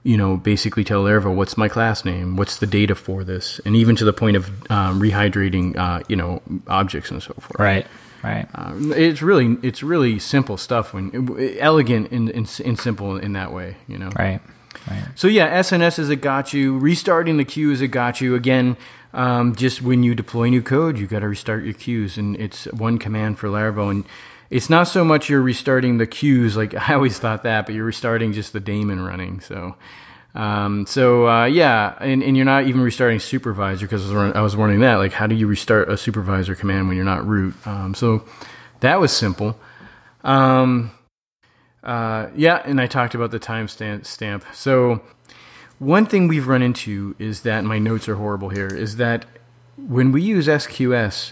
you 0.04 0.18
know, 0.18 0.38
basically 0.38 0.84
tell 0.84 1.04
Laravel 1.04 1.36
what's 1.36 1.58
my 1.58 1.68
class 1.68 2.04
name, 2.04 2.36
what's 2.36 2.58
the 2.58 2.68
data 2.68 2.96
for 2.96 3.24
this, 3.24 3.60
and 3.66 3.76
even 3.76 3.96
to 3.98 4.06
the 4.06 4.14
point 4.14 4.38
of 4.38 4.50
um, 4.72 5.00
rehydrating, 5.00 5.78
uh, 5.78 6.04
you 6.08 6.16
know, 6.16 6.42
objects 6.68 7.12
and 7.12 7.22
so 7.22 7.34
forth. 7.34 7.60
right, 7.60 7.86
right. 8.24 8.48
Um, 8.56 8.92
it's 8.96 9.22
really 9.22 9.58
it's 9.62 9.84
really 9.84 10.18
simple 10.18 10.58
stuff 10.58 10.94
when 10.94 11.58
elegant 11.60 12.12
and, 12.12 12.30
and, 12.30 12.62
and 12.66 12.80
simple 12.80 13.18
in 13.18 13.34
that 13.34 13.54
way. 13.54 13.78
You 13.88 14.00
know. 14.00 14.10
Right. 14.18 14.42
Right. 14.90 15.04
So 15.16 15.28
yeah, 15.28 15.60
SNS 15.60 16.00
is 16.00 16.10
a 16.10 16.16
got 16.16 16.54
you. 16.54 16.80
Restarting 16.80 17.38
the 17.38 17.46
queue 17.46 17.72
is 17.72 17.82
a 17.82 17.88
got 17.88 18.22
you. 18.22 18.34
Again, 18.36 18.78
um, 19.14 19.56
just 19.56 19.82
when 19.82 20.04
you 20.04 20.16
deploy 20.16 20.50
new 20.50 20.62
code, 20.62 20.98
you 20.98 21.08
got 21.08 21.20
to 21.20 21.28
restart 21.28 21.64
your 21.64 21.74
queues, 21.74 22.18
and 22.18 22.36
it's 22.38 22.66
one 22.66 22.98
command 22.98 23.40
for 23.40 23.48
Laravel. 23.48 23.92
And 23.92 24.06
it's 24.50 24.70
not 24.70 24.84
so 24.84 25.04
much 25.04 25.30
you're 25.30 25.42
restarting 25.42 25.98
the 25.98 26.08
queues, 26.08 26.56
like 26.56 26.76
I 26.90 26.94
always 26.94 27.20
thought 27.20 27.44
that, 27.44 27.66
but 27.66 27.76
you're 27.76 27.86
restarting 27.86 28.34
just 28.34 28.54
the 28.54 28.60
daemon 28.60 29.02
running. 29.02 29.42
So, 29.42 29.76
um, 30.36 30.86
so 30.86 31.28
uh, 31.28 31.46
yeah, 31.46 31.96
and, 32.00 32.24
and 32.24 32.38
you're 32.38 32.46
not 32.46 32.66
even 32.66 32.82
restarting 32.82 33.20
supervisor 33.20 33.86
because 33.86 34.12
I 34.12 34.42
was, 34.42 34.56
wondering 34.56 34.82
that, 34.82 34.96
like, 34.96 35.14
how 35.14 35.28
do 35.28 35.36
you 35.36 35.48
restart 35.48 35.90
a 35.90 35.98
supervisor 35.98 36.56
command 36.56 36.88
when 36.88 36.96
you're 36.96 37.06
not 37.06 37.28
root? 37.28 37.56
Um, 37.66 37.94
so 37.94 38.24
that 38.80 39.00
was 39.00 39.12
simple. 39.12 39.60
Um, 40.24 40.92
uh, 41.84 42.28
yeah, 42.36 42.62
and 42.64 42.80
I 42.80 42.88
talked 42.88 43.16
about 43.16 43.32
the 43.32 43.40
timestamp 43.40 44.06
stamp. 44.06 44.46
So 44.54 45.02
one 45.82 46.06
thing 46.06 46.28
we've 46.28 46.48
run 46.48 46.62
into 46.62 47.16
is 47.18 47.42
that 47.42 47.64
my 47.64 47.80
notes 47.80 48.08
are 48.08 48.14
horrible 48.14 48.50
here. 48.50 48.68
Is 48.68 48.98
that 48.98 49.26
when 49.78 50.12
we 50.12 50.22
use 50.22 50.46
SQS, 50.48 51.32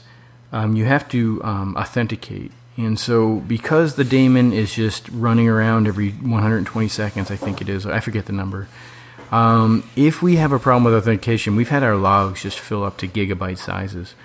um, 0.52 0.76
you 0.76 0.86
have 0.86 1.08
to 1.10 1.40
um, 1.44 1.78
authenticate, 1.78 2.52
and 2.76 3.00
so 3.00 3.36
because 3.36 3.94
the 3.94 4.04
daemon 4.04 4.52
is 4.52 4.74
just 4.74 5.08
running 5.10 5.48
around 5.48 5.88
every 5.88 6.10
120 6.10 6.88
seconds, 6.88 7.30
I 7.30 7.36
think 7.36 7.62
it 7.62 7.70
is. 7.70 7.86
I 7.86 8.00
forget 8.00 8.26
the 8.26 8.34
number. 8.34 8.68
Um, 9.32 9.88
if 9.96 10.24
we 10.24 10.38
have 10.38 10.52
a 10.52 10.58
problem 10.58 10.84
with 10.84 10.96
authentication, 10.96 11.56
we've 11.56 11.70
had 11.70 11.84
our 11.84 11.96
logs 11.96 12.42
just 12.42 12.58
fill 12.58 12.84
up 12.84 12.98
to 12.98 13.08
gigabyte 13.08 13.60
sizes 13.60 14.16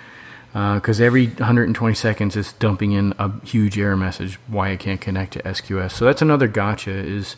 because 0.53 0.99
every 0.99 1.27
120 1.27 1.93
seconds 1.93 2.35
it's 2.35 2.53
dumping 2.53 2.93
in 2.93 3.13
a 3.19 3.45
huge 3.45 3.77
error 3.77 3.95
message 3.95 4.39
why 4.47 4.69
it 4.69 4.79
can't 4.79 5.01
connect 5.01 5.33
to 5.33 5.43
SQS. 5.43 5.91
So 5.91 6.05
that's 6.05 6.23
another 6.23 6.47
gotcha 6.47 6.89
is 6.89 7.35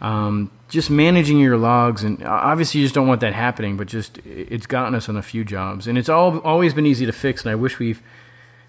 um, 0.00 0.52
just 0.74 0.90
managing 0.90 1.38
your 1.38 1.56
logs, 1.56 2.04
and 2.04 2.22
obviously 2.24 2.80
you 2.80 2.84
just 2.84 2.94
don't 2.94 3.08
want 3.08 3.22
that 3.22 3.32
happening. 3.32 3.76
But 3.78 3.86
just 3.86 4.18
it's 4.26 4.66
gotten 4.66 4.94
us 4.94 5.08
on 5.08 5.16
a 5.16 5.22
few 5.22 5.44
jobs, 5.44 5.86
and 5.86 5.96
it's 5.96 6.10
all 6.10 6.38
always 6.40 6.74
been 6.74 6.84
easy 6.84 7.06
to 7.06 7.12
fix. 7.12 7.42
And 7.42 7.50
I 7.50 7.54
wish 7.54 7.78
we've 7.78 8.02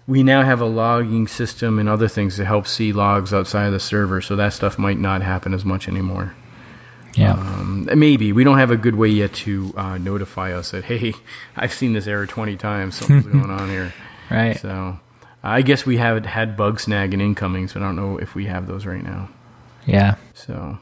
we 0.06 0.22
now 0.22 0.42
have 0.42 0.60
a 0.60 0.66
logging 0.66 1.26
system 1.26 1.78
and 1.78 1.88
other 1.88 2.08
things 2.08 2.36
to 2.36 2.44
help 2.44 2.66
see 2.66 2.92
logs 2.92 3.34
outside 3.34 3.66
of 3.66 3.72
the 3.72 3.80
server, 3.80 4.22
so 4.22 4.36
that 4.36 4.54
stuff 4.54 4.78
might 4.78 4.98
not 4.98 5.20
happen 5.20 5.52
as 5.52 5.64
much 5.64 5.88
anymore. 5.88 6.34
Yeah. 7.14 7.32
Um, 7.32 7.88
maybe 7.94 8.32
we 8.32 8.44
don't 8.44 8.58
have 8.58 8.70
a 8.70 8.76
good 8.76 8.94
way 8.94 9.08
yet 9.08 9.32
to 9.34 9.72
uh, 9.76 9.98
notify 9.98 10.52
us 10.52 10.70
that 10.70 10.84
hey, 10.84 11.12
I've 11.56 11.74
seen 11.74 11.92
this 11.92 12.06
error 12.06 12.26
twenty 12.26 12.56
times. 12.56 12.96
Something's 12.96 13.26
going 13.26 13.50
on 13.50 13.68
here. 13.68 13.92
right. 14.30 14.58
So 14.58 14.98
I 15.42 15.62
guess 15.62 15.84
we 15.84 15.96
have 15.98 16.24
had 16.24 16.56
Bugsnag 16.56 17.12
and 17.12 17.20
incomings, 17.20 17.72
but 17.72 17.82
I 17.82 17.86
don't 17.86 17.96
know 17.96 18.18
if 18.18 18.34
we 18.34 18.46
have 18.46 18.66
those 18.66 18.86
right 18.86 19.02
now. 19.02 19.28
Yeah. 19.86 20.16
So 20.34 20.78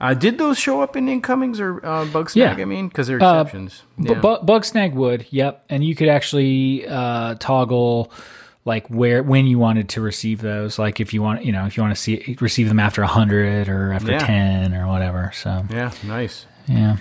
Uh, 0.00 0.12
did 0.14 0.38
those 0.38 0.58
show 0.58 0.80
up 0.82 0.96
in 0.96 1.08
incomings 1.08 1.60
or 1.60 1.78
uh, 1.84 2.04
Bugsnag? 2.06 2.34
Yeah. 2.36 2.52
I 2.62 2.64
mean, 2.64 2.88
because 2.88 3.06
they're 3.06 3.22
Uh, 3.22 3.42
exceptions. 3.42 3.82
Bu- 3.98 4.12
Yeah. 4.14 4.20
bu- 4.20 4.44
Bugsnag 4.44 4.92
would, 4.94 5.26
yep, 5.30 5.64
and 5.68 5.84
you 5.84 5.94
could 5.94 6.08
actually 6.08 6.86
uh, 6.86 7.36
toggle 7.38 8.10
like 8.66 8.88
where 8.88 9.22
when 9.22 9.46
you 9.46 9.58
wanted 9.58 9.88
to 9.90 10.00
receive 10.00 10.40
those, 10.40 10.78
like 10.78 10.98
if 11.00 11.12
you 11.14 11.22
want, 11.22 11.44
you 11.44 11.52
know, 11.52 11.66
if 11.66 11.76
you 11.76 11.82
want 11.82 11.94
to 11.94 12.00
see 12.00 12.36
receive 12.40 12.68
them 12.68 12.80
after 12.80 13.02
hundred 13.04 13.68
or 13.68 13.92
after 13.92 14.12
Yeah. 14.12 14.18
ten 14.18 14.74
or 14.74 14.86
whatever. 14.88 15.30
So 15.34 15.64
yeah, 15.70 15.90
nice. 16.02 16.46
yeah, 16.66 16.96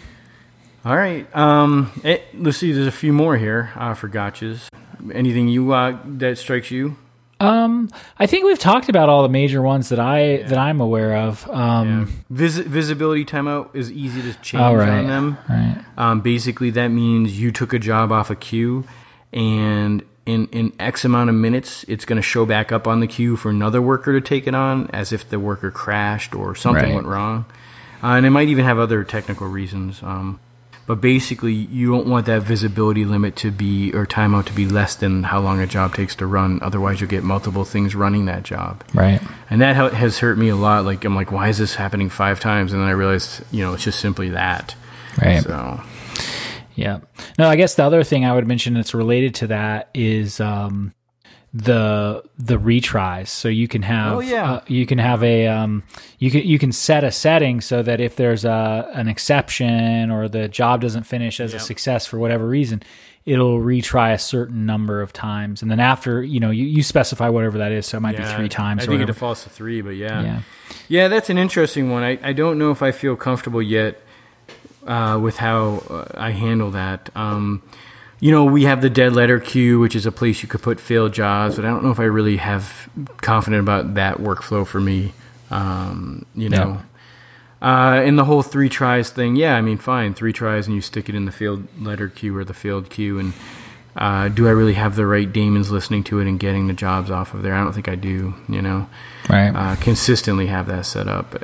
All 0.85 0.95
right. 0.97 1.25
Um, 1.35 1.91
eh, 2.03 2.17
let's 2.37 2.57
see. 2.57 2.73
There's 2.73 2.87
a 2.87 2.91
few 2.91 3.13
more 3.13 3.37
here 3.37 3.71
uh, 3.75 3.93
for 3.93 4.09
gotchas. 4.09 4.67
Anything 5.13 5.47
you 5.47 5.71
uh, 5.73 5.97
that 6.05 6.37
strikes 6.37 6.69
you? 6.69 6.97
Um, 7.43 7.89
I 8.17 8.25
think 8.25 8.45
we've 8.45 8.59
talked 8.59 8.89
about 8.89 9.09
all 9.09 9.23
the 9.23 9.29
major 9.29 9.61
ones 9.61 9.89
that 9.89 9.99
I 9.99 10.43
that 10.43 10.57
I'm 10.57 10.79
aware 10.81 11.15
of. 11.17 11.49
Um, 11.49 12.23
Vis- 12.29 12.57
visibility 12.57 13.25
timeout 13.25 13.75
is 13.75 13.91
easy 13.91 14.21
to 14.21 14.33
change 14.41 14.61
All 14.61 14.75
right, 14.75 14.89
on 14.99 15.07
them. 15.07 15.37
right. 15.49 15.83
Um, 15.97 16.21
basically, 16.21 16.69
that 16.71 16.87
means 16.89 17.39
you 17.39 17.51
took 17.51 17.73
a 17.73 17.79
job 17.79 18.11
off 18.11 18.29
a 18.29 18.35
queue, 18.35 18.85
and 19.31 20.03
in 20.25 20.47
in 20.47 20.71
X 20.79 21.03
amount 21.05 21.29
of 21.29 21.35
minutes, 21.35 21.83
it's 21.87 22.05
going 22.05 22.15
to 22.17 22.21
show 22.23 22.45
back 22.45 22.71
up 22.71 22.87
on 22.87 22.99
the 22.99 23.07
queue 23.07 23.35
for 23.35 23.49
another 23.49 23.81
worker 23.81 24.13
to 24.13 24.21
take 24.21 24.47
it 24.47 24.55
on, 24.55 24.89
as 24.93 25.11
if 25.11 25.27
the 25.29 25.39
worker 25.39 25.69
crashed 25.71 26.33
or 26.35 26.55
something 26.55 26.83
Right. 26.85 26.95
went 26.95 27.07
wrong. 27.07 27.45
Uh, 28.01 28.15
and 28.17 28.25
it 28.25 28.29
might 28.31 28.49
even 28.49 28.65
have 28.65 28.79
other 28.79 29.03
technical 29.03 29.47
reasons. 29.47 30.01
Um, 30.03 30.39
but 30.86 30.99
basically, 30.99 31.53
you 31.53 31.91
don't 31.91 32.07
want 32.07 32.25
that 32.25 32.43
visibility 32.43 33.05
limit 33.05 33.36
to 33.38 33.51
be 33.51 33.93
or 33.93 34.05
timeout 34.05 34.45
to 34.47 34.53
be 34.53 34.67
less 34.67 34.95
than 34.95 35.23
how 35.23 35.39
long 35.39 35.61
a 35.61 35.67
job 35.67 35.93
takes 35.95 36.15
to 36.17 36.25
run. 36.25 36.59
Otherwise, 36.61 36.99
you'll 36.99 37.09
get 37.09 37.23
multiple 37.23 37.63
things 37.63 37.95
running 37.95 38.25
that 38.25 38.43
job. 38.43 38.84
Right. 38.93 39.21
And 39.49 39.61
that 39.61 39.93
has 39.93 40.19
hurt 40.19 40.38
me 40.38 40.49
a 40.49 40.55
lot. 40.55 40.84
Like 40.84 41.05
I'm 41.05 41.15
like, 41.15 41.31
why 41.31 41.47
is 41.47 41.57
this 41.57 41.75
happening 41.75 42.09
five 42.09 42.39
times? 42.39 42.73
And 42.73 42.81
then 42.81 42.89
I 42.89 42.91
realized, 42.91 43.43
you 43.51 43.63
know, 43.63 43.73
it's 43.73 43.84
just 43.84 43.99
simply 43.99 44.29
that. 44.31 44.75
Right. 45.21 45.43
So 45.43 45.81
Yeah. 46.75 46.99
No, 47.38 47.47
I 47.47 47.55
guess 47.55 47.75
the 47.75 47.84
other 47.84 48.03
thing 48.03 48.25
I 48.25 48.34
would 48.34 48.47
mention 48.47 48.73
that's 48.73 48.93
related 48.93 49.36
to 49.36 49.47
that 49.47 49.89
is 49.93 50.39
um, 50.39 50.93
the 51.54 52.24
the 52.38 52.58
retries. 52.58 53.28
So 53.28 53.47
you 53.47 53.68
can 53.68 53.84
have 53.84 54.14
Oh, 54.14 54.20
yeah. 54.22 54.54
uh, 54.54 54.62
you 54.68 54.86
can 54.86 54.97
have 54.97 55.24
a 55.24 55.47
um, 55.47 55.84
you 56.18 56.32
can 56.32 56.41
you 56.41 56.58
can 56.58 56.72
set 56.72 57.04
a 57.04 57.12
setting 57.12 57.62
so 57.62 57.84
that 57.84 58.01
if 58.01 58.16
there's 58.16 58.43
a 58.43 58.89
an 58.93 59.08
exception 59.08 60.10
or 60.10 60.28
the 60.28 60.47
job 60.47 60.82
doesn't 60.82 61.04
finish 61.04 61.39
as 61.39 61.54
a 61.54 61.60
success 61.60 62.08
for 62.08 62.18
whatever 62.18 62.47
reason, 62.47 62.82
it'll 63.26 63.60
retry 63.60 64.14
a 64.14 64.18
certain 64.18 64.66
number 64.66 65.01
of 65.01 65.14
times, 65.14 65.62
and 65.62 65.70
then 65.70 65.80
after 65.80 66.24
you 66.24 66.39
know 66.39 66.49
you, 66.49 66.66
you 66.66 66.82
specify 66.82 67.30
whatever 67.30 67.60
that 67.60 67.72
is. 67.72 67.86
So 67.86 67.97
it 67.97 68.01
might 68.01 68.18
yeah, 68.18 68.32
be 68.32 68.36
three 68.36 68.49
times. 68.49 68.84
I 68.84 68.88
think 68.88 69.01
it 69.01 69.06
defaults 69.06 69.43
to 69.43 69.49
three, 69.49 69.82
but 69.82 69.91
yeah. 69.91 70.22
Yeah. 70.24 70.41
yeah, 70.88 71.08
that's 71.08 71.30
an 71.30 71.38
interesting 71.38 71.91
one. 71.91 72.01
I, 72.01 72.18
I 72.24 72.34
don't 72.34 72.58
know 72.58 72.72
if 72.72 72.82
I 72.82 72.91
feel 72.91 73.16
comfortable 73.16 73.62
yet 73.62 74.01
uh, 74.88 75.20
with 75.22 75.38
how 75.38 75.84
uh, 75.89 76.06
I 76.16 76.32
handle 76.32 76.72
that. 76.72 77.12
Um, 77.16 77.62
you 78.20 78.32
know, 78.32 78.45
we 78.45 78.64
have 78.64 78.82
the 78.82 78.89
dead 78.89 79.14
letter 79.14 79.39
queue, 79.39 79.80
which 79.80 79.95
is 79.95 80.05
a 80.05 80.11
place 80.11 80.41
you 80.43 80.49
could 80.49 80.61
put 80.61 80.80
failed 80.80 81.14
jobs, 81.14 81.55
but 81.57 81.66
I 81.66 81.70
don't 81.70 81.84
know 81.84 81.91
if 81.91 81.99
I 81.99 82.03
really 82.05 82.38
have 82.38 82.89
confident 83.18 83.61
about 83.61 83.95
that 83.95 84.18
workflow 84.18 84.66
for 84.66 84.80
me. 84.80 85.14
Um, 85.51 86.26
you 86.36 86.49
know. 86.49 86.82
Uh, 87.61 88.01
and 88.05 88.20
the 88.20 88.26
whole 88.26 88.41
three 88.41 88.68
tries 88.68 89.09
thing, 89.09 89.36
yeah, 89.38 89.55
I 89.55 89.61
mean, 89.61 89.78
fine, 89.78 90.14
three 90.14 90.34
tries 90.34 90.68
and 90.68 90.76
you 90.76 90.82
stick 90.82 91.07
it 91.07 91.16
in 91.16 91.24
the 91.26 91.32
failed 91.32 91.66
letter 91.82 92.09
queue 92.09 92.36
or 92.36 92.43
the 92.43 92.53
failed 92.53 92.89
queue. 92.89 93.20
And 93.20 93.34
uh, 93.95 94.28
do 94.28 94.47
I 94.47 94.51
really 94.51 94.74
have 94.74 94.97
the 94.97 95.05
right 95.05 95.32
daemons 95.32 95.72
listening 95.72 96.03
to 96.05 96.20
it 96.20 96.28
and 96.28 96.38
getting 96.38 96.68
the 96.68 96.74
jobs 96.74 97.09
off 97.09 97.34
of 97.34 97.41
there? 97.41 97.53
I 97.55 97.64
don't 97.64 97.72
think 97.72 97.88
I 97.88 97.95
do, 97.95 98.34
you 98.49 98.61
know 98.61 98.88
Right. 99.30 99.49
uh, 99.49 99.76
consistently 99.78 100.47
have 100.47 100.68
that 100.68 100.86
set 100.86 101.07
up. 101.07 101.36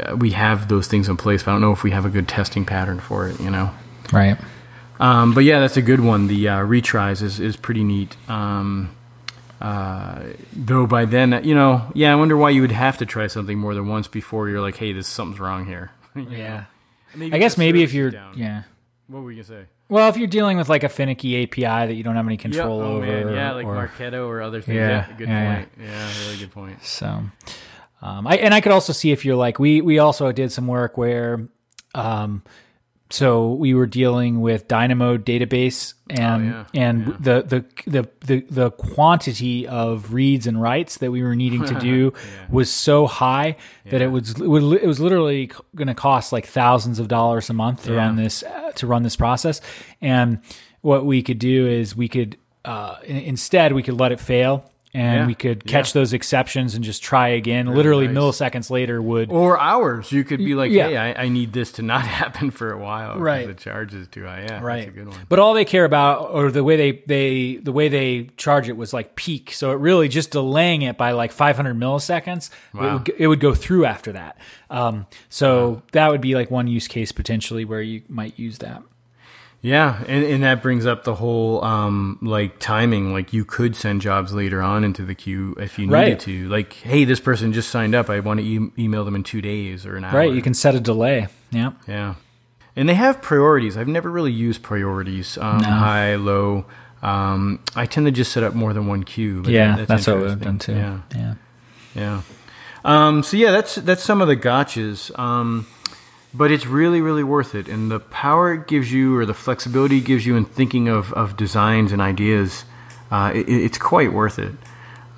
Uh, 0.00 0.16
we 0.16 0.30
have 0.30 0.68
those 0.68 0.86
things 0.86 1.08
in 1.10 1.18
place, 1.18 1.42
but 1.42 1.50
I 1.50 1.54
don't 1.54 1.60
know 1.60 1.72
if 1.72 1.82
we 1.82 1.90
have 1.90 2.06
a 2.06 2.10
good 2.10 2.26
testing 2.28 2.64
pattern 2.64 2.98
for 2.98 3.28
it. 3.28 3.38
You 3.38 3.50
know. 3.50 3.70
right. 4.12 4.38
Um, 5.00 5.32
but 5.34 5.44
yeah, 5.44 5.60
that's 5.60 5.76
a 5.76 5.82
good 5.82 6.00
one. 6.00 6.26
The 6.26 6.48
uh, 6.48 6.58
retries 6.60 7.22
is 7.22 7.38
is 7.40 7.56
pretty 7.56 7.84
neat. 7.84 8.16
Um, 8.28 8.90
uh, 9.60 10.22
though 10.52 10.86
by 10.86 11.04
then, 11.04 11.40
you 11.44 11.54
know, 11.54 11.90
yeah, 11.94 12.12
I 12.12 12.16
wonder 12.16 12.36
why 12.36 12.50
you 12.50 12.60
would 12.62 12.72
have 12.72 12.98
to 12.98 13.06
try 13.06 13.26
something 13.26 13.58
more 13.58 13.74
than 13.74 13.88
once 13.88 14.06
before 14.08 14.48
you're 14.48 14.60
like, 14.60 14.76
hey, 14.76 14.92
this 14.92 15.08
something's 15.08 15.40
wrong 15.40 15.66
here. 15.66 15.90
Yeah. 16.30 16.64
I 17.18 17.38
guess 17.38 17.56
maybe 17.56 17.82
if 17.82 17.92
you're 17.94 18.10
down. 18.10 18.36
yeah. 18.36 18.62
What 19.06 19.22
were 19.22 19.32
you 19.32 19.42
gonna 19.42 19.62
say? 19.62 19.66
Well, 19.88 20.08
if 20.10 20.16
you're 20.18 20.26
dealing 20.28 20.58
with 20.58 20.68
like 20.68 20.82
a 20.84 20.88
finicky 20.88 21.42
API 21.42 21.62
that 21.62 21.94
you 21.94 22.02
don't 22.02 22.16
have 22.16 22.26
any 22.26 22.34
Yeah, 22.36 22.42
control 22.42 22.80
oh 22.82 22.96
over, 22.96 23.06
man, 23.06 23.32
yeah, 23.34 23.52
like 23.52 23.64
or, 23.66 23.74
Marketo 23.88 24.26
or 24.28 24.42
other 24.42 24.60
things. 24.60 24.76
Yeah, 24.76 25.06
Yeah, 25.08 25.16
good 25.16 25.28
yeah, 25.28 25.54
point. 25.54 25.68
Yeah. 25.80 26.10
really 26.26 26.36
good 26.36 26.50
point. 26.52 26.84
So, 26.84 27.06
um, 28.02 28.26
I 28.26 28.36
and 28.36 28.52
I 28.52 28.60
could 28.60 28.72
also 28.72 28.92
see 28.92 29.10
if 29.10 29.24
you're 29.24 29.36
like 29.36 29.58
we 29.58 29.80
we 29.80 29.98
also 29.98 30.30
did 30.32 30.52
some 30.52 30.66
work 30.66 30.98
where, 30.98 31.48
um, 31.94 32.42
so 33.10 33.52
we 33.54 33.72
were 33.72 33.86
dealing 33.86 34.40
with 34.42 34.68
Dynamo 34.68 35.16
database 35.16 35.94
and 36.10 36.52
Oh, 36.54 36.66
yeah, 36.74 36.82
and 36.82 37.06
the, 37.20 37.42
the 37.42 37.64
the 37.90 38.08
the 38.26 38.40
the 38.50 38.70
quantity 38.70 39.66
of 39.66 40.12
reads 40.12 40.46
and 40.46 40.60
writes 40.60 40.98
that 40.98 41.10
we 41.10 41.22
were 41.22 41.34
needing 41.36 41.64
to 41.64 41.78
do 41.80 42.12
was 42.50 42.70
so 42.70 43.06
high 43.06 43.56
that 43.90 44.00
it 44.02 44.08
was 44.08 44.38
it 44.40 44.86
was 44.86 45.00
literally 45.00 45.50
going 45.74 45.88
to 45.88 45.94
cost 45.94 46.32
like 46.32 46.46
thousands 46.46 46.98
of 46.98 47.08
dollars 47.08 47.48
a 47.50 47.54
month 47.54 47.84
to 47.84 47.94
run 47.94 48.16
this 48.16 48.42
uh, 48.42 48.72
to 48.72 48.86
run 48.86 49.02
this 49.02 49.16
process. 49.16 49.60
And 50.02 50.40
what 50.82 51.04
we 51.06 51.22
could 51.22 51.38
do 51.38 51.66
is 51.66 51.96
we 51.96 52.08
could 52.08 52.36
uh, 52.64 52.96
instead 53.04 53.72
we 53.72 53.82
could 53.82 53.98
let 53.98 54.12
it 54.12 54.20
fail 54.20 54.70
and 54.98 55.20
Yeah, 55.20 55.26
we 55.26 55.34
could 55.34 55.64
catch 55.66 55.92
those 55.92 56.12
exceptions 56.12 56.74
and 56.74 56.82
just 56.84 57.02
try 57.02 57.28
again. 57.28 57.66
Literally 57.66 58.08
nice. 58.08 58.16
milliseconds 58.16 58.70
later 58.70 59.00
would 59.00 59.30
Or 59.30 59.58
hours. 59.58 60.10
You 60.10 60.24
could 60.24 60.38
be 60.38 60.54
like, 60.54 60.72
Yeah. 60.72 60.88
hey, 60.88 60.96
I, 60.96 61.24
I 61.24 61.28
need 61.28 61.52
this 61.52 61.72
to 61.72 61.82
not 61.82 62.02
happen 62.20 62.50
for 62.50 62.72
a 62.72 62.78
while. 62.78 63.18
Right. 63.18 63.46
The 63.46 63.54
charge 63.54 63.94
is 63.94 64.08
too 64.08 64.24
high. 64.24 64.42
Yeah. 64.42 64.60
right. 64.60 64.78
That's 64.86 64.88
a 64.88 64.92
good 64.92 65.08
one. 65.08 65.18
But 65.28 65.38
all 65.38 65.54
they 65.54 65.64
care 65.64 65.84
about 65.84 66.30
or 66.30 66.50
the 66.50 66.64
way 66.64 66.76
they 66.76 67.02
they 67.06 67.56
the 67.62 67.72
way 67.72 67.88
they 67.88 68.30
charge 68.36 68.68
it 68.68 68.76
was 68.76 68.92
like 68.92 69.14
peak. 69.14 69.52
So 69.52 69.70
it 69.70 69.76
really 69.76 70.08
just 70.08 70.30
delaying 70.32 70.82
it 70.82 70.96
by 70.96 71.12
like 71.12 71.30
500 71.32 71.76
milliseconds. 71.76 72.50
It, 72.74 72.76
Wow. 72.78 72.98
would, 72.98 73.08
it 73.18 73.26
would 73.28 73.40
go 73.40 73.54
through 73.54 73.84
after 73.86 74.12
that. 74.12 74.38
Um, 74.70 75.06
so 75.28 75.82
that 75.92 76.08
would 76.10 76.20
be 76.20 76.34
like 76.34 76.50
one 76.50 76.66
use 76.66 76.88
case 76.88 77.12
potentially 77.12 77.64
where 77.64 77.80
you 77.82 78.02
might 78.08 78.38
use 78.38 78.58
that. 78.58 78.82
Yeah, 79.60 80.02
and, 80.06 80.24
and 80.24 80.42
that 80.44 80.62
brings 80.62 80.86
up 80.86 81.02
the 81.02 81.16
whole 81.16 81.64
um, 81.64 82.18
like 82.22 82.60
timing. 82.60 83.12
Like 83.12 83.32
you 83.32 83.44
could 83.44 83.74
send 83.74 84.00
jobs 84.02 84.32
later 84.32 84.62
on 84.62 84.84
into 84.84 85.04
the 85.04 85.16
queue 85.16 85.56
if 85.58 85.78
you 85.80 85.86
needed 85.86 85.92
Right. 85.94 86.20
to. 86.20 86.48
Like, 86.48 86.74
hey, 86.74 87.04
this 87.04 87.18
person 87.18 87.52
just 87.52 87.68
signed 87.68 87.94
up. 87.94 88.08
I 88.08 88.20
want 88.20 88.38
to 88.38 88.46
e- 88.46 88.70
email 88.78 89.04
them 89.04 89.16
in 89.16 89.24
two 89.24 89.40
days 89.42 89.84
or 89.84 89.96
an 89.96 90.04
hour. 90.04 90.16
Right. 90.16 90.32
You 90.32 90.42
can 90.42 90.54
set 90.54 90.76
a 90.76 90.80
delay. 90.80 91.26
Yeah. 91.50 91.72
Yeah, 91.88 92.14
and 92.76 92.88
they 92.88 92.94
have 92.94 93.20
priorities. 93.20 93.76
I've 93.76 93.88
never 93.88 94.08
really 94.10 94.30
used 94.32 94.62
priorities. 94.62 95.36
Um, 95.38 95.60
High, 95.62 96.14
low. 96.14 96.64
Um, 97.02 97.58
I 97.74 97.86
tend 97.86 98.06
to 98.06 98.12
just 98.12 98.30
set 98.32 98.42
up 98.44 98.54
more 98.54 98.72
than 98.72 98.86
one 98.86 99.02
queue. 99.02 99.42
but 99.42 99.52
Yeah. 99.52 99.76
that- 99.76 99.88
That's, 99.88 100.06
what 100.06 100.20
we've 100.20 100.40
done 100.40 100.58
too. 100.60 100.74
Yeah. 100.74 101.00
Yeah. 101.16 101.34
Yeah. 101.96 102.22
Um, 102.84 103.24
so 103.24 103.36
yeah, 103.36 103.50
that's 103.50 103.74
that's 103.74 104.04
some 104.04 104.22
of 104.22 104.28
the 104.28 104.36
gotchas. 104.36 105.16
But 106.34 106.50
it's 106.50 106.66
really 106.66 107.00
really 107.00 107.24
worth 107.24 107.54
it, 107.54 107.68
and 107.68 107.90
the 107.90 108.00
power 108.00 108.52
it 108.54 108.66
gives 108.68 108.92
you, 108.92 109.16
or 109.16 109.24
the 109.26 109.34
flexibility 109.34 109.98
it 109.98 110.04
gives 110.04 110.26
you 110.26 110.36
in 110.36 110.44
thinking 110.44 110.86
of, 110.88 111.12
of 111.14 111.36
designs 111.36 111.90
and 111.90 112.02
ideas, 112.02 112.64
uh, 113.10 113.32
it, 113.34 113.48
it's 113.48 113.78
quite 113.78 114.12
worth 114.12 114.38
it. 114.38 114.52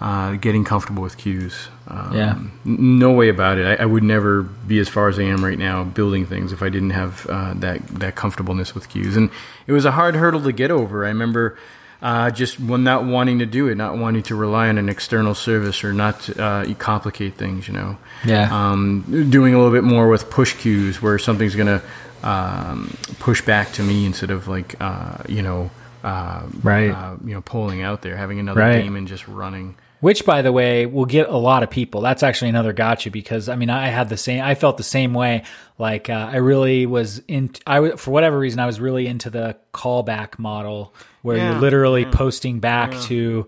Uh, 0.01 0.33
getting 0.37 0.65
comfortable 0.65 1.03
with 1.03 1.19
queues 1.19 1.69
Um, 1.87 2.13
Yeah. 2.15 2.31
n- 2.65 2.99
No 2.99 3.11
way 3.13 3.29
about 3.29 3.59
it. 3.59 3.67
I, 3.79 3.83
I 3.83 3.85
would 3.87 4.03
never 4.03 4.41
be 4.43 4.79
as 4.79 4.89
far 4.89 5.09
as 5.11 5.19
I 5.19 5.25
am 5.25 5.45
right 5.45 5.59
now 5.59 5.85
building 5.85 6.25
things 6.25 6.53
if 6.55 6.63
I 6.63 6.71
didn't 6.71 6.91
have 6.91 7.27
uh, 7.29 7.53
that 7.57 7.87
that 8.01 8.15
comfortableness 8.15 8.75
with 8.75 8.89
queues 8.89 9.15
And 9.15 9.29
it 9.67 9.73
was 9.73 9.85
a 9.85 9.91
hard 9.91 10.15
hurdle 10.17 10.41
to 10.45 10.53
get 10.53 10.71
over. 10.71 11.05
I 11.05 11.09
remember 11.09 11.59
uh, 12.03 12.31
just 12.31 12.59
not 12.61 13.05
wanting 13.05 13.39
to 13.41 13.47
do 13.47 13.69
it, 13.69 13.75
not 13.77 13.97
wanting 13.99 14.23
to 14.25 14.35
rely 14.35 14.69
on 14.69 14.79
an 14.79 14.89
external 14.89 15.35
service 15.35 15.85
or 15.85 15.93
not 15.93 16.29
uh, 16.39 16.65
complicate 16.79 17.35
things. 17.35 17.69
You 17.69 17.75
know, 17.75 17.97
Yeah. 18.25 18.49
um, 18.51 19.05
doing 19.31 19.55
a 19.55 19.59
little 19.59 19.73
bit 19.73 19.85
more 19.85 20.09
with 20.09 20.31
push 20.31 20.55
queues 20.55 21.01
where 21.03 21.19
something's 21.19 21.55
gonna 21.55 21.83
um, 22.23 22.97
push 23.19 23.43
back 23.43 23.73
to 23.73 23.83
me 23.83 24.07
instead 24.07 24.31
of 24.31 24.49
like 24.49 24.77
uh, 24.81 25.19
you 25.29 25.43
know. 25.43 25.71
Uh, 26.03 26.41
Right. 26.63 26.89
uh, 26.91 27.17
you 27.23 27.35
know, 27.35 27.43
pulling 27.43 27.83
out 27.83 28.01
there, 28.01 28.17
having 28.17 28.39
another 28.41 28.61
Right. 28.61 28.81
daemon 28.83 29.07
just 29.07 29.29
running. 29.29 29.75
Which, 30.01 30.25
by 30.25 30.41
the 30.41 30.51
way, 30.51 30.87
will 30.87 31.05
get 31.05 31.29
a 31.29 31.37
lot 31.37 31.63
of 31.63 31.69
people. 31.71 32.01
That's 32.01 32.23
actually 32.23 32.49
another 32.49 32.73
gotcha 32.73 33.11
because 33.11 33.49
I 33.49 33.57
mean, 33.57 33.69
I 33.71 33.89
had 33.89 34.09
the 34.09 34.17
same. 34.17 34.43
I 34.43 34.55
felt 34.55 34.77
the 34.79 34.83
same 34.83 35.13
way. 35.13 35.45
Like 35.79 36.09
uh, 36.09 36.31
I 36.33 36.37
really 36.37 36.87
was 36.87 37.23
in. 37.29 37.51
I 37.67 37.91
for 37.97 38.11
whatever 38.11 38.39
reason, 38.39 38.61
I 38.61 38.67
was 38.67 38.81
really 38.81 39.07
into 39.07 39.29
the 39.31 39.57
callback 39.75 40.39
model 40.39 40.95
where 41.23 41.37
Yeah, 41.37 41.53
you're 41.53 41.61
literally 41.61 42.07
posting 42.07 42.61
back 42.61 42.93
to 43.03 43.47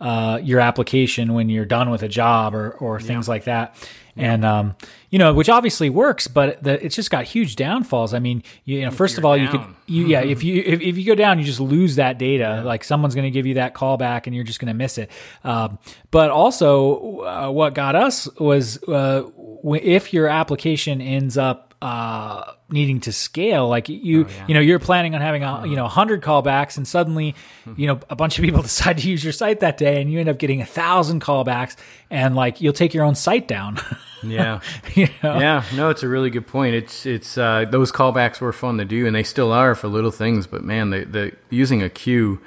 uh, 0.00 0.38
your 0.42 0.60
application 0.60 1.34
when 1.34 1.48
you're 1.48 1.64
done 1.64 1.90
with 1.90 2.02
a 2.02 2.08
job 2.08 2.54
or 2.54 2.70
or 2.70 3.00
things 3.00 3.28
like 3.28 3.44
that. 3.44 3.74
And 4.18 4.44
um, 4.44 4.76
you 5.10 5.18
know, 5.18 5.32
which 5.32 5.48
obviously 5.48 5.90
works, 5.90 6.26
but 6.26 6.62
the, 6.62 6.84
it's 6.84 6.96
just 6.96 7.10
got 7.10 7.24
huge 7.24 7.56
downfalls. 7.56 8.12
I 8.12 8.18
mean, 8.18 8.42
you, 8.64 8.84
know, 8.84 8.90
first 8.90 9.16
of 9.16 9.24
all, 9.24 9.36
you 9.36 9.48
could 9.48 9.62
you 9.86 10.06
yeah 10.06 10.22
if 10.22 10.42
you 10.44 10.62
if, 10.64 10.80
if 10.80 10.98
you 10.98 11.04
go 11.04 11.14
down 11.14 11.38
you 11.38 11.44
just 11.44 11.60
lose 11.60 11.96
that 11.96 12.18
data. 12.18 12.62
Like 12.64 12.84
someone's 12.84 13.14
going 13.14 13.24
to 13.24 13.30
give 13.30 13.46
you 13.46 13.54
that 13.54 13.74
callback 13.74 14.26
and 14.26 14.34
you're 14.34 14.44
just 14.44 14.58
going 14.60 14.68
to 14.68 14.74
miss 14.74 14.98
it. 14.98 15.10
Um, 15.44 15.78
but 16.10 16.30
also 16.30 17.20
uh, 17.20 17.50
what 17.50 17.74
got 17.74 17.94
us 17.94 18.28
was 18.38 18.82
uh, 18.84 19.22
if 19.64 20.12
your 20.12 20.28
application 20.28 21.00
ends 21.00 21.38
up 21.38 21.67
uh, 21.80 22.52
needing 22.70 23.00
to 23.00 23.12
scale, 23.12 23.68
like 23.68 23.88
you, 23.88 24.26
you 24.48 24.54
know, 24.54 24.60
you're 24.60 24.78
planning 24.80 25.14
on 25.14 25.20
having 25.20 25.44
a 25.44 25.64
you 25.66 25.76
know 25.76 25.86
hundred 25.86 26.22
callbacks, 26.22 26.76
and 26.76 26.86
suddenly, 26.88 27.34
you 27.76 27.86
know, 27.86 28.00
a 28.10 28.16
bunch 28.16 28.38
of 28.38 28.44
people 28.44 28.62
decide 28.70 28.98
to 28.98 29.08
use 29.08 29.22
your 29.22 29.32
site 29.32 29.60
that 29.60 29.78
day, 29.78 30.00
and 30.00 30.10
you 30.12 30.18
end 30.18 30.28
up 30.28 30.38
getting 30.38 30.60
a 30.60 30.66
thousand 30.66 31.20
callbacks, 31.22 31.76
and 32.10 32.34
like 32.34 32.60
you'll 32.60 32.72
take 32.72 32.94
your 32.94 33.04
own 33.04 33.14
site 33.14 33.46
down. 33.48 33.78
Yeah. 34.20 34.58
you 34.96 35.06
know? 35.22 35.38
yeah, 35.38 35.62
no, 35.76 35.90
it's 35.90 36.02
a 36.02 36.08
really 36.08 36.28
good 36.30 36.48
point. 36.48 36.74
It's 36.74 37.06
it's 37.06 37.38
uh, 37.38 37.66
those 37.70 37.92
callbacks 37.92 38.40
were 38.40 38.52
fun 38.52 38.78
to 38.78 38.84
do, 38.84 39.06
and 39.06 39.14
they 39.14 39.22
still 39.22 39.52
are 39.52 39.76
for 39.76 39.86
little 39.86 40.10
things. 40.10 40.48
But 40.48 40.64
man, 40.64 40.90
the 40.90 41.04
the 41.04 41.32
using 41.50 41.84
a 41.84 41.88
queue, 41.88 42.40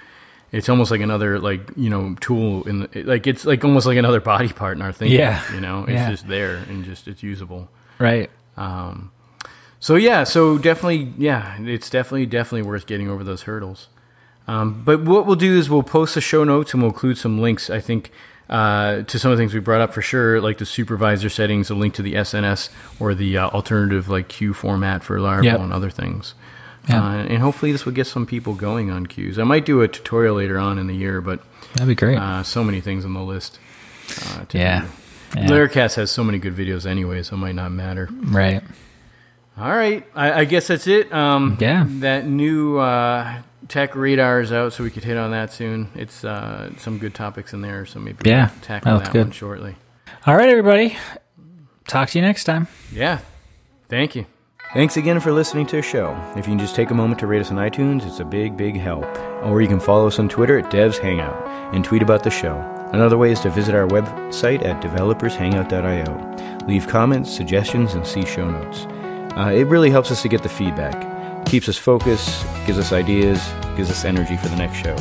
it's 0.51 0.67
almost 0.67 0.91
like 0.91 0.99
another 0.99 1.39
like 1.39 1.61
you 1.77 1.89
know 1.89 2.15
tool 2.19 2.67
in 2.67 2.79
the, 2.81 3.03
like 3.05 3.25
it's 3.25 3.45
like 3.45 3.63
almost 3.63 3.87
like 3.87 3.97
another 3.97 4.19
body 4.19 4.49
part 4.51 4.75
in 4.75 4.81
our 4.81 4.91
thinking. 4.91 5.17
Yeah. 5.17 5.41
you 5.53 5.61
know, 5.61 5.83
it's 5.83 5.91
Yeah. 5.91 6.09
just 6.11 6.27
there 6.27 6.57
and 6.57 6.83
just 6.83 7.07
it's 7.07 7.23
usable. 7.23 7.69
Right. 7.99 8.29
Um, 8.57 9.13
so 9.81 9.95
yeah, 9.95 10.23
so 10.23 10.57
definitely, 10.57 11.11
yeah, 11.17 11.57
it's 11.59 11.89
definitely 11.89 12.25
definitely 12.27 12.61
worth 12.61 12.85
getting 12.87 13.09
over 13.09 13.23
those 13.25 13.41
hurdles. 13.41 13.89
Um, 14.47 14.83
but 14.85 15.03
what 15.03 15.25
we'll 15.25 15.35
do 15.35 15.57
is 15.57 15.69
we'll 15.69 15.83
post 15.83 16.15
the 16.15 16.21
show 16.21 16.43
notes 16.45 16.73
and 16.73 16.81
we'll 16.81 16.91
include 16.91 17.17
some 17.17 17.39
links. 17.41 17.69
I 17.69 17.79
think 17.81 18.11
uh, 18.49 19.01
to 19.03 19.19
some 19.19 19.31
of 19.31 19.37
the 19.37 19.41
things 19.41 19.53
we 19.53 19.59
brought 19.59 19.81
up 19.81 19.93
for 19.93 20.01
sure, 20.01 20.39
like 20.41 20.57
the 20.57 20.65
supervisor 20.65 21.29
settings, 21.29 21.69
a 21.69 21.75
link 21.75 21.93
to 21.95 22.01
the 22.01 22.13
SNS 22.13 22.69
or 22.99 23.13
the 23.13 23.37
uh, 23.37 23.49
alternative 23.49 24.07
like 24.07 24.27
queue 24.29 24.53
format 24.53 25.03
for 25.03 25.17
Laravel 25.19 25.43
Yep. 25.43 25.59
and 25.59 25.73
other 25.73 25.89
things. 25.89 26.33
Yeah. 26.89 27.01
Uh, 27.03 27.15
and 27.23 27.37
hopefully 27.37 27.71
this 27.71 27.85
will 27.85 27.93
get 27.93 28.07
some 28.07 28.25
people 28.25 28.55
going 28.55 28.89
on 28.89 29.05
queues. 29.07 29.37
I 29.37 29.43
might 29.43 29.65
do 29.65 29.81
a 29.81 29.87
tutorial 29.87 30.35
later 30.35 30.57
on 30.57 30.79
in 30.79 30.87
the 30.87 30.95
year, 30.95 31.21
but 31.21 31.41
That'd 31.73 31.87
be 31.87 31.95
great. 31.95 32.17
uh, 32.17 32.41
so 32.43 32.63
many 32.63 32.81
things 32.81 33.05
on 33.05 33.13
the 33.13 33.21
list. 33.21 33.59
Uh, 34.09 34.45
to 34.45 34.57
yeah. 34.57 34.87
do. 35.35 35.39
Yeah. 35.41 35.47
Laracast 35.47 35.95
has 35.95 36.11
so 36.11 36.23
many 36.23 36.39
good 36.39 36.55
videos 36.55 36.85
anyway, 36.85 37.21
so 37.23 37.35
it 37.35 37.39
might 37.39 37.55
not 37.55 37.71
matter. 37.71 38.09
Right. 38.11 38.61
All 39.61 39.69
right, 39.75 40.03
I, 40.15 40.41
I 40.41 40.45
guess 40.45 40.67
that's 40.67 40.87
it. 40.87 41.13
Um, 41.13 41.57
Yeah. 41.59 41.85
that 41.99 42.25
new 42.25 42.79
uh, 42.79 43.41
tech 43.67 43.95
radar 43.95 44.41
is 44.41 44.51
out, 44.51 44.73
so 44.73 44.83
we 44.83 44.89
could 44.89 45.03
hit 45.03 45.17
on 45.17 45.31
that 45.31 45.53
soon. 45.53 45.89
It's 45.95 46.23
uh, 46.25 46.71
some 46.77 46.97
good 46.97 47.13
topics 47.13 47.53
in 47.53 47.61
there, 47.61 47.85
so 47.85 47.99
maybe 47.99 48.27
Yeah, 48.27 48.49
we'll 48.49 48.61
tackle 48.61 48.97
that 48.97 49.03
that 49.05 49.13
good. 49.13 49.25
one 49.27 49.31
shortly. 49.31 49.75
All 50.25 50.35
right, 50.35 50.49
everybody. 50.49 50.97
Talk 51.87 52.09
to 52.09 52.17
you 52.19 52.23
next 52.25 52.45
time. 52.45 52.67
Yeah, 52.91 53.19
thank 53.87 54.15
you. 54.15 54.25
Thanks 54.73 54.95
again 54.97 55.19
for 55.19 55.31
listening 55.33 55.65
to 55.67 55.75
the 55.75 55.81
show. 55.81 56.15
If 56.37 56.47
you 56.47 56.51
can 56.53 56.59
just 56.59 56.75
take 56.75 56.89
a 56.91 56.93
moment 56.95 57.19
to 57.19 57.27
rate 57.27 57.41
us 57.41 57.51
on 57.51 57.57
iTunes, 57.57 58.05
it's 58.07 58.19
a 58.21 58.25
big, 58.25 58.55
big 58.57 58.77
help. 58.77 59.03
Or 59.43 59.61
you 59.61 59.67
can 59.67 59.79
follow 59.81 60.07
us 60.07 60.17
on 60.17 60.29
Twitter 60.29 60.57
at 60.57 60.71
Devs 60.71 60.97
Hangout 60.97 61.35
and 61.75 61.83
tweet 61.83 62.01
about 62.01 62.23
the 62.23 62.29
show. 62.29 62.55
Another 62.93 63.17
way 63.17 63.31
is 63.31 63.41
to 63.41 63.49
visit 63.49 63.75
our 63.75 63.85
website 63.87 64.63
at 64.65 64.81
developershangout.io. 64.81 66.65
Leave 66.67 66.87
comments, 66.87 67.29
suggestions, 67.35 67.93
and 67.95 68.07
see 68.07 68.25
show 68.25 68.49
notes. 68.49 68.85
Uh, 69.37 69.51
it 69.53 69.67
really 69.67 69.89
helps 69.89 70.11
us 70.11 70.21
to 70.21 70.27
get 70.27 70.43
the 70.43 70.49
feedback, 70.49 71.45
keeps 71.45 71.69
us 71.69 71.77
focused, 71.77 72.45
gives 72.65 72.77
us 72.77 72.91
ideas, 72.91 73.41
gives 73.75 73.89
us 73.89 74.05
energy 74.05 74.37
for 74.37 74.47
the 74.49 74.55
next 74.55 74.77
show. 74.77 74.95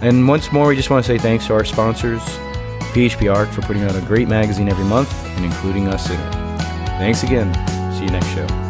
And 0.00 0.26
once 0.26 0.52
more, 0.52 0.68
we 0.68 0.76
just 0.76 0.90
want 0.90 1.04
to 1.04 1.12
say 1.12 1.18
thanks 1.18 1.46
to 1.46 1.54
our 1.54 1.64
sponsors, 1.64 2.22
PHP 2.92 3.34
Arc, 3.34 3.50
for 3.50 3.62
putting 3.62 3.82
out 3.82 3.94
a 3.94 4.00
great 4.02 4.28
magazine 4.28 4.68
every 4.68 4.84
month 4.84 5.12
and 5.36 5.44
including 5.44 5.88
us 5.88 6.08
in 6.10 6.18
it. 6.18 6.32
Thanks 6.98 7.22
again. 7.22 7.52
See 7.94 8.04
you 8.04 8.10
next 8.10 8.28
show. 8.28 8.65